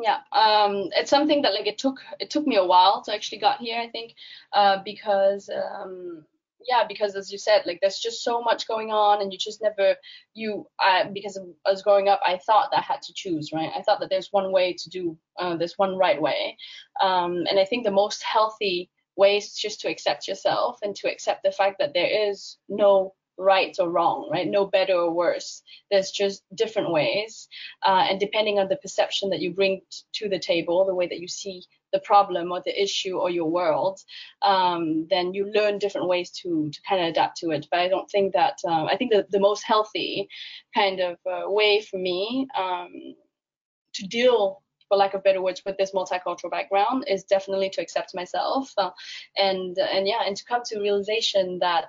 Yeah, 0.00 0.18
um, 0.30 0.90
it's 0.94 1.10
something 1.10 1.42
that 1.42 1.54
like 1.54 1.66
it 1.66 1.78
took 1.78 2.00
it 2.20 2.30
took 2.30 2.46
me 2.46 2.56
a 2.56 2.64
while 2.64 3.02
to 3.02 3.14
actually 3.14 3.38
got 3.38 3.60
here. 3.60 3.80
I 3.80 3.88
think 3.88 4.14
because 4.84 5.48
um, 5.48 6.26
yeah 6.66 6.84
because 6.86 7.14
as 7.14 7.30
you 7.30 7.38
said 7.38 7.62
like 7.66 7.78
there's 7.80 7.98
just 7.98 8.22
so 8.22 8.40
much 8.40 8.66
going 8.66 8.90
on 8.90 9.22
and 9.22 9.32
you 9.32 9.38
just 9.38 9.62
never 9.62 9.96
you 10.34 10.66
because 11.12 11.38
I 11.66 11.70
was 11.70 11.82
growing 11.82 12.08
up 12.08 12.20
i 12.26 12.38
thought 12.38 12.70
that 12.70 12.78
i 12.78 12.82
had 12.82 13.02
to 13.02 13.12
choose 13.14 13.50
right 13.52 13.70
i 13.76 13.82
thought 13.82 14.00
that 14.00 14.10
there's 14.10 14.32
one 14.32 14.52
way 14.52 14.74
to 14.78 14.90
do 14.90 15.16
uh, 15.38 15.56
there's 15.56 15.78
one 15.78 15.96
right 15.96 16.20
way 16.20 16.56
um, 17.00 17.44
and 17.48 17.58
i 17.58 17.64
think 17.64 17.84
the 17.84 17.90
most 17.90 18.22
healthy 18.22 18.90
way 19.16 19.38
is 19.38 19.54
just 19.54 19.80
to 19.80 19.88
accept 19.88 20.28
yourself 20.28 20.78
and 20.82 20.94
to 20.96 21.10
accept 21.10 21.42
the 21.42 21.52
fact 21.52 21.76
that 21.78 21.94
there 21.94 22.28
is 22.28 22.58
no 22.68 23.14
right 23.38 23.76
or 23.78 23.90
wrong, 23.90 24.28
right? 24.32 24.48
No 24.48 24.66
better 24.66 24.94
or 24.94 25.12
worse. 25.12 25.62
There's 25.90 26.10
just 26.10 26.42
different 26.54 26.90
ways. 26.90 27.48
Uh, 27.84 28.06
and 28.08 28.20
depending 28.20 28.58
on 28.58 28.68
the 28.68 28.76
perception 28.76 29.30
that 29.30 29.40
you 29.40 29.52
bring 29.52 29.80
t- 29.90 29.98
to 30.14 30.28
the 30.28 30.38
table, 30.38 30.86
the 30.86 30.94
way 30.94 31.06
that 31.06 31.20
you 31.20 31.28
see 31.28 31.62
the 31.96 32.08
problem 32.12 32.52
or 32.52 32.60
the 32.62 32.82
issue 32.86 33.14
or 33.22 33.28
your 33.38 33.50
world, 33.58 33.96
um, 34.52 35.06
then 35.12 35.34
you 35.36 35.42
learn 35.58 35.78
different 35.78 36.08
ways 36.12 36.28
to 36.40 36.50
to 36.74 36.78
kind 36.88 37.00
of 37.02 37.08
adapt 37.08 37.34
to 37.38 37.46
it. 37.56 37.64
But 37.70 37.80
I 37.84 37.88
don't 37.92 38.10
think 38.14 38.28
that 38.40 38.56
um, 38.70 38.84
I 38.92 38.94
think 38.96 39.10
the, 39.12 39.22
the 39.34 39.46
most 39.48 39.62
healthy 39.72 40.28
kind 40.80 40.98
of 41.08 41.14
uh, 41.34 41.44
way 41.58 41.72
for 41.88 41.98
me 42.08 42.46
um, 42.64 42.92
to 43.96 44.02
deal 44.18 44.40
for 44.88 44.96
lack 44.96 45.14
of 45.14 45.24
better 45.24 45.42
words, 45.42 45.62
with 45.66 45.76
this 45.78 45.92
multicultural 45.92 46.50
background 46.50 47.04
is 47.08 47.24
definitely 47.24 47.70
to 47.70 47.82
accept 47.82 48.14
myself 48.14 48.72
uh, 48.78 48.90
and 49.36 49.76
and 49.78 50.06
yeah, 50.06 50.22
and 50.26 50.36
to 50.36 50.44
come 50.44 50.62
to 50.66 50.80
realization 50.80 51.58
that 51.60 51.88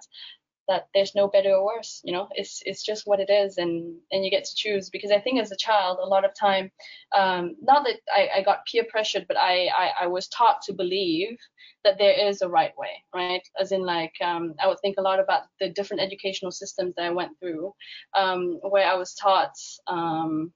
that 0.67 0.87
there's 0.93 1.15
no 1.15 1.27
better 1.27 1.51
or 1.51 1.65
worse 1.65 2.01
you 2.03 2.13
know? 2.13 2.27
It's 2.31 2.61
it's 2.65 2.83
just 2.83 3.07
what 3.07 3.19
it 3.19 3.29
is 3.29 3.57
and 3.57 3.95
and 4.11 4.23
you 4.23 4.31
get 4.31 4.45
to 4.45 4.55
choose 4.55 4.89
because 4.89 5.11
i 5.11 5.19
think 5.19 5.39
as 5.39 5.51
a 5.51 5.57
child 5.57 5.99
a 6.01 6.05
lot 6.05 6.25
of 6.25 6.31
time 6.33 6.71
um, 7.15 7.55
not 7.61 7.85
that 7.85 7.97
I, 8.13 8.39
I 8.39 8.43
got 8.43 8.65
peer 8.65 8.85
pressured 8.89 9.25
but 9.27 9.37
I, 9.37 9.67
I, 9.67 9.91
I 10.01 10.07
was 10.07 10.27
taught 10.27 10.61
to 10.63 10.73
believe 10.73 11.37
that 11.83 11.97
there 11.97 12.27
is 12.27 12.41
a 12.41 12.49
right 12.49 12.77
way 12.77 13.03
right? 13.13 13.41
As 13.59 13.71
in 13.71 13.81
like 13.81 14.13
um, 14.21 14.55
i 14.61 14.67
would 14.67 14.79
think 14.81 14.95
a 14.97 15.01
lot 15.01 15.19
about 15.19 15.43
the 15.59 15.69
different 15.69 16.01
educational 16.03 16.51
systems 16.51 16.95
that 16.95 17.05
i 17.05 17.11
went 17.11 17.39
through 17.39 17.73
um, 18.15 18.59
where 18.61 18.87
i 18.87 18.95
was 18.95 19.13
taught 19.15 19.55
um, 19.87 20.51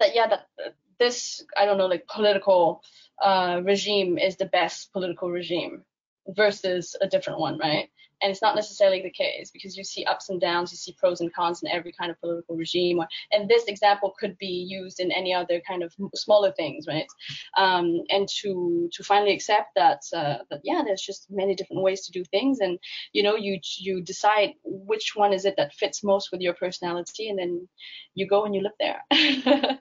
that 0.00 0.14
yeah 0.14 0.26
that 0.28 0.46
this 0.98 1.44
i 1.56 1.64
don't 1.64 1.78
know 1.78 1.86
like 1.86 2.06
political 2.06 2.82
uh, 3.22 3.60
regime 3.64 4.18
is 4.18 4.36
the 4.36 4.46
best 4.46 4.92
political 4.92 5.30
regime 5.30 5.84
versus 6.28 6.96
a 7.00 7.06
different 7.06 7.38
one 7.38 7.58
right 7.58 7.88
and 8.22 8.30
it's 8.30 8.42
not 8.42 8.54
necessarily 8.54 9.02
the 9.02 9.10
case 9.10 9.50
because 9.50 9.76
you 9.76 9.84
see 9.84 10.04
ups 10.04 10.30
and 10.30 10.40
downs, 10.40 10.72
you 10.72 10.78
see 10.78 10.96
pros 10.98 11.20
and 11.20 11.32
cons 11.34 11.62
in 11.62 11.68
every 11.70 11.92
kind 11.92 12.10
of 12.10 12.18
political 12.20 12.56
regime. 12.56 13.00
And 13.30 13.48
this 13.48 13.64
example 13.64 14.14
could 14.18 14.38
be 14.38 14.66
used 14.68 15.00
in 15.00 15.12
any 15.12 15.34
other 15.34 15.60
kind 15.66 15.82
of 15.82 15.94
smaller 16.14 16.52
things, 16.52 16.86
right? 16.86 17.06
Um, 17.56 18.02
and 18.08 18.28
to 18.40 18.88
to 18.92 19.04
finally 19.04 19.34
accept 19.34 19.74
that 19.76 20.00
uh, 20.14 20.38
that 20.50 20.60
yeah, 20.64 20.82
there's 20.84 21.02
just 21.02 21.26
many 21.30 21.54
different 21.54 21.82
ways 21.82 22.06
to 22.06 22.12
do 22.12 22.24
things, 22.24 22.60
and 22.60 22.78
you 23.12 23.22
know 23.22 23.36
you 23.36 23.60
you 23.78 24.00
decide 24.02 24.54
which 24.64 25.12
one 25.14 25.32
is 25.32 25.44
it 25.44 25.54
that 25.58 25.74
fits 25.74 26.02
most 26.02 26.32
with 26.32 26.40
your 26.40 26.54
personality, 26.54 27.28
and 27.28 27.38
then 27.38 27.68
you 28.14 28.26
go 28.26 28.44
and 28.44 28.54
you 28.54 28.62
live 28.62 28.72
there. 28.80 29.02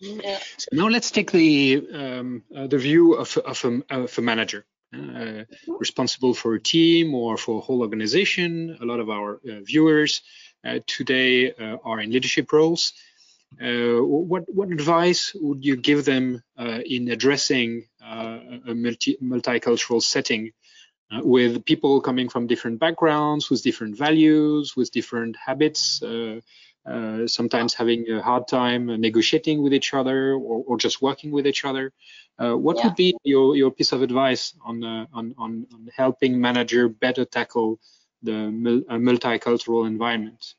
yeah. 0.00 0.38
So 0.58 0.68
now 0.72 0.88
let's 0.88 1.10
take 1.12 1.30
the 1.30 1.86
um, 1.92 2.42
uh, 2.54 2.66
the 2.66 2.78
view 2.78 3.14
of 3.14 3.36
of 3.38 3.64
a, 3.64 3.82
of 3.90 4.18
a 4.18 4.22
manager. 4.22 4.66
Uh, 4.94 5.44
responsible 5.66 6.34
for 6.34 6.54
a 6.54 6.60
team 6.60 7.14
or 7.14 7.36
for 7.36 7.58
a 7.58 7.60
whole 7.60 7.80
organization. 7.80 8.76
A 8.80 8.84
lot 8.84 9.00
of 9.00 9.10
our 9.10 9.34
uh, 9.36 9.60
viewers 9.62 10.22
uh, 10.64 10.78
today 10.86 11.52
are 11.84 12.00
in 12.00 12.10
leadership 12.10 12.52
roles. 12.52 12.92
what 13.58 14.44
what 14.58 14.70
advice 14.70 15.32
would 15.34 15.64
you 15.64 15.76
give 15.76 16.04
them 16.04 16.42
in 16.96 17.08
addressing 17.10 17.86
a 18.00 18.74
multi 18.74 19.16
multicultural 19.22 20.02
setting 20.02 20.52
uh, 21.12 21.20
with 21.22 21.64
people 21.64 22.00
coming 22.00 22.28
from 22.28 22.46
different 22.46 22.78
backgrounds, 22.80 23.50
with 23.50 23.62
different 23.62 23.96
values, 23.96 24.74
with 24.76 24.90
different 24.90 25.36
habits, 25.36 26.02
uh, 26.86 27.04
uh, 27.24 27.26
sometimes 27.26 27.74
having 27.74 28.10
a 28.10 28.22
hard 28.22 28.46
time 28.48 28.86
negotiating 29.00 29.62
with 29.62 29.72
each 29.74 29.94
other 29.94 30.32
or, 30.32 30.64
or 30.66 30.76
just 30.76 31.02
working 31.02 31.30
with 31.30 31.46
each 31.46 31.64
other. 31.64 31.92
Uh, 32.38 32.54
what 32.54 32.76
yeah. 32.76 32.86
would 32.86 32.96
be 32.96 33.14
your, 33.24 33.56
your 33.56 33.70
piece 33.70 33.92
of 33.92 34.02
advice 34.02 34.54
on, 34.64 34.82
uh, 34.82 35.06
on, 35.12 35.34
on, 35.38 35.66
on, 35.72 35.88
helping 35.94 36.40
manager 36.40 36.88
better 36.88 37.24
tackle 37.24 37.78
the 38.22 38.32
multicultural 38.32 39.86
environment? 39.86 40.54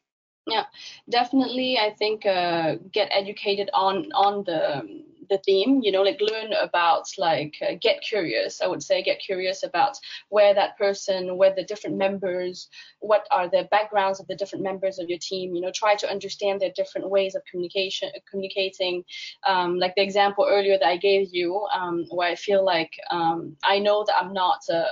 Yeah, 0.48 0.66
definitely. 1.10 1.78
I 1.78 1.92
think 1.92 2.26
uh, 2.26 2.76
get 2.92 3.10
educated 3.12 3.70
on 3.74 4.12
on 4.14 4.44
the 4.44 4.84
the 5.30 5.40
theme 5.46 5.80
you 5.84 5.92
know 5.92 6.02
like 6.04 6.20
learn 6.22 6.54
about 6.54 7.06
like 7.18 7.56
uh, 7.68 7.74
get 7.82 8.02
curious. 8.02 8.62
I 8.62 8.68
would 8.68 8.84
say 8.84 9.04
get 9.04 9.20
curious 9.20 9.64
about 9.64 9.98
where 10.30 10.54
that 10.54 10.78
person 10.78 11.38
where 11.38 11.54
the 11.56 11.64
different 11.64 11.98
members 11.98 12.70
what 13.00 13.28
are 13.32 13.50
the 13.50 13.68
backgrounds 13.72 14.20
of 14.20 14.28
the 14.28 14.36
different 14.36 14.64
members 14.64 15.00
of 15.00 15.10
your 15.10 15.20
team 15.20 15.56
you 15.56 15.62
know 15.62 15.72
try 15.74 15.96
to 15.96 16.10
understand 16.10 16.60
their 16.62 16.72
different 16.76 17.10
ways 17.10 17.36
of 17.36 17.44
communication 17.50 18.10
communicating. 18.30 19.04
Um, 19.48 19.78
like 19.78 19.96
the 19.96 20.04
example 20.04 20.48
earlier 20.50 20.78
that 20.78 20.88
i 20.88 20.98
gave 20.98 21.30
you 21.32 21.66
um, 21.74 22.06
where 22.10 22.30
i 22.30 22.36
feel 22.36 22.64
like 22.66 22.92
um, 23.12 23.56
i 23.64 23.80
know 23.80 24.04
that 24.08 24.16
i'm 24.20 24.34
not 24.34 24.60
uh, 24.72 24.86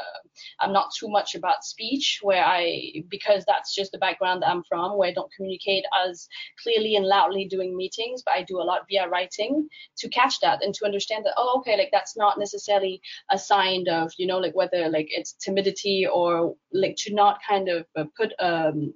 i'm 0.60 0.74
not 0.74 0.92
too 0.98 1.08
much 1.10 1.36
about 1.36 1.64
speech 1.64 2.20
where 2.22 2.44
i 2.44 2.92
because 3.10 3.44
that's 3.48 3.74
just 3.76 3.92
the 3.92 3.98
background 3.98 4.42
that 4.42 4.50
i'm 4.50 4.64
from 4.64 4.98
where 4.98 5.10
i 5.10 5.14
don't 5.14 5.32
communicate 5.36 5.84
as 6.06 6.28
clearly 6.62 6.96
and 6.96 7.06
loudly 7.06 7.46
doing 7.46 7.76
meetings 7.76 8.24
but 8.26 8.34
i 8.34 8.44
do 8.44 8.60
a 8.60 8.64
lot 8.64 8.82
via 8.90 9.08
writing 9.08 9.68
to 9.98 10.10
catch 10.24 10.40
that 10.40 10.64
and 10.64 10.74
to 10.74 10.86
understand 10.86 11.26
that 11.26 11.34
oh 11.38 11.60
okay 11.60 11.78
like 11.78 11.90
that's 11.92 12.16
not 12.18 12.40
necessarily 12.40 13.02
a 13.32 13.38
sign 13.38 13.86
of 13.90 14.12
you 14.18 14.28
know 14.28 14.38
like 14.38 14.56
whether 14.56 14.90
like 14.90 15.08
it's 15.10 15.34
timidity 15.34 16.08
or 16.12 16.56
like 16.72 16.96
to 16.98 17.14
not 17.14 17.40
kind 17.48 17.70
of 17.70 17.86
uh, 17.96 18.06
put 18.18 18.34
um 18.40 18.94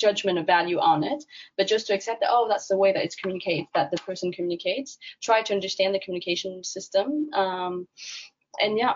judgment 0.00 0.38
of 0.38 0.46
value 0.46 0.78
on 0.78 1.04
it, 1.04 1.24
but 1.56 1.68
just 1.68 1.86
to 1.86 1.94
accept 1.94 2.20
that, 2.20 2.28
oh, 2.30 2.48
that's 2.48 2.66
the 2.66 2.76
way 2.76 2.92
that 2.92 3.04
it's 3.04 3.14
communicated, 3.14 3.66
that 3.74 3.90
the 3.90 3.96
person 3.98 4.32
communicates. 4.32 4.98
Try 5.22 5.42
to 5.42 5.54
understand 5.54 5.94
the 5.94 6.00
communication 6.00 6.64
system. 6.64 7.32
Um, 7.32 7.86
and 8.60 8.76
yeah, 8.76 8.94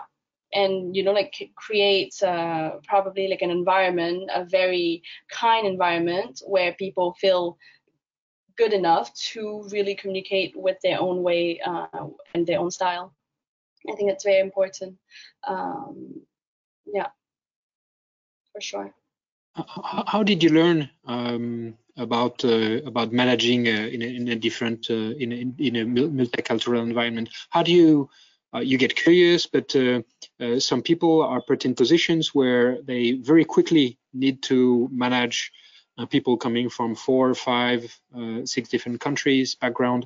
and 0.53 0.95
you 0.95 1.03
know 1.03 1.11
like 1.11 1.33
create 1.55 2.13
uh, 2.23 2.71
probably 2.87 3.27
like 3.27 3.41
an 3.41 3.51
environment 3.51 4.29
a 4.33 4.45
very 4.45 5.03
kind 5.31 5.67
environment 5.67 6.41
where 6.45 6.73
people 6.73 7.15
feel 7.19 7.57
good 8.59 8.73
enough 8.73 9.07
to 9.31 9.41
really 9.71 9.95
communicate 9.95 10.51
with 10.65 10.77
their 10.83 10.99
own 10.99 11.17
way 11.23 11.59
uh, 11.65 12.07
and 12.33 12.45
their 12.45 12.59
own 12.59 12.71
style. 12.79 13.05
I 13.89 13.95
think 13.95 14.09
that's 14.09 14.25
very 14.31 14.41
important. 14.49 14.97
Um, 15.47 16.21
yeah. 16.85 17.09
For 18.51 18.61
sure. 18.61 18.93
How, 19.55 20.03
how 20.13 20.23
did 20.23 20.43
you 20.43 20.51
learn 20.61 20.89
um, 21.05 21.77
about 21.97 22.43
uh, 22.43 22.81
about 22.91 23.11
managing 23.23 23.67
uh, 23.67 23.87
in, 23.93 24.01
a, 24.01 24.09
in 24.19 24.27
a 24.27 24.35
different 24.35 24.89
uh, 24.89 25.13
in, 25.23 25.29
a, 25.31 25.39
in 25.67 25.75
a 25.75 25.85
multicultural 26.21 26.81
environment? 26.81 27.29
How 27.49 27.63
do 27.63 27.71
you 27.71 28.09
uh, 28.53 28.59
you 28.59 28.77
get 28.77 28.95
curious, 28.95 29.45
but 29.45 29.75
uh, 29.75 30.01
uh, 30.39 30.59
some 30.59 30.81
people 30.81 31.21
are 31.21 31.41
put 31.41 31.65
in 31.65 31.75
positions 31.75 32.33
where 32.33 32.81
they 32.81 33.13
very 33.31 33.45
quickly 33.45 33.97
need 34.13 34.41
to 34.43 34.89
manage 34.91 35.51
people 36.07 36.37
coming 36.37 36.69
from 36.69 36.95
four, 36.95 37.33
five, 37.33 37.99
six 38.45 38.69
different 38.69 39.01
countries 39.01 39.55
background. 39.55 40.05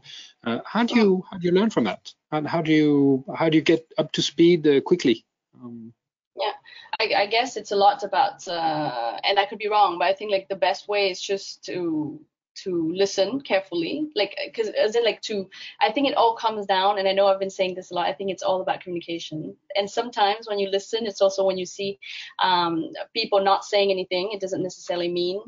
how 0.65 0.83
do 0.83 0.95
you 0.95 1.23
how 1.29 1.37
do 1.37 1.47
you 1.47 1.53
learn 1.53 1.69
from 1.69 1.85
that? 1.85 2.13
And 2.31 2.47
how 2.47 2.61
do 2.61 2.71
you 2.71 3.25
how 3.35 3.49
do 3.49 3.57
you 3.57 3.63
get 3.63 3.91
up 3.97 4.11
to 4.13 4.21
speed 4.21 4.67
quickly? 4.85 5.25
Um, 5.61 5.93
yeah, 6.35 6.53
I, 6.99 7.23
I, 7.23 7.25
guess 7.27 7.57
it's 7.57 7.71
a 7.71 7.75
lot 7.75 8.03
about, 8.03 8.47
uh, 8.47 9.19
and 9.23 9.37
I 9.37 9.45
could 9.45 9.59
be 9.59 9.69
wrong, 9.69 9.99
but 9.99 10.07
I 10.07 10.13
think 10.13 10.31
like 10.31 10.47
the 10.49 10.55
best 10.55 10.87
way 10.87 11.11
is 11.11 11.21
just 11.21 11.63
to 11.65 12.19
to 12.55 12.91
listen 12.93 13.41
carefully 13.41 14.09
like 14.15 14.35
because 14.45 14.69
as 14.69 14.95
in 14.95 15.03
like 15.03 15.21
to 15.21 15.49
i 15.81 15.91
think 15.91 16.07
it 16.07 16.15
all 16.15 16.35
comes 16.35 16.65
down 16.65 16.99
and 16.99 17.07
i 17.07 17.11
know 17.11 17.27
i've 17.27 17.39
been 17.39 17.49
saying 17.49 17.73
this 17.73 17.91
a 17.91 17.93
lot 17.93 18.07
i 18.07 18.13
think 18.13 18.29
it's 18.29 18.43
all 18.43 18.61
about 18.61 18.81
communication. 18.81 19.55
And 19.75 19.89
sometimes 19.89 20.47
when 20.47 20.59
you 20.59 20.69
listen 20.69 21.05
it's 21.05 21.21
also 21.21 21.45
when 21.45 21.57
you 21.57 21.65
see 21.65 21.99
um, 22.39 22.91
people 23.15 23.43
not 23.43 23.65
saying 23.65 23.91
anything 23.91 24.31
it 24.31 24.39
doesn't 24.41 24.63
necessarily 24.63 25.09
mean 25.09 25.41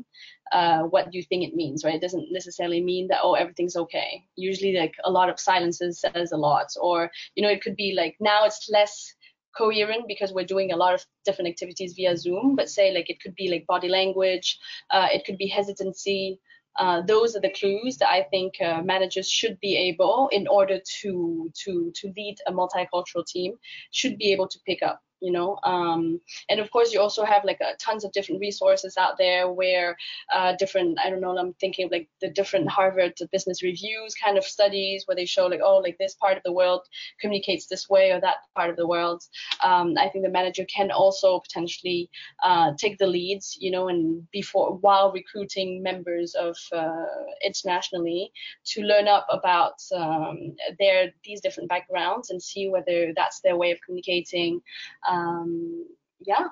uh, 0.52 0.82
what 0.82 1.12
you 1.12 1.22
think 1.22 1.42
it 1.42 1.54
means 1.54 1.84
right? 1.84 1.96
It 1.96 2.00
doesn't 2.00 2.32
necessarily 2.32 2.82
mean 2.82 3.08
that 3.08 3.20
oh 3.22 3.34
everything's 3.34 3.76
okay. 3.76 4.24
Usually 4.36 4.76
like 4.76 4.94
a 5.04 5.10
lot 5.10 5.28
of 5.28 5.40
silences 5.40 6.00
says 6.00 6.32
a 6.32 6.36
lot 6.36 6.68
or 6.80 7.10
you 7.34 7.42
know 7.42 7.50
it 7.50 7.62
could 7.62 7.76
be 7.76 7.94
like 7.96 8.16
now 8.20 8.44
it's 8.44 8.68
less 8.70 9.14
coherent 9.56 10.06
because 10.06 10.32
we're 10.32 10.44
doing 10.44 10.72
a 10.72 10.76
lot 10.76 10.94
of 10.94 11.04
different 11.24 11.48
activities 11.48 11.94
via 11.94 12.16
zoom 12.16 12.54
but 12.54 12.68
say 12.68 12.92
like 12.92 13.08
it 13.08 13.20
could 13.20 13.34
be 13.34 13.48
like 13.50 13.66
body 13.66 13.88
language 13.88 14.58
uh, 14.90 15.08
it 15.12 15.24
could 15.24 15.38
be 15.38 15.46
hesitancy 15.46 16.38
uh, 16.78 17.02
those 17.02 17.36
are 17.36 17.40
the 17.40 17.50
clues 17.50 17.96
that 17.98 18.08
I 18.08 18.22
think 18.24 18.60
uh, 18.60 18.82
managers 18.82 19.28
should 19.28 19.58
be 19.60 19.76
able, 19.76 20.28
in 20.32 20.46
order 20.48 20.78
to 21.00 21.50
to 21.64 21.92
to 21.94 22.12
lead 22.16 22.36
a 22.46 22.52
multicultural 22.52 23.26
team, 23.26 23.54
should 23.92 24.18
be 24.18 24.32
able 24.32 24.48
to 24.48 24.58
pick 24.66 24.82
up 24.82 25.00
you 25.20 25.32
know 25.32 25.58
um, 25.64 26.20
and 26.48 26.60
of 26.60 26.70
course 26.70 26.92
you 26.92 27.00
also 27.00 27.24
have 27.24 27.44
like 27.44 27.60
uh, 27.60 27.72
tons 27.78 28.04
of 28.04 28.12
different 28.12 28.40
resources 28.40 28.96
out 28.96 29.16
there 29.18 29.50
where 29.50 29.96
uh, 30.34 30.54
different 30.58 30.98
i 31.04 31.10
don't 31.10 31.20
know 31.20 31.36
i'm 31.36 31.54
thinking 31.54 31.86
of 31.86 31.90
like 31.90 32.08
the 32.20 32.30
different 32.30 32.68
harvard 32.68 33.14
business 33.32 33.62
reviews 33.62 34.14
kind 34.14 34.36
of 34.36 34.44
studies 34.44 35.04
where 35.06 35.16
they 35.16 35.24
show 35.24 35.46
like 35.46 35.60
oh 35.62 35.78
like 35.78 35.96
this 35.98 36.14
part 36.14 36.36
of 36.36 36.42
the 36.44 36.52
world 36.52 36.82
communicates 37.20 37.66
this 37.66 37.88
way 37.88 38.10
or 38.10 38.20
that 38.20 38.36
part 38.54 38.70
of 38.70 38.76
the 38.76 38.86
world. 38.86 39.22
Um, 39.62 39.94
i 39.98 40.08
think 40.08 40.24
the 40.24 40.30
manager 40.30 40.64
can 40.64 40.90
also 40.90 41.40
potentially 41.40 42.10
uh, 42.42 42.72
take 42.78 42.98
the 42.98 43.06
leads 43.06 43.56
you 43.60 43.70
know 43.70 43.88
and 43.88 44.28
before 44.30 44.76
while 44.78 45.12
recruiting 45.12 45.82
members 45.82 46.34
of 46.34 46.56
uh, 46.72 47.04
internationally 47.44 48.32
to 48.64 48.82
learn 48.82 49.08
up 49.08 49.26
about 49.30 49.74
um, 49.94 50.56
their 50.78 51.12
these 51.24 51.40
different 51.40 51.68
backgrounds 51.68 52.30
and 52.30 52.42
see 52.42 52.68
whether 52.68 53.12
that's 53.14 53.40
their 53.40 53.56
way 53.56 53.70
of 53.70 53.78
communicating 53.84 54.60
um, 55.08 55.86
yeah, 56.20 56.48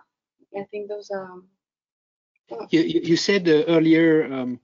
I 0.57 0.64
think 0.71 0.88
those. 0.88 1.11
Um, 1.11 1.49
you, 2.71 2.81
you 2.81 3.17
said 3.17 3.49
uh, 3.49 3.64
earlier 3.69 4.33
um, 4.33 4.61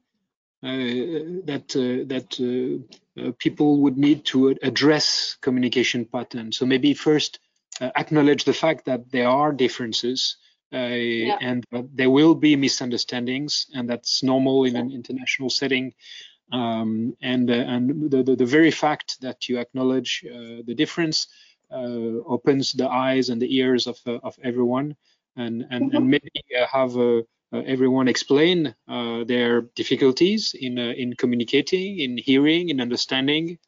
uh, 0.62 1.40
that 1.46 1.74
uh, 1.74 2.04
that 2.06 2.36
uh, 2.38 3.20
uh, 3.20 3.32
people 3.38 3.80
would 3.80 3.96
need 3.96 4.24
to 4.26 4.54
address 4.62 5.36
communication 5.40 6.04
patterns. 6.04 6.58
So 6.58 6.66
maybe 6.66 6.92
first 6.94 7.40
uh, 7.80 7.90
acknowledge 7.96 8.44
the 8.44 8.52
fact 8.52 8.84
that 8.84 9.10
there 9.10 9.28
are 9.28 9.52
differences. 9.52 10.36
Yeah. 10.72 11.36
And 11.40 11.66
there 11.72 12.10
will 12.10 12.36
be 12.36 12.54
misunderstandings, 12.54 13.66
and 13.74 13.90
that's 13.90 14.22
normal 14.22 14.66
in 14.66 14.76
an 14.76 14.92
international 14.92 15.50
setting. 15.50 15.94
Um, 16.52 17.16
and 17.20 17.50
and 17.50 18.08
the, 18.08 18.22
the, 18.22 18.36
the 18.36 18.46
very 18.46 18.70
fact 18.70 19.20
that 19.22 19.48
you 19.48 19.58
acknowledge 19.58 20.22
the 20.22 20.74
difference 20.76 21.26
opens 21.72 22.72
the 22.72 22.88
eyes 22.88 23.28
and 23.28 23.40
the 23.40 23.56
ears 23.56 23.86
of 23.86 23.98
uh, 24.06 24.18
of 24.22 24.38
everyone, 24.42 24.96
and 25.36 25.66
and, 25.70 25.86
mm-hmm. 25.86 25.96
and 25.96 26.10
maybe 26.10 26.30
uh, 26.58 26.66
have 26.66 26.96
everyone 27.52 28.08
explain 28.08 28.74
their 28.86 29.62
difficulties 29.74 30.54
in 30.54 30.78
in 30.78 31.14
communicating, 31.14 31.98
in 31.98 32.16
hearing, 32.16 32.68
in 32.68 32.80
understanding 32.80 33.58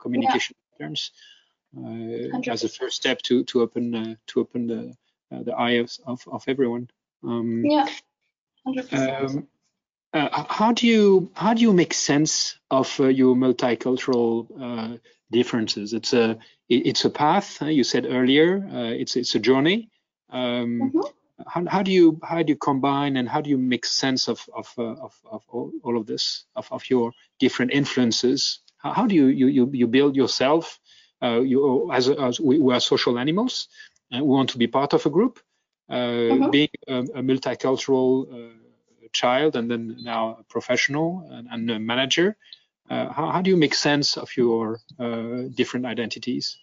communication 0.00 0.56
yeah. 0.78 0.86
terms. 0.86 1.12
as 2.48 2.64
a 2.64 2.68
first 2.68 2.96
step 2.96 3.22
to 3.22 3.44
to 3.44 3.62
open 3.62 4.18
to 4.26 4.40
open 4.40 4.66
the 4.66 4.94
the 5.30 5.54
eyes 5.54 6.00
of, 6.06 6.22
of 6.26 6.44
everyone. 6.48 6.88
Um, 7.22 7.64
yeah. 7.64 7.86
Um, 8.92 9.48
uh, 10.12 10.44
how 10.48 10.72
do 10.72 10.86
you 10.86 11.30
how 11.34 11.54
do 11.54 11.60
you 11.60 11.72
make 11.72 11.92
sense 11.92 12.58
of 12.70 12.98
uh, 13.00 13.08
your 13.08 13.34
multicultural 13.36 14.46
uh, 14.58 14.96
differences? 15.30 15.92
It's 15.92 16.12
a 16.12 16.38
it's 16.68 17.04
a 17.04 17.10
path. 17.10 17.62
you 17.62 17.84
said 17.84 18.06
earlier, 18.08 18.66
uh, 18.72 18.92
it's 18.92 19.16
it's 19.16 19.34
a 19.34 19.38
journey. 19.38 19.90
Um, 20.30 20.92
mm-hmm. 20.92 21.00
how, 21.46 21.64
how, 21.66 21.82
do 21.82 21.90
you 21.90 22.20
how 22.22 22.42
do 22.42 22.52
you 22.52 22.56
combine 22.56 23.16
and 23.16 23.28
how 23.28 23.40
do 23.40 23.48
you 23.50 23.58
make 23.58 23.86
sense 23.86 24.28
of 24.28 24.46
of 24.54 24.72
uh, 24.78 24.82
of, 24.82 25.18
of 25.30 25.44
all, 25.48 25.72
all, 25.82 25.96
of 25.96 26.06
this 26.06 26.44
of, 26.54 26.68
of 26.70 26.88
your 26.90 27.12
different 27.38 27.72
influences? 27.72 28.60
How, 28.76 28.92
how 28.92 29.06
do 29.06 29.14
you, 29.14 29.26
you 29.26 29.70
you 29.72 29.86
build 29.86 30.16
yourself? 30.16 30.78
Uh, 31.20 31.40
you 31.40 31.90
as, 31.92 32.08
as 32.08 32.38
we, 32.38 32.60
we, 32.60 32.72
are 32.72 32.80
social 32.80 33.18
animals 33.18 33.66
and 34.12 34.22
we 34.22 34.28
want 34.28 34.50
to 34.50 34.58
be 34.58 34.68
part 34.68 34.92
of 34.92 35.04
a 35.04 35.10
group. 35.10 35.40
Uh, 35.90 35.94
mm-hmm. 35.94 36.50
Being 36.50 36.68
a, 36.86 36.98
a 36.98 37.22
multicultural 37.22 38.28
uh, 38.30 38.54
child 39.12 39.56
and 39.56 39.70
then 39.70 39.96
now 40.00 40.36
a 40.40 40.42
professional 40.44 41.26
and, 41.30 41.48
and 41.50 41.70
a 41.70 41.78
manager 41.78 42.36
uh, 42.36 42.57
how, 42.88 43.30
how, 43.32 43.42
do 43.42 43.50
you 43.50 43.56
make 43.56 43.74
sense 43.74 44.16
of 44.16 44.36
your 44.36 44.80
uh, 44.98 45.42
different 45.54 45.86
identities? 45.86 46.58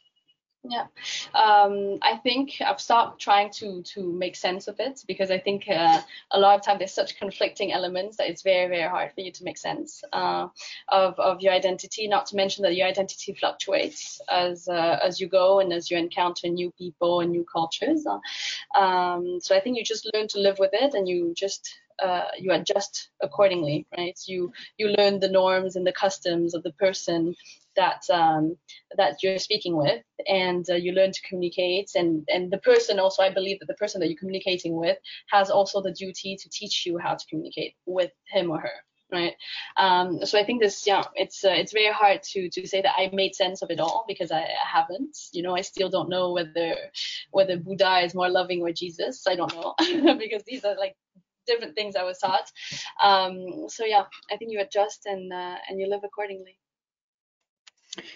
Yeah, 0.67 0.87
um, 1.35 1.99
I 2.01 2.17
think 2.23 2.55
I've 2.65 2.81
stopped 2.81 3.21
trying 3.21 3.51
to 3.53 3.83
to 3.93 4.11
make 4.11 4.35
sense 4.35 4.67
of 4.67 4.79
it 4.79 5.03
because 5.07 5.29
I 5.29 5.37
think 5.37 5.69
uh, 5.69 6.01
a 6.31 6.39
lot 6.39 6.57
of 6.57 6.65
time 6.65 6.79
there's 6.79 6.93
such 6.93 7.17
conflicting 7.17 7.71
elements 7.71 8.17
that 8.17 8.29
it's 8.29 8.41
very 8.41 8.67
very 8.67 8.89
hard 8.89 9.11
for 9.13 9.21
you 9.21 9.31
to 9.31 9.43
make 9.43 9.57
sense 9.57 10.03
uh, 10.11 10.47
of 10.87 11.19
of 11.19 11.41
your 11.41 11.53
identity. 11.53 12.07
Not 12.07 12.25
to 12.27 12.35
mention 12.35 12.63
that 12.63 12.75
your 12.75 12.87
identity 12.87 13.33
fluctuates 13.33 14.19
as 14.29 14.67
uh, 14.67 14.97
as 15.03 15.19
you 15.19 15.27
go 15.27 15.59
and 15.59 15.71
as 15.71 15.91
you 15.91 15.97
encounter 15.97 16.47
new 16.47 16.71
people 16.71 17.19
and 17.19 17.31
new 17.31 17.45
cultures. 17.45 18.05
Um, 18.75 19.39
so 19.41 19.55
I 19.55 19.59
think 19.59 19.77
you 19.77 19.83
just 19.83 20.09
learn 20.13 20.27
to 20.29 20.39
live 20.39 20.57
with 20.57 20.71
it 20.73 20.93
and 20.95 21.07
you 21.07 21.33
just 21.35 21.79
uh, 22.03 22.25
you 22.39 22.51
adjust 22.51 23.09
accordingly, 23.21 23.85
right? 23.97 24.19
You 24.25 24.51
you 24.77 24.87
learn 24.87 25.19
the 25.19 25.29
norms 25.29 25.75
and 25.75 25.85
the 25.85 25.93
customs 25.93 26.53
of 26.55 26.63
the 26.63 26.73
person 26.73 27.35
that 27.75 28.03
um, 28.11 28.57
that 28.97 29.21
you're 29.21 29.39
speaking 29.39 29.75
with, 29.75 30.01
and 30.27 30.65
uh, 30.69 30.75
you 30.75 30.91
learn 30.93 31.11
to 31.11 31.21
communicate. 31.27 31.91
And 31.95 32.27
and 32.33 32.51
the 32.51 32.59
person 32.59 32.99
also, 32.99 33.23
I 33.23 33.29
believe 33.33 33.59
that 33.59 33.67
the 33.67 33.75
person 33.75 33.99
that 34.01 34.07
you're 34.09 34.19
communicating 34.19 34.75
with 34.75 34.97
has 35.31 35.49
also 35.49 35.81
the 35.81 35.91
duty 35.91 36.35
to 36.37 36.49
teach 36.49 36.85
you 36.85 36.97
how 36.97 37.15
to 37.15 37.25
communicate 37.29 37.75
with 37.85 38.11
him 38.31 38.51
or 38.51 38.59
her, 38.59 38.77
right? 39.11 39.33
Um, 39.77 40.25
so 40.25 40.39
I 40.39 40.43
think 40.43 40.61
this, 40.61 40.85
yeah, 40.87 41.03
it's 41.15 41.43
uh, 41.43 41.49
it's 41.49 41.73
very 41.73 41.91
hard 41.91 42.23
to 42.31 42.49
to 42.49 42.67
say 42.67 42.81
that 42.81 42.95
I 42.97 43.09
made 43.13 43.35
sense 43.35 43.61
of 43.61 43.69
it 43.69 43.79
all 43.79 44.05
because 44.07 44.31
I, 44.31 44.47
haven't. 44.65 45.17
You 45.31 45.43
know, 45.43 45.55
I 45.55 45.61
still 45.61 45.89
don't 45.89 46.09
know 46.09 46.33
whether 46.33 46.75
whether 47.31 47.57
Buddha 47.57 47.99
is 48.03 48.15
more 48.15 48.29
loving 48.29 48.61
or 48.61 48.71
Jesus. 48.71 49.25
I 49.27 49.35
don't 49.35 49.53
know 49.55 49.75
because 50.19 50.43
these 50.45 50.65
are 50.65 50.75
like 50.75 50.95
different 51.45 51.75
things 51.75 51.95
I 51.95 52.03
was 52.03 52.19
taught. 52.19 52.51
Um, 53.01 53.69
so 53.69 53.85
yeah, 53.85 54.03
I 54.31 54.37
think 54.37 54.51
you 54.51 54.59
adjust 54.59 55.05
and 55.05 55.31
uh, 55.31 55.57
and 55.69 55.79
you 55.79 55.87
live 55.87 56.01
accordingly. 56.03 56.57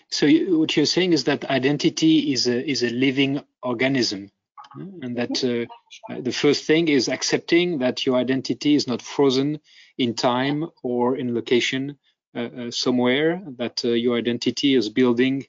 So 0.10 0.26
you, 0.26 0.60
what 0.60 0.76
you're 0.76 0.86
saying 0.86 1.14
is 1.14 1.26
that 1.26 1.46
identity 1.46 2.34
is 2.34 2.48
a 2.48 2.70
is 2.70 2.84
a 2.84 2.90
living 2.90 3.42
organism, 3.64 4.32
and 4.76 5.18
that 5.18 5.32
mm-hmm. 5.32 6.12
uh, 6.12 6.22
the 6.22 6.32
first 6.32 6.66
thing 6.66 6.88
is 6.88 7.08
accepting 7.08 7.80
that 7.80 8.06
your 8.06 8.18
identity 8.18 8.76
is 8.76 8.88
not 8.88 9.02
frozen 9.02 9.60
in 9.98 10.14
time 10.16 10.66
or 10.84 11.18
in 11.18 11.36
location 11.36 11.98
uh, 12.36 12.40
uh 12.40 12.72
somewhere. 12.72 13.42
That 13.58 13.84
uh, 13.86 13.90
your 13.90 14.18
identity 14.18 14.76
is 14.76 14.90
building 14.90 15.46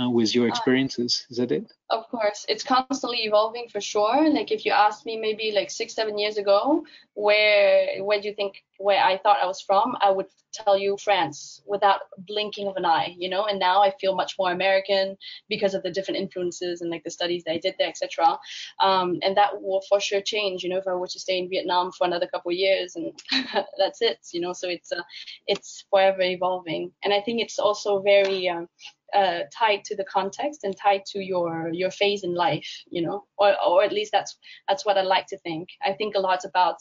uh, 0.00 0.10
with 0.10 0.34
your 0.34 0.48
experiences. 0.48 1.26
Is 1.30 1.36
that 1.38 1.52
it? 1.52 1.72
Of 1.90 2.08
course, 2.08 2.46
it's 2.48 2.62
constantly 2.62 3.24
evolving 3.24 3.68
for 3.68 3.80
sure. 3.80 4.30
Like 4.30 4.52
if 4.52 4.64
you 4.64 4.70
asked 4.70 5.04
me 5.04 5.16
maybe 5.16 5.50
like 5.52 5.70
six, 5.70 5.92
seven 5.92 6.18
years 6.18 6.38
ago, 6.38 6.84
where 7.14 8.02
where 8.04 8.20
do 8.20 8.28
you 8.28 8.34
think 8.34 8.62
where 8.78 9.02
I 9.02 9.18
thought 9.18 9.38
I 9.42 9.46
was 9.46 9.60
from, 9.60 9.96
I 10.00 10.10
would 10.10 10.26
tell 10.52 10.78
you 10.78 10.96
France 10.96 11.62
without 11.66 12.00
blinking 12.16 12.68
of 12.68 12.76
an 12.76 12.86
eye, 12.86 13.14
you 13.18 13.28
know. 13.28 13.44
And 13.46 13.58
now 13.58 13.82
I 13.82 13.92
feel 14.00 14.14
much 14.14 14.36
more 14.38 14.52
American 14.52 15.16
because 15.48 15.74
of 15.74 15.82
the 15.82 15.90
different 15.90 16.20
influences 16.20 16.80
and 16.80 16.90
like 16.90 17.02
the 17.02 17.10
studies 17.10 17.42
that 17.44 17.52
I 17.52 17.58
did 17.58 17.74
there, 17.78 17.88
etc. 17.88 18.38
Um, 18.80 19.18
and 19.22 19.36
that 19.36 19.60
will 19.60 19.82
for 19.88 20.00
sure 20.00 20.20
change, 20.20 20.62
you 20.62 20.70
know, 20.70 20.78
if 20.78 20.86
I 20.86 20.94
were 20.94 21.08
to 21.08 21.20
stay 21.20 21.38
in 21.38 21.50
Vietnam 21.50 21.90
for 21.90 22.06
another 22.06 22.28
couple 22.28 22.52
of 22.52 22.56
years, 22.56 22.94
and 22.94 23.12
that's 23.78 24.00
it, 24.00 24.18
you 24.32 24.40
know. 24.40 24.52
So 24.52 24.68
it's 24.68 24.92
uh, 24.92 25.02
it's 25.48 25.84
forever 25.90 26.22
evolving, 26.22 26.92
and 27.02 27.12
I 27.12 27.20
think 27.20 27.40
it's 27.40 27.58
also 27.58 28.00
very 28.00 28.48
um, 28.48 28.68
uh, 29.14 29.40
tied 29.52 29.84
to 29.84 29.96
the 29.96 30.04
context 30.04 30.64
and 30.64 30.76
tied 30.76 31.04
to 31.06 31.20
your 31.20 31.70
your 31.80 31.90
phase 31.90 32.22
in 32.22 32.34
life, 32.34 32.84
you 32.90 33.02
know, 33.02 33.24
or 33.38 33.56
or 33.66 33.82
at 33.82 33.92
least 33.92 34.12
that's 34.12 34.36
that's 34.68 34.86
what 34.86 34.98
I 34.98 35.02
like 35.02 35.26
to 35.28 35.38
think. 35.38 35.70
I 35.84 35.94
think 35.94 36.14
a 36.14 36.20
lot 36.20 36.44
about 36.44 36.76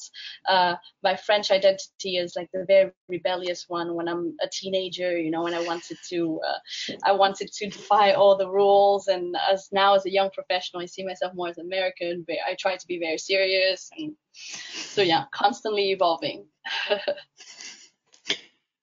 uh, 0.47 0.75
my 1.03 1.15
French 1.15 1.51
identity 1.51 2.17
as 2.17 2.35
like 2.35 2.49
the 2.53 2.65
very 2.67 2.91
rebellious 3.07 3.65
one 3.67 3.95
when 3.95 4.07
I'm 4.07 4.35
a 4.41 4.47
teenager, 4.51 5.17
you 5.17 5.31
know, 5.31 5.43
when 5.43 5.53
I 5.53 5.63
wanted 5.63 5.97
to 6.09 6.39
uh, 6.47 6.59
I 7.03 7.13
wanted 7.13 7.51
to 7.53 7.69
defy 7.69 8.13
all 8.13 8.38
the 8.38 8.49
rules, 8.49 9.07
and 9.07 9.35
as 9.49 9.69
now 9.71 9.95
as 9.95 10.05
a 10.05 10.12
young 10.12 10.29
professional, 10.31 10.83
I 10.83 10.85
see 10.85 11.05
myself 11.05 11.33
more 11.33 11.49
as 11.49 11.57
American, 11.57 12.25
but 12.27 12.38
I 12.47 12.55
try 12.59 12.75
to 12.75 12.88
be 12.88 12.99
very 12.99 13.17
serious, 13.17 13.89
and 13.97 14.13
so 14.33 15.01
yeah, 15.01 15.25
constantly 15.33 15.91
evolving. 15.91 16.45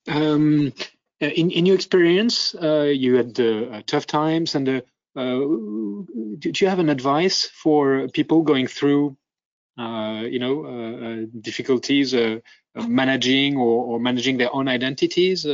um, 0.09 0.73
uh, 1.23 1.27
in 1.27 1.51
in 1.51 1.67
your 1.67 1.77
experience, 1.77 2.55
uh, 2.55 2.93
you 2.95 3.17
had 3.17 3.39
uh, 3.41 3.83
tough 3.87 4.07
times, 4.07 4.55
and 4.55 4.83
Uh, 5.17 5.41
did 6.39 6.61
you 6.61 6.69
have 6.69 6.79
an 6.79 6.91
advice 6.91 7.47
for 7.47 8.09
people 8.09 8.43
going 8.43 8.67
through, 8.67 9.17
uh, 9.79 10.23
you 10.29 10.39
know, 10.39 10.65
uh, 10.67 11.27
difficulties 11.41 12.15
managing 12.75 13.57
or, 13.57 13.85
or, 13.85 14.01
managing 14.01 14.37
their 14.37 14.55
own 14.55 14.69
identities? 14.69 15.47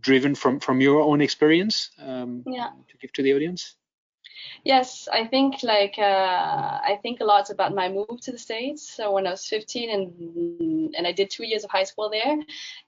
driven 0.00 0.34
from 0.34 0.60
from 0.60 0.80
your 0.82 1.00
own 1.00 1.22
experience 1.22 1.90
um, 1.98 2.44
yeah. 2.46 2.68
to 2.88 2.96
give 2.98 3.10
to 3.14 3.22
the 3.22 3.32
audience 3.32 3.76
Yes, 4.64 5.08
I 5.12 5.26
think 5.26 5.62
like 5.62 5.94
uh, 5.98 6.02
I 6.02 6.98
think 7.02 7.20
a 7.20 7.24
lot 7.24 7.50
about 7.50 7.74
my 7.74 7.88
move 7.88 8.20
to 8.22 8.32
the 8.32 8.38
states. 8.38 8.88
So 8.96 9.12
when 9.12 9.26
I 9.26 9.30
was 9.30 9.46
15 9.46 9.90
and 9.90 10.94
and 10.94 11.06
I 11.06 11.12
did 11.12 11.30
two 11.30 11.44
years 11.44 11.64
of 11.64 11.70
high 11.70 11.84
school 11.84 12.10
there, 12.10 12.36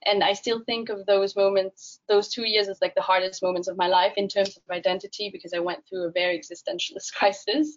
and 0.07 0.25
I 0.25 0.33
still 0.33 0.61
think 0.65 0.89
of 0.89 1.07
those 1.07 1.37
moments, 1.37 2.01
those 2.09 2.29
two 2.29 2.45
years 2.45 2.69
as 2.69 2.81
like 2.81 2.95
the 2.95 3.03
hardest 3.03 3.43
moments 3.43 3.69
of 3.69 3.77
my 3.77 3.87
life 3.87 4.15
in 4.17 4.29
terms 4.29 4.57
of 4.57 4.63
identity 4.71 5.31
because 5.33 5.53
I 5.55 5.59
went 5.61 5.87
through 5.87 6.07
a 6.07 6.11
very 6.11 6.39
existentialist 6.39 7.13
crisis. 7.15 7.77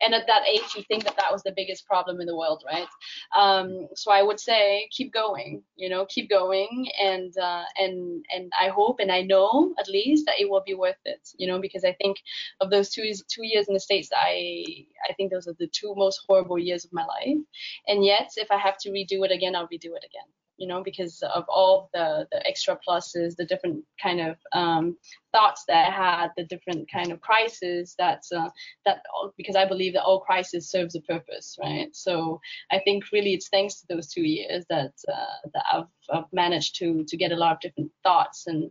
and 0.00 0.14
at 0.14 0.26
that 0.26 0.42
age, 0.48 0.74
you 0.76 0.82
think 0.88 1.04
that 1.04 1.16
that 1.16 1.32
was 1.32 1.42
the 1.42 1.52
biggest 1.56 1.86
problem 1.86 2.20
in 2.20 2.26
the 2.26 2.36
world, 2.36 2.62
right? 2.66 2.88
Um, 3.36 3.88
so 3.94 4.10
I 4.10 4.22
would 4.22 4.40
say 4.40 4.88
keep 4.90 5.12
going, 5.12 5.62
you 5.76 5.88
know, 5.88 6.06
keep 6.06 6.28
going, 6.28 6.88
and 7.00 7.36
uh, 7.38 7.64
and 7.76 8.24
and 8.34 8.52
I 8.60 8.68
hope 8.68 8.98
and 9.00 9.10
I 9.12 9.22
know 9.22 9.74
at 9.78 9.88
least 9.88 10.26
that 10.26 10.40
it 10.40 10.48
will 10.50 10.62
be 10.64 10.74
worth 10.74 11.00
it, 11.04 11.28
you 11.38 11.46
know, 11.46 11.60
because 11.60 11.84
I 11.84 11.92
think 11.92 12.18
of 12.60 12.70
those 12.70 12.90
two 12.90 13.02
two 13.20 13.46
years 13.46 13.68
in 13.68 13.74
the 13.74 13.80
states, 13.80 14.08
I 14.14 14.64
I 15.08 15.12
think 15.14 15.30
those 15.30 15.48
are 15.48 15.56
the 15.58 15.68
two 15.68 15.94
most 15.96 16.20
horrible 16.26 16.58
years 16.58 16.84
of 16.84 16.92
my 16.92 17.04
life. 17.04 17.38
And 17.86 18.04
yet, 18.04 18.30
if 18.36 18.50
I 18.50 18.58
have 18.58 18.78
to 18.78 18.90
redo 18.90 19.24
it 19.24 19.32
again, 19.32 19.54
I'll 19.54 19.66
redo 19.66 19.96
it 19.96 20.04
again. 20.04 20.28
You 20.58 20.68
know, 20.68 20.82
because 20.82 21.22
of 21.34 21.44
all 21.48 21.90
the 21.92 22.28
the 22.30 22.46
extra 22.46 22.78
pluses, 22.86 23.34
the 23.34 23.46
different 23.46 23.84
kind 24.00 24.20
of 24.20 24.36
um, 24.52 24.96
thoughts 25.32 25.64
that 25.66 25.88
I 25.88 25.90
had, 25.90 26.28
the 26.36 26.44
different 26.44 26.88
kind 26.90 27.10
of 27.10 27.20
crises 27.20 27.94
that 27.98 28.22
uh, 28.36 28.50
that 28.84 29.02
because 29.36 29.56
I 29.56 29.66
believe 29.66 29.94
that 29.94 30.04
all 30.04 30.20
crisis 30.20 30.70
serves 30.70 30.94
a 30.94 31.00
purpose, 31.00 31.58
right? 31.60 31.88
So 31.96 32.40
I 32.70 32.78
think 32.78 33.10
really 33.12 33.34
it's 33.34 33.48
thanks 33.48 33.80
to 33.80 33.86
those 33.88 34.08
two 34.08 34.22
years 34.22 34.64
that 34.68 34.92
uh, 35.08 35.48
that 35.52 35.64
I've, 35.72 35.86
I've 36.12 36.32
managed 36.32 36.76
to 36.76 37.04
to 37.08 37.16
get 37.16 37.32
a 37.32 37.36
lot 37.36 37.52
of 37.54 37.60
different 37.60 37.90
thoughts 38.04 38.46
and 38.46 38.70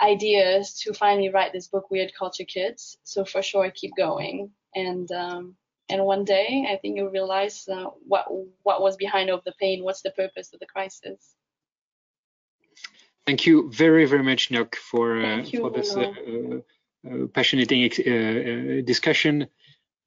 ideas 0.00 0.80
to 0.80 0.92
finally 0.92 1.28
write 1.28 1.52
this 1.52 1.68
book, 1.68 1.90
Weird 1.90 2.12
Culture 2.18 2.44
Kids. 2.44 2.98
So 3.04 3.24
for 3.24 3.42
sure, 3.42 3.70
keep 3.70 3.92
going. 3.96 4.50
And 4.74 5.10
um, 5.12 5.56
and 5.88 6.04
one 6.04 6.24
day, 6.24 6.66
I 6.70 6.76
think 6.76 6.96
you'll 6.96 7.10
realize 7.10 7.68
uh, 7.68 7.86
what 8.06 8.26
what 8.62 8.80
was 8.80 8.96
behind 8.96 9.30
all 9.30 9.42
the 9.44 9.54
pain. 9.60 9.84
What's 9.84 10.02
the 10.02 10.12
purpose 10.12 10.52
of 10.52 10.60
the 10.60 10.66
crisis? 10.66 11.34
Thank 13.26 13.46
you 13.46 13.70
very 13.70 14.06
very 14.06 14.22
much, 14.22 14.48
Nyok, 14.48 14.74
for 14.74 15.20
uh, 15.20 15.44
for 15.44 15.70
this 15.70 15.94
uh, 15.94 16.12
uh, 17.06 17.26
passionate 17.34 17.70
uh, 17.72 18.82
discussion. 18.82 19.48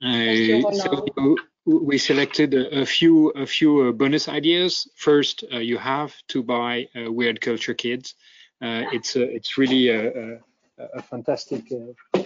so 0.01 1.35
we 1.65 1.97
selected 1.97 2.53
a, 2.53 2.85
few 2.85 3.29
a 3.29 3.45
few 3.47 3.91
bonus 3.93 4.27
ideas. 4.27 4.87
First, 4.95 5.43
you 5.51 5.77
have 5.77 6.13
to 6.27 6.43
buy 6.43 6.87
Weird 6.95 7.41
Culture 7.41 7.73
Kids. 7.73 8.13
Uh, 8.61 8.83
it's 8.93 9.15
it's 9.15 9.57
really 9.57 9.89
a, 9.89 10.09
a, 10.09 10.39
a 10.95 11.01
fantastic 11.01 11.63
uh, 11.73 12.21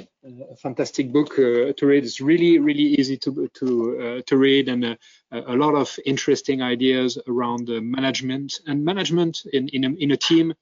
a 0.51 0.55
fantastic 0.57 1.11
book 1.11 1.33
uh, 1.33 1.73
to 1.77 1.85
read. 1.85 2.03
It's 2.03 2.21
really 2.21 2.59
really 2.59 2.83
easy 2.99 3.17
to 3.17 3.49
to 3.55 4.21
to 4.25 4.37
read 4.37 4.69
and 4.69 4.97
a 5.31 5.55
lot 5.55 5.75
of 5.75 5.97
interesting 6.05 6.61
ideas 6.61 7.17
around 7.27 7.69
management 7.69 8.59
and 8.67 8.83
management 8.83 9.41
in 9.53 9.69
in 9.69 9.85
a, 9.85 9.89
in 9.95 10.11
a 10.11 10.17
team. 10.17 10.53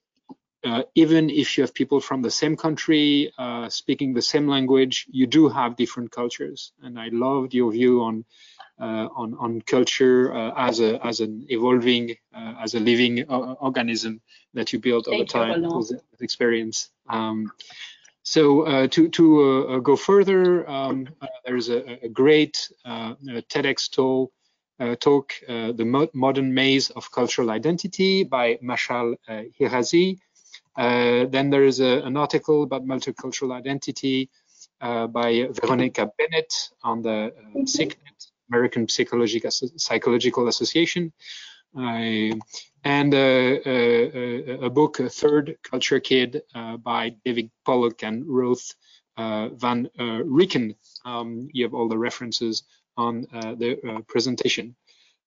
Uh, 0.66 0.84
even 0.96 1.30
if 1.30 1.58
you 1.58 1.64
have 1.64 1.74
people 1.74 2.00
from 2.00 2.22
the 2.22 2.32
same 2.32 2.56
country 2.58 3.32
uh, 3.38 3.70
speaking 3.70 4.14
the 4.14 4.22
same 4.22 4.48
language, 4.48 5.06
you 5.10 5.28
do 5.28 5.48
have 5.48 5.76
different 5.76 6.12
cultures. 6.12 6.74
And 6.82 7.00
I 7.00 7.10
loved 7.12 7.54
your 7.54 7.72
view 7.72 8.02
on 8.02 8.26
uh, 8.80 9.08
on 9.16 9.34
on 9.40 9.62
culture 9.62 10.34
uh, 10.34 10.54
as 10.56 10.80
a 10.80 11.04
as 11.06 11.20
an 11.20 11.46
evolving 11.50 12.16
uh, 12.36 12.54
as 12.62 12.76
a 12.76 12.80
living 12.80 13.24
organism 13.28 14.22
that 14.54 14.72
you 14.72 14.80
build 14.80 15.08
over 15.08 15.26
time 15.26 15.64
with 15.64 16.22
experience. 16.22 16.90
Um, 17.10 17.52
so 18.24 18.62
uh, 18.62 18.88
to 18.90 19.10
to 19.10 19.26
uh, 19.44 19.80
go 19.80 19.96
further, 19.96 20.70
um, 20.70 21.08
uh, 21.22 21.28
there's 21.46 21.70
a, 21.70 22.06
a 22.06 22.10
great 22.10 22.70
TEDx 22.86 23.90
talk, 23.90 24.32
talk 25.00 25.34
"The 25.48 25.86
Mo 25.86 26.08
Modern 26.14 26.54
Maze 26.54 26.90
of 26.92 27.12
Cultural 27.12 27.50
Identity" 27.50 28.26
by 28.26 28.58
Mashal 28.58 29.16
Hirazi. 29.28 30.20
Then 30.78 31.50
there 31.50 31.66
is 31.66 31.80
a, 31.80 32.02
an 32.04 32.16
article 32.18 32.64
about 32.64 32.86
multicultural 32.86 33.52
identity 33.54 34.30
by 34.80 35.48
Veronica 35.52 36.12
Bennett 36.18 36.54
on 36.84 37.02
the 37.02 37.34
uh, 37.36 37.60
PsycNET 37.60 38.28
American 38.50 38.88
Psychological, 38.88 39.52
Psychological 39.52 40.48
Association, 40.48 41.12
uh, 41.78 42.36
and 42.84 43.14
uh, 43.14 43.18
uh, 43.18 44.66
a 44.66 44.70
book, 44.70 45.00
a 45.00 45.10
Third 45.10 45.58
Culture 45.64 46.00
Kid, 46.00 46.42
by 46.84 47.16
David 47.26 47.50
Pollock 47.66 48.04
and 48.04 48.26
Ruth 48.26 48.74
Van 49.18 49.90
Reken. 50.00 50.76
Um, 51.06 51.50
you 51.52 51.64
have 51.66 51.74
all 51.74 51.88
the 51.88 51.98
references 51.98 52.64
on 52.96 53.22
the 53.32 54.04
presentation. 54.08 54.76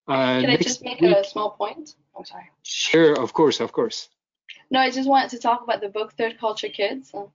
Can 0.07 0.45
I 0.45 0.57
just 0.57 0.83
make 0.83 0.99
week, 0.99 1.15
a 1.15 1.23
small 1.23 1.51
point? 1.51 1.95
I'm 2.17 2.25
sorry. 2.25 2.49
Sure, 2.63 3.13
of 3.21 3.33
course, 3.33 3.59
of 3.59 3.71
course. 3.71 4.09
No, 4.69 4.79
I 4.79 4.89
just 4.89 5.09
wanted 5.09 5.31
to 5.31 5.39
talk 5.39 5.63
about 5.63 5.81
the 5.81 5.89
book 5.89 6.13
Third 6.17 6.39
Culture 6.39 6.69
Kids. 6.69 7.13
Uh, 7.13 7.27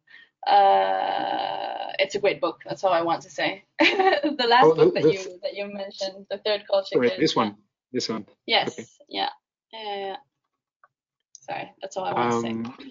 it's 1.98 2.14
a 2.14 2.20
great 2.20 2.40
book. 2.40 2.60
That's 2.64 2.84
all 2.84 2.92
I 2.92 3.02
want 3.02 3.22
to 3.22 3.30
say. 3.30 3.64
the 3.80 4.46
last 4.48 4.64
oh, 4.64 4.74
book 4.74 4.94
the, 4.94 5.02
that 5.02 5.12
you 5.12 5.40
that 5.42 5.54
you 5.54 5.72
mentioned, 5.72 6.26
the 6.30 6.38
third 6.38 6.64
culture. 6.70 6.98
Right, 6.98 7.18
this 7.18 7.34
one. 7.34 7.56
This 7.92 8.08
one. 8.08 8.26
Yes. 8.46 8.78
Okay. 8.78 8.86
Yeah. 9.08 9.28
Uh, 9.74 10.16
sorry, 11.32 11.72
that's 11.80 11.96
all 11.96 12.04
I 12.04 12.12
want 12.12 12.32
um, 12.32 12.64
to 12.64 12.70
say. 12.70 12.90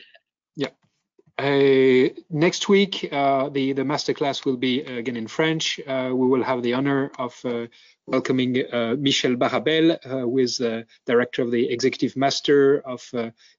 Uh, 1.37 2.07
next 2.29 2.69
week, 2.69 3.09
uh, 3.11 3.49
the 3.49 3.73
the 3.73 3.83
masterclass 3.83 4.45
will 4.45 4.55
be 4.55 4.85
uh, 4.85 4.93
again 4.93 5.17
in 5.17 5.27
French. 5.27 5.81
Uh, 5.85 6.09
we 6.13 6.27
will 6.27 6.43
have 6.43 6.63
the 6.63 6.73
honor 6.73 7.11
of 7.19 7.37
uh, 7.43 7.67
welcoming 8.07 8.63
uh, 8.71 8.95
Michel 8.97 9.35
Barabel, 9.35 9.97
who 10.03 10.37
is 10.37 10.59
the 10.59 10.85
director 11.05 11.41
of 11.41 11.51
the 11.51 11.69
Executive 11.69 12.15
Master 12.15 12.79
of 12.85 13.01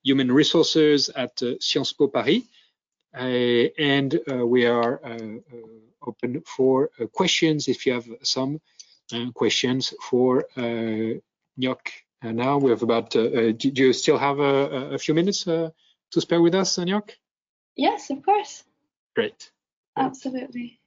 Human 0.03 0.33
Resources 0.33 1.11
at 1.11 1.39
Sciences 1.61 1.93
Po 1.93 2.09
Paris. 2.09 2.45
Uh, 3.17 3.69
and 3.79 4.21
uh, 4.31 4.47
we 4.47 4.67
are 4.67 5.01
uh, 5.05 5.39
open 6.07 6.43
for 6.43 6.91
questions 7.13 7.67
if 7.67 7.87
you 7.87 7.95
have 7.95 8.07
some 8.23 8.61
questions 9.35 9.95
for 10.03 10.45
Nyok. 10.57 11.89
now 12.23 12.59
we 12.59 12.71
have 12.71 12.83
about, 12.83 13.11
do 13.11 13.57
you 13.75 13.93
still 13.93 14.19
have 14.19 14.39
a, 14.39 14.95
a 14.95 14.99
few 14.99 15.15
minutes 15.15 15.45
to 15.45 15.73
spare 16.21 16.43
with 16.43 16.55
us, 16.55 16.77
Nyok? 16.77 17.11
Yes, 17.77 18.11
of 18.11 18.25
course. 18.25 18.65
Great. 19.15 19.51
Absolutely. 19.97 20.81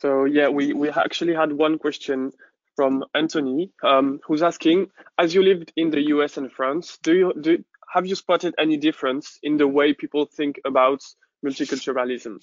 So 0.00 0.24
yeah, 0.24 0.48
we, 0.48 0.72
we 0.72 0.90
actually 0.90 1.34
had 1.34 1.52
one 1.52 1.78
question 1.78 2.32
from 2.76 3.04
Anthony, 3.14 3.70
um, 3.82 4.20
who's 4.26 4.42
asking, 4.42 4.90
as 5.18 5.34
you 5.34 5.42
lived 5.42 5.72
in 5.76 5.90
the 5.90 6.00
US 6.14 6.36
and 6.36 6.50
France, 6.50 6.98
do 7.02 7.14
you 7.14 7.32
do 7.40 7.64
have 7.92 8.06
you 8.06 8.14
spotted 8.14 8.54
any 8.58 8.78
difference 8.78 9.38
in 9.42 9.58
the 9.58 9.68
way 9.68 9.92
people 9.92 10.24
think 10.24 10.60
about 10.64 11.02
multiculturalism? 11.44 12.38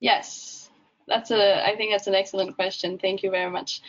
Yes, 0.00 0.63
that's 1.06 1.30
a. 1.30 1.66
I 1.66 1.76
think 1.76 1.92
that's 1.92 2.06
an 2.06 2.14
excellent 2.14 2.56
question. 2.56 2.98
Thank 2.98 3.22
you 3.22 3.30
very 3.30 3.50
much 3.50 3.82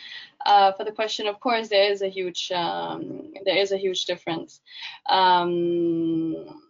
uh, 0.44 0.72
for 0.72 0.84
the 0.84 0.92
question. 0.92 1.26
Of 1.26 1.40
course, 1.40 1.68
there 1.68 1.90
is 1.90 2.02
a 2.02 2.08
huge 2.08 2.50
um, 2.52 3.32
there 3.44 3.56
is 3.56 3.72
a 3.72 3.76
huge 3.76 4.04
difference. 4.04 4.60
Um, 5.08 6.62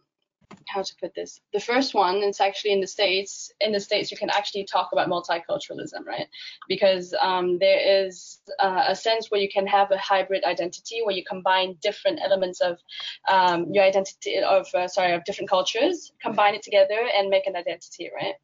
how 0.69 0.83
to 0.83 0.95
put 1.01 1.15
this. 1.15 1.41
The 1.53 1.61
first 1.61 1.95
one 1.95 2.17
it's 2.17 2.41
actually 2.41 2.73
in 2.73 2.81
the 2.81 2.87
states 2.87 3.53
in 3.61 3.73
the 3.73 3.81
states 3.81 4.11
you 4.11 4.17
can 4.17 4.31
actually 4.31 4.65
talk 4.65 4.91
about 4.93 5.09
multiculturalism 5.09 6.05
right? 6.07 6.27
Because 6.69 7.15
um, 7.21 7.59
there 7.59 8.05
is 8.05 8.39
uh, 8.59 8.85
a 8.89 8.97
sense 8.97 9.31
where 9.31 9.41
you 9.41 9.49
can 9.49 9.67
have 9.67 9.91
a 9.91 9.99
hybrid 9.99 10.45
identity 10.45 11.01
where 11.03 11.15
you 11.15 11.25
combine 11.25 11.77
different 11.83 12.21
elements 12.23 12.61
of 12.61 12.79
um, 13.29 13.67
your 13.73 13.85
identity 13.85 14.39
of 14.39 14.67
uh, 14.75 14.89
sorry 14.89 15.15
of 15.15 15.25
different 15.25 15.51
cultures 15.51 16.13
combine 16.23 16.55
it 16.55 16.63
together 16.63 16.99
and 17.17 17.31
make 17.31 17.47
an 17.47 17.57
identity 17.57 18.11
right? 18.15 18.35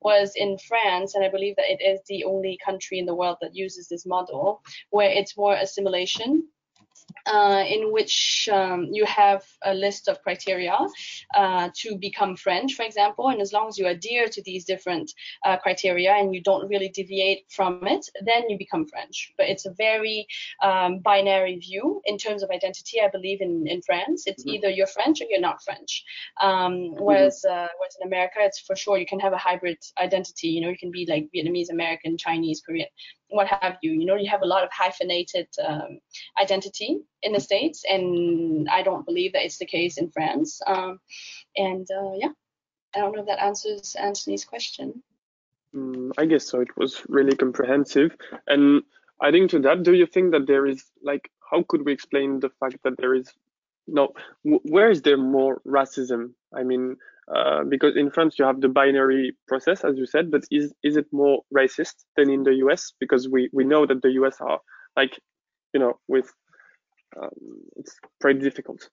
Was 0.00 0.32
in 0.36 0.58
france 0.58 1.14
and 1.14 1.24
i 1.24 1.28
believe 1.28 1.56
that 1.56 1.70
it 1.70 1.82
is 1.82 2.00
the 2.08 2.24
only 2.24 2.58
country 2.64 2.98
in 2.98 3.06
the 3.06 3.14
world 3.14 3.36
that 3.40 3.54
uses 3.54 3.88
this 3.88 4.06
model 4.06 4.62
where 4.90 5.10
it's 5.10 5.36
more 5.36 5.54
assimilation 5.54 6.48
uh, 7.26 7.64
in 7.66 7.92
which 7.92 8.48
um, 8.52 8.88
you 8.92 9.04
have 9.04 9.42
a 9.64 9.74
list 9.74 10.08
of 10.08 10.22
criteria 10.22 10.76
uh, 11.34 11.70
to 11.74 11.96
become 11.96 12.36
French, 12.36 12.74
for 12.74 12.84
example, 12.84 13.28
and 13.28 13.40
as 13.40 13.52
long 13.52 13.68
as 13.68 13.78
you 13.78 13.86
adhere 13.86 14.28
to 14.28 14.42
these 14.42 14.64
different 14.64 15.12
uh, 15.44 15.56
criteria 15.56 16.12
and 16.12 16.34
you 16.34 16.42
don't 16.42 16.68
really 16.68 16.88
deviate 16.88 17.44
from 17.50 17.86
it, 17.86 18.06
then 18.24 18.48
you 18.48 18.58
become 18.58 18.86
French. 18.86 19.32
But 19.36 19.48
it's 19.48 19.66
a 19.66 19.72
very 19.72 20.26
um, 20.62 20.98
binary 20.98 21.56
view 21.56 22.00
in 22.04 22.18
terms 22.18 22.42
of 22.42 22.50
identity. 22.50 23.00
I 23.00 23.08
believe 23.08 23.40
in 23.40 23.66
in 23.66 23.82
France, 23.82 24.24
it's 24.26 24.44
mm-hmm. 24.44 24.56
either 24.56 24.70
you're 24.70 24.86
French 24.86 25.20
or 25.20 25.26
you're 25.28 25.40
not 25.40 25.62
French. 25.62 26.04
Um, 26.40 26.94
whereas 26.98 27.44
mm-hmm. 27.46 27.66
whereas 27.78 27.96
in 28.00 28.06
America, 28.06 28.38
it's 28.40 28.60
for 28.60 28.76
sure 28.76 28.98
you 28.98 29.06
can 29.06 29.20
have 29.20 29.32
a 29.32 29.38
hybrid 29.38 29.78
identity. 30.00 30.48
You 30.48 30.62
know, 30.62 30.68
you 30.68 30.78
can 30.78 30.90
be 30.90 31.06
like 31.08 31.28
Vietnamese, 31.34 31.70
American, 31.70 32.16
Chinese, 32.18 32.62
Korean 32.64 32.88
what 33.32 33.48
have 33.48 33.76
you. 33.82 33.92
You 33.92 34.06
know, 34.06 34.16
you 34.16 34.30
have 34.30 34.42
a 34.42 34.46
lot 34.46 34.62
of 34.62 34.70
hyphenated 34.72 35.48
um, 35.66 35.98
identity 36.40 37.00
in 37.22 37.32
the 37.32 37.40
States, 37.40 37.82
and 37.88 38.68
I 38.70 38.82
don't 38.82 39.06
believe 39.06 39.32
that 39.32 39.44
it's 39.44 39.58
the 39.58 39.66
case 39.66 39.98
in 39.98 40.10
France. 40.10 40.60
Um, 40.66 41.00
and 41.56 41.86
uh, 41.90 42.12
yeah, 42.16 42.32
I 42.94 43.00
don't 43.00 43.14
know 43.14 43.22
if 43.22 43.26
that 43.26 43.42
answers 43.42 43.96
Anthony's 43.98 44.44
question. 44.44 45.02
Mm, 45.74 46.12
I 46.18 46.26
guess 46.26 46.46
so. 46.46 46.60
It 46.60 46.76
was 46.76 47.02
really 47.08 47.34
comprehensive. 47.34 48.14
And 48.46 48.82
adding 49.22 49.48
to 49.48 49.58
that, 49.60 49.82
do 49.82 49.94
you 49.94 50.06
think 50.06 50.32
that 50.32 50.46
there 50.46 50.66
is 50.66 50.84
like, 51.02 51.30
how 51.50 51.64
could 51.68 51.84
we 51.84 51.92
explain 51.92 52.40
the 52.40 52.50
fact 52.60 52.76
that 52.84 52.96
there 52.98 53.14
is 53.14 53.32
no, 53.86 54.12
where 54.42 54.90
is 54.90 55.02
there 55.02 55.16
more 55.16 55.60
racism? 55.66 56.32
I 56.54 56.62
mean, 56.62 56.96
uh, 57.28 57.64
because 57.64 57.96
in 57.96 58.10
France 58.10 58.38
you 58.38 58.44
have 58.44 58.60
the 58.60 58.68
binary 58.68 59.36
process, 59.46 59.84
as 59.84 59.96
you 59.96 60.06
said, 60.06 60.30
but 60.30 60.42
is 60.50 60.72
is 60.82 60.96
it 60.96 61.06
more 61.12 61.42
racist 61.54 62.04
than 62.16 62.30
in 62.30 62.42
the 62.42 62.54
US? 62.66 62.92
Because 62.98 63.28
we 63.28 63.48
we 63.52 63.64
know 63.64 63.86
that 63.86 64.02
the 64.02 64.10
US 64.22 64.40
are 64.40 64.60
like, 64.96 65.18
you 65.72 65.80
know, 65.80 65.98
with 66.08 66.32
um, 67.16 67.30
it's 67.76 67.96
pretty 68.20 68.40
difficult. 68.40 68.88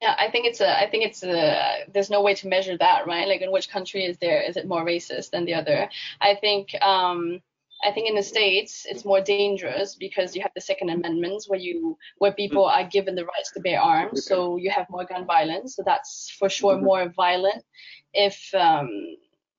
Yeah, 0.00 0.14
I 0.16 0.30
think 0.30 0.46
it's 0.46 0.60
a. 0.60 0.78
I 0.78 0.88
think 0.88 1.04
it's 1.04 1.22
a. 1.24 1.84
There's 1.92 2.10
no 2.10 2.22
way 2.22 2.34
to 2.34 2.48
measure 2.48 2.76
that, 2.78 3.06
right? 3.06 3.26
Like, 3.26 3.40
in 3.40 3.50
which 3.50 3.68
country 3.68 4.04
is 4.04 4.16
there? 4.18 4.40
Is 4.42 4.56
it 4.56 4.68
more 4.68 4.84
racist 4.84 5.30
than 5.30 5.44
the 5.44 5.54
other? 5.54 5.90
I 6.20 6.36
think. 6.36 6.74
Um, 6.80 7.40
I 7.84 7.92
think 7.92 8.08
in 8.08 8.16
the 8.16 8.22
states 8.22 8.86
it's 8.88 9.04
more 9.04 9.20
dangerous 9.20 9.94
because 9.94 10.34
you 10.34 10.42
have 10.42 10.50
the 10.54 10.60
Second 10.60 10.90
Amendment 10.90 11.44
where 11.46 11.60
you 11.60 11.96
where 12.18 12.32
people 12.32 12.64
are 12.64 12.84
given 12.84 13.14
the 13.14 13.24
rights 13.24 13.52
to 13.52 13.60
bear 13.60 13.80
arms, 13.80 14.26
so 14.26 14.56
you 14.56 14.70
have 14.70 14.86
more 14.90 15.04
gun 15.04 15.26
violence. 15.26 15.76
So 15.76 15.82
that's 15.84 16.34
for 16.38 16.48
sure 16.48 16.74
mm-hmm. 16.74 16.84
more 16.84 17.08
violent 17.16 17.62
if 18.12 18.52
um, 18.54 18.88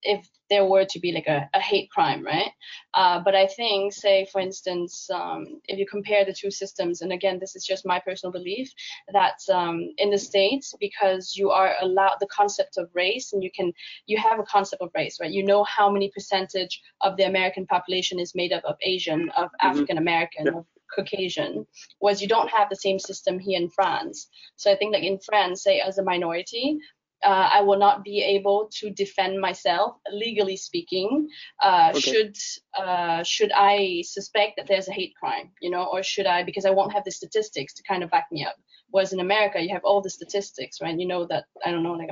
if 0.02 0.28
there 0.50 0.66
were 0.66 0.86
to 0.86 1.00
be 1.00 1.12
like 1.12 1.28
a, 1.28 1.50
a 1.54 1.60
hate 1.60 1.90
crime, 1.92 2.26
right? 2.26 2.52
Uh, 2.94 3.20
but 3.24 3.36
I 3.36 3.48
think, 3.48 3.94
say, 3.94 4.28
for 4.32 4.42
instance, 4.42 5.10
um, 5.14 5.62
if 5.68 5.78
you 5.78 5.86
compare 5.86 6.26
the 6.26 6.34
two 6.34 6.52
systems, 6.52 7.02
and 7.02 7.12
again, 7.12 7.40
this 7.40 7.56
is 7.56 7.66
just 7.66 7.86
my 7.86 8.00
personal 8.00 8.32
belief, 8.32 8.72
that 9.14 9.40
um, 9.52 9.90
in 9.98 10.10
the 10.10 10.18
States, 10.18 10.74
because 10.80 11.36
you 11.36 11.52
are 11.52 11.76
allowed 11.82 12.18
the 12.20 12.28
concept 12.28 12.78
of 12.78 12.90
race 12.94 13.34
and 13.34 13.44
you 13.44 13.52
can, 13.56 13.72
you 14.06 14.18
have 14.18 14.40
a 14.40 14.44
concept 14.44 14.82
of 14.82 14.90
race, 14.96 15.20
right? 15.22 15.32
You 15.32 15.44
know 15.44 15.64
how 15.64 15.90
many 15.90 16.12
percentage 16.12 16.82
of 17.02 17.18
the 17.18 17.24
American 17.24 17.66
population 17.66 18.20
is 18.20 18.36
made 18.36 18.52
up 18.52 18.64
of 18.66 18.76
Asian, 18.82 19.30
of 19.38 19.48
mm-hmm. 19.48 19.68
African 19.68 19.98
American, 19.98 20.46
yeah. 20.46 20.58
of 20.60 20.66
Caucasian, 20.94 21.68
whereas 22.00 22.22
you 22.22 22.28
don't 22.28 22.50
have 22.50 22.70
the 22.70 22.76
same 22.76 23.00
system 23.00 23.38
here 23.40 23.60
in 23.60 23.70
France. 23.70 24.28
So 24.56 24.72
I 24.72 24.76
think 24.76 24.94
like 24.94 25.04
in 25.04 25.20
France, 25.20 25.64
say 25.64 25.80
as 25.80 25.98
a 25.98 26.04
minority, 26.04 26.80
uh, 27.24 27.50
I 27.54 27.62
will 27.62 27.78
not 27.78 28.04
be 28.04 28.22
able 28.24 28.70
to 28.76 28.90
defend 28.90 29.40
myself 29.40 29.98
legally 30.12 30.56
speaking. 30.56 31.28
Uh, 31.62 31.92
okay. 31.96 32.00
Should 32.00 32.38
uh, 32.78 33.24
should 33.24 33.52
I 33.54 34.04
suspect 34.06 34.58
that 34.58 34.68
there's 34.68 34.88
a 34.88 34.94
hate 34.94 35.14
crime, 35.20 35.52
you 35.62 35.70
know, 35.70 35.84
or 35.84 36.04
should 36.04 36.26
I 36.26 36.44
because 36.44 36.66
I 36.66 36.72
won't 36.72 36.94
have 36.94 37.04
the 37.04 37.12
statistics 37.12 37.74
to 37.76 37.84
kind 37.84 38.04
of 38.04 38.10
back 38.10 38.28
me 38.32 38.46
up. 38.46 38.56
Whereas 38.92 39.14
in 39.14 39.20
America, 39.20 39.62
you 39.62 39.70
have 39.74 39.84
all 39.84 40.02
the 40.02 40.10
statistics, 40.10 40.82
right? 40.82 40.98
You 40.98 41.08
know 41.08 41.26
that 41.26 41.46
I 41.66 41.72
don't 41.72 41.84
know, 41.84 41.94
like 41.94 42.10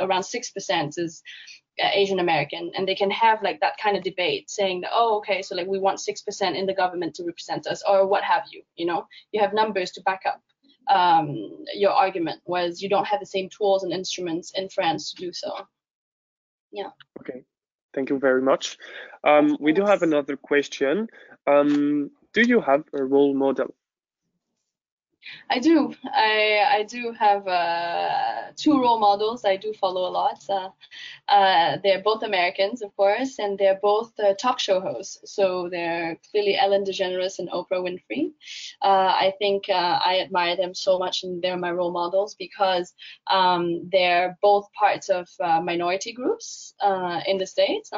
around 0.00 0.24
six 0.24 0.50
percent 0.50 0.94
is 0.96 1.22
uh, 1.82 1.88
Asian 1.92 2.18
American, 2.18 2.72
and 2.76 2.88
they 2.88 2.94
can 2.94 3.10
have 3.10 3.42
like 3.42 3.60
that 3.60 3.76
kind 3.82 3.96
of 3.96 4.02
debate, 4.02 4.50
saying 4.50 4.80
that 4.80 4.90
oh, 4.94 5.18
okay, 5.18 5.42
so 5.42 5.54
like 5.54 5.66
we 5.66 5.78
want 5.78 6.00
six 6.00 6.22
percent 6.22 6.56
in 6.56 6.66
the 6.66 6.74
government 6.74 7.14
to 7.16 7.24
represent 7.24 7.66
us, 7.66 7.82
or 7.88 8.06
what 8.06 8.24
have 8.24 8.44
you. 8.50 8.62
You 8.76 8.86
know, 8.86 9.06
you 9.32 9.40
have 9.42 9.52
numbers 9.52 9.90
to 9.92 10.02
back 10.02 10.22
up 10.26 10.40
um, 10.88 11.64
your 11.74 11.92
argument, 11.92 12.40
was 12.44 12.80
you 12.80 12.88
don't 12.88 13.06
have 13.06 13.20
the 13.20 13.26
same 13.26 13.48
tools 13.48 13.82
and 13.82 13.92
instruments 13.92 14.52
in 14.54 14.68
France 14.68 15.12
to 15.12 15.16
do 15.16 15.32
so. 15.32 15.52
Yeah. 16.72 16.90
Okay. 17.20 17.44
Thank 17.94 18.10
you 18.10 18.18
very 18.18 18.42
much. 18.42 18.76
Um, 19.24 19.56
we 19.58 19.72
do 19.72 19.84
have 19.84 20.02
another 20.02 20.36
question. 20.36 21.08
Um, 21.46 22.10
do 22.34 22.42
you 22.42 22.60
have 22.60 22.84
a 22.92 23.02
role 23.02 23.34
model? 23.34 23.74
I 25.50 25.58
do. 25.58 25.94
I 26.04 26.64
I 26.78 26.82
do 26.84 27.12
have 27.18 27.46
uh, 27.46 28.52
two 28.56 28.80
role 28.80 28.98
models 28.98 29.44
I 29.44 29.56
do 29.56 29.72
follow 29.72 30.08
a 30.08 30.12
lot. 30.12 30.44
Uh, 30.48 30.70
uh, 31.28 31.78
they're 31.82 32.02
both 32.02 32.22
Americans, 32.22 32.82
of 32.82 32.94
course, 32.96 33.38
and 33.38 33.58
they're 33.58 33.78
both 33.82 34.12
uh, 34.18 34.34
talk 34.34 34.58
show 34.58 34.80
hosts. 34.80 35.18
So 35.24 35.68
they're 35.70 36.18
clearly 36.30 36.56
Ellen 36.58 36.84
DeGeneres 36.84 37.38
and 37.38 37.48
Oprah 37.50 37.82
Winfrey. 37.84 38.32
Uh, 38.82 39.12
I 39.26 39.32
think 39.38 39.68
uh, 39.68 39.98
I 40.04 40.20
admire 40.20 40.56
them 40.56 40.74
so 40.74 40.98
much, 40.98 41.22
and 41.24 41.42
they're 41.42 41.56
my 41.56 41.70
role 41.72 41.92
models 41.92 42.34
because 42.34 42.94
um, 43.28 43.88
they're 43.90 44.36
both 44.42 44.68
parts 44.72 45.08
of 45.08 45.28
minority 45.62 46.12
groups 46.12 46.74
in 47.26 47.38
the 47.38 47.46
states, 47.46 47.90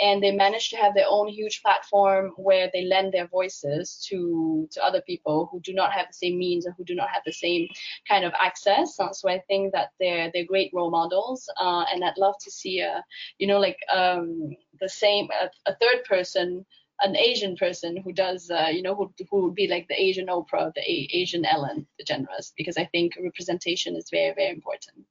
and 0.00 0.22
they 0.22 0.32
manage 0.32 0.70
to 0.70 0.76
have 0.76 0.94
their 0.94 1.06
own 1.08 1.28
huge 1.28 1.62
platform 1.62 2.32
where 2.36 2.70
they 2.72 2.84
lend 2.84 3.12
their 3.12 3.26
voices 3.26 4.04
to 4.08 4.68
to 4.72 4.84
other 4.84 5.00
people 5.02 5.48
who 5.50 5.60
do 5.60 5.72
not 5.74 5.92
have 5.92 6.06
the 6.08 6.12
same 6.14 6.38
means 6.38 6.66
who 6.76 6.84
do 6.84 6.94
not 6.94 7.10
have 7.10 7.22
the 7.24 7.32
same 7.32 7.68
kind 8.08 8.24
of 8.24 8.32
access. 8.38 8.98
Uh, 8.98 9.12
so 9.12 9.28
I 9.28 9.40
think 9.48 9.72
that 9.72 9.90
they're 10.00 10.30
they're 10.32 10.44
great 10.44 10.70
role 10.74 10.90
models, 10.90 11.48
uh, 11.60 11.84
and 11.92 12.04
I'd 12.04 12.18
love 12.18 12.34
to 12.44 12.50
see 12.50 12.80
a 12.80 13.04
you 13.38 13.46
know 13.46 13.58
like 13.58 13.78
um, 13.92 14.50
the 14.80 14.88
same 14.88 15.28
a, 15.40 15.50
a 15.70 15.76
third 15.76 16.04
person 16.04 16.64
an 17.02 17.16
Asian 17.16 17.56
person 17.56 17.96
who 17.96 18.12
does, 18.12 18.50
uh, 18.50 18.68
you 18.70 18.80
know, 18.80 18.94
who, 18.94 19.12
who 19.30 19.42
would 19.44 19.54
be 19.54 19.66
like 19.66 19.88
the 19.88 20.00
Asian 20.00 20.26
Oprah, 20.26 20.72
the 20.74 20.80
A- 20.80 21.08
Asian 21.12 21.44
Ellen 21.44 21.86
the 21.98 22.04
DeGeneres, 22.04 22.52
because 22.56 22.76
I 22.76 22.84
think 22.86 23.14
representation 23.20 23.96
is 23.96 24.08
very, 24.10 24.32
very 24.34 24.50
important. 24.50 25.04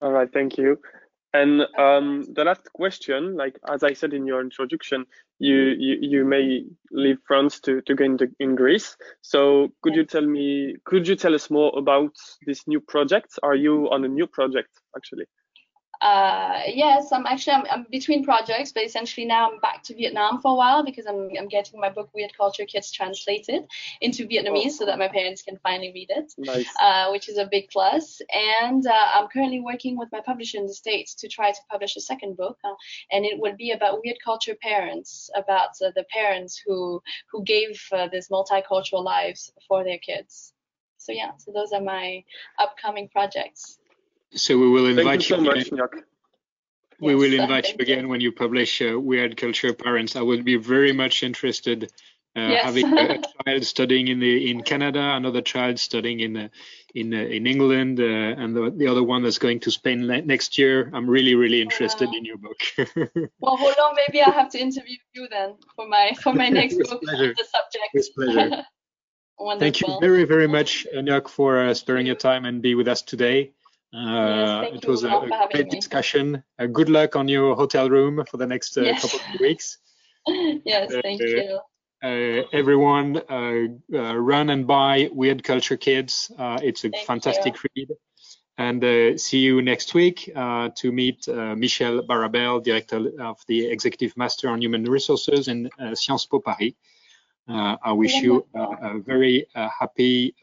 All 0.00 0.12
right, 0.12 0.32
thank 0.32 0.56
you. 0.56 0.78
And 1.34 1.62
um, 1.76 2.24
the 2.32 2.44
last 2.44 2.72
question, 2.72 3.36
like 3.36 3.58
as 3.68 3.82
I 3.82 3.92
said 3.92 4.14
in 4.14 4.24
your 4.24 4.40
introduction, 4.40 5.04
you 5.40 5.74
you, 5.76 5.98
you 6.00 6.24
may 6.24 6.64
leave 6.92 7.18
France 7.26 7.58
to, 7.62 7.80
to 7.82 7.94
go 7.94 8.04
into 8.04 8.28
in 8.38 8.54
Greece. 8.54 8.96
So 9.20 9.72
could 9.82 9.96
you 9.96 10.04
tell 10.04 10.24
me, 10.24 10.76
could 10.84 11.08
you 11.08 11.16
tell 11.16 11.34
us 11.34 11.50
more 11.50 11.76
about 11.76 12.14
this 12.46 12.68
new 12.68 12.80
project? 12.80 13.36
Are 13.42 13.56
you 13.56 13.90
on 13.90 14.04
a 14.04 14.08
new 14.08 14.28
project 14.28 14.70
actually? 14.96 15.24
Uh, 16.00 16.60
yes, 16.66 17.12
I'm 17.12 17.26
actually 17.26 17.54
I'm, 17.54 17.64
I'm, 17.70 17.86
between 17.90 18.24
projects, 18.24 18.72
but 18.72 18.84
essentially 18.84 19.26
now 19.26 19.50
I'm 19.50 19.60
back 19.60 19.82
to 19.84 19.94
Vietnam 19.94 20.40
for 20.40 20.52
a 20.52 20.54
while 20.54 20.84
because 20.84 21.06
I'm 21.06 21.30
I'm 21.38 21.48
getting 21.48 21.80
my 21.80 21.88
book 21.88 22.10
Weird 22.14 22.36
Culture 22.36 22.64
Kids 22.64 22.90
translated 22.90 23.66
into 24.00 24.26
Vietnamese 24.26 24.66
oh. 24.66 24.78
so 24.78 24.86
that 24.86 24.98
my 24.98 25.08
parents 25.08 25.42
can 25.42 25.58
finally 25.62 25.92
read 25.94 26.10
it, 26.10 26.32
nice. 26.38 26.66
uh, 26.80 27.08
which 27.10 27.28
is 27.28 27.38
a 27.38 27.46
big 27.50 27.70
plus. 27.70 28.20
And 28.34 28.86
uh, 28.86 29.06
I'm 29.14 29.28
currently 29.28 29.60
working 29.60 29.96
with 29.96 30.10
my 30.12 30.20
publisher 30.20 30.58
in 30.58 30.66
the 30.66 30.74
states 30.74 31.14
to 31.16 31.28
try 31.28 31.52
to 31.52 31.60
publish 31.70 31.96
a 31.96 32.00
second 32.00 32.36
book, 32.36 32.58
uh, 32.64 32.74
and 33.12 33.24
it 33.24 33.38
would 33.38 33.56
be 33.56 33.72
about 33.72 34.00
weird 34.04 34.18
culture 34.24 34.56
parents, 34.60 35.30
about 35.36 35.70
uh, 35.84 35.90
the 35.94 36.04
parents 36.12 36.60
who 36.64 37.00
who 37.30 37.42
gave 37.44 37.80
uh, 37.92 38.08
this 38.08 38.28
multicultural 38.28 39.04
lives 39.04 39.52
for 39.68 39.84
their 39.84 39.98
kids. 39.98 40.52
So 40.98 41.12
yeah, 41.12 41.32
so 41.36 41.52
those 41.52 41.72
are 41.72 41.82
my 41.82 42.24
upcoming 42.58 43.08
projects. 43.08 43.78
So 44.36 44.58
we 44.58 44.68
will 44.68 44.86
invite 44.86 45.22
Thank 45.22 45.30
you. 45.30 45.36
you 45.36 45.44
so 45.44 45.50
much, 45.50 45.70
Nyok. 45.70 46.02
We 47.00 47.12
yes, 47.12 47.20
will 47.20 47.40
invite 47.40 47.68
you 47.68 47.76
again 47.80 48.08
when 48.08 48.20
you 48.20 48.32
publish 48.32 48.80
uh, 48.80 48.98
Weird 48.98 49.36
Culture 49.36 49.72
Parents. 49.72 50.16
I 50.16 50.22
would 50.22 50.44
be 50.44 50.56
very 50.56 50.92
much 50.92 51.22
interested 51.22 51.92
uh, 52.36 52.40
yes. 52.40 52.64
having 52.64 52.98
a, 52.98 53.20
child 53.46 53.64
studying 53.64 54.08
in 54.08 54.18
the 54.18 54.50
in 54.50 54.62
Canada, 54.62 55.00
another 55.14 55.40
child 55.40 55.78
studying 55.78 56.20
in 56.20 56.36
uh, 56.36 56.48
in 56.94 57.14
uh, 57.14 57.18
in 57.18 57.46
England, 57.46 58.00
uh, 58.00 58.04
and 58.04 58.56
the, 58.56 58.72
the 58.76 58.88
other 58.88 59.02
one 59.02 59.22
that's 59.22 59.38
going 59.38 59.60
to 59.60 59.70
Spain 59.70 60.06
next 60.26 60.58
year. 60.58 60.90
I'm 60.92 61.08
really 61.08 61.34
really 61.34 61.62
interested 61.62 62.08
in 62.12 62.24
your 62.24 62.38
book. 62.38 62.60
well, 63.38 63.56
hold 63.56 63.74
on, 63.74 63.96
maybe 63.96 64.20
I 64.22 64.30
have 64.30 64.50
to 64.50 64.58
interview 64.58 64.96
you 65.12 65.28
then 65.30 65.54
for 65.76 65.86
my 65.86 66.12
for 66.22 66.32
my 66.32 66.48
next 66.48 66.76
book 66.78 67.02
pleasure. 67.02 67.28
on 67.28 67.34
the 67.36 67.44
subject. 67.44 67.90
With 67.94 68.14
pleasure. 68.14 68.62
Wonderful. 69.38 69.60
Thank 69.60 69.80
you 69.80 70.00
very 70.00 70.24
very 70.24 70.48
much, 70.48 70.86
Nyok, 70.94 71.28
for 71.28 71.60
uh, 71.60 71.74
sparing 71.74 72.06
your 72.06 72.16
time 72.16 72.44
and 72.44 72.62
be 72.62 72.74
with 72.74 72.88
us 72.88 73.02
today. 73.02 73.52
Uh, 73.94 74.62
yes, 74.72 74.82
it 74.82 74.88
was 74.88 75.04
a, 75.04 75.08
a 75.08 75.48
great 75.52 75.70
discussion. 75.70 76.42
Uh, 76.58 76.66
good 76.66 76.88
luck 76.88 77.14
on 77.14 77.28
your 77.28 77.54
hotel 77.54 77.88
room 77.88 78.24
for 78.28 78.38
the 78.38 78.46
next 78.46 78.76
uh, 78.76 78.80
yes. 78.80 79.02
couple 79.02 79.20
of 79.20 79.40
weeks. 79.40 79.78
yes, 80.26 80.92
thank 81.02 81.20
you. 81.20 81.60
Uh, 82.02 82.42
everyone 82.52 83.16
uh, 83.30 83.66
uh, 83.96 84.16
run 84.16 84.50
and 84.50 84.66
buy 84.66 85.08
Weird 85.12 85.44
Culture 85.44 85.76
Kids. 85.76 86.30
it's 86.38 86.84
a 86.84 86.90
Thank 86.90 87.06
fantastic 87.06 87.54
you. 87.54 87.70
read. 87.76 87.90
And 88.58 89.18
see 89.20 89.38
you 89.38 89.62
next 89.62 89.94
week 89.94 90.30
to 90.34 90.92
meet 90.92 91.26
Michel 91.28 92.02
Barabel, 92.06 92.60
Director 92.60 93.10
of 93.20 93.40
the 93.48 93.66
Executive 93.66 94.16
Master 94.16 94.48
on 94.48 94.60
Human 94.60 94.84
Resources 94.84 95.48
in 95.48 95.70
Sciences 95.94 96.26
Po 96.26 96.40
Paris. 96.40 96.72
I 97.48 97.92
wish 97.92 98.14
you 98.14 98.46
a 98.54 98.98
very 98.98 99.46
happy 99.54 100.34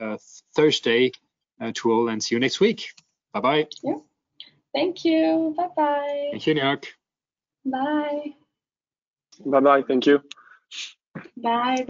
Thursday 0.55 1.11
to 1.73 1.91
all 1.91 2.09
and 2.09 2.21
see 2.21 2.35
you 2.35 2.39
next 2.39 2.59
week. 2.59 2.91
Bye-bye. 3.33 3.67
Yeah. 3.83 3.95
Thank 4.73 5.05
you. 5.05 5.53
Bye-bye. 5.57 6.29
Thank 6.31 6.47
you, 6.47 6.55
Nyok. 6.55 6.85
Bye. 7.65 8.33
Bye-bye. 9.45 9.83
Thank 9.83 10.05
you. 10.07 10.21
Bye. 11.37 11.87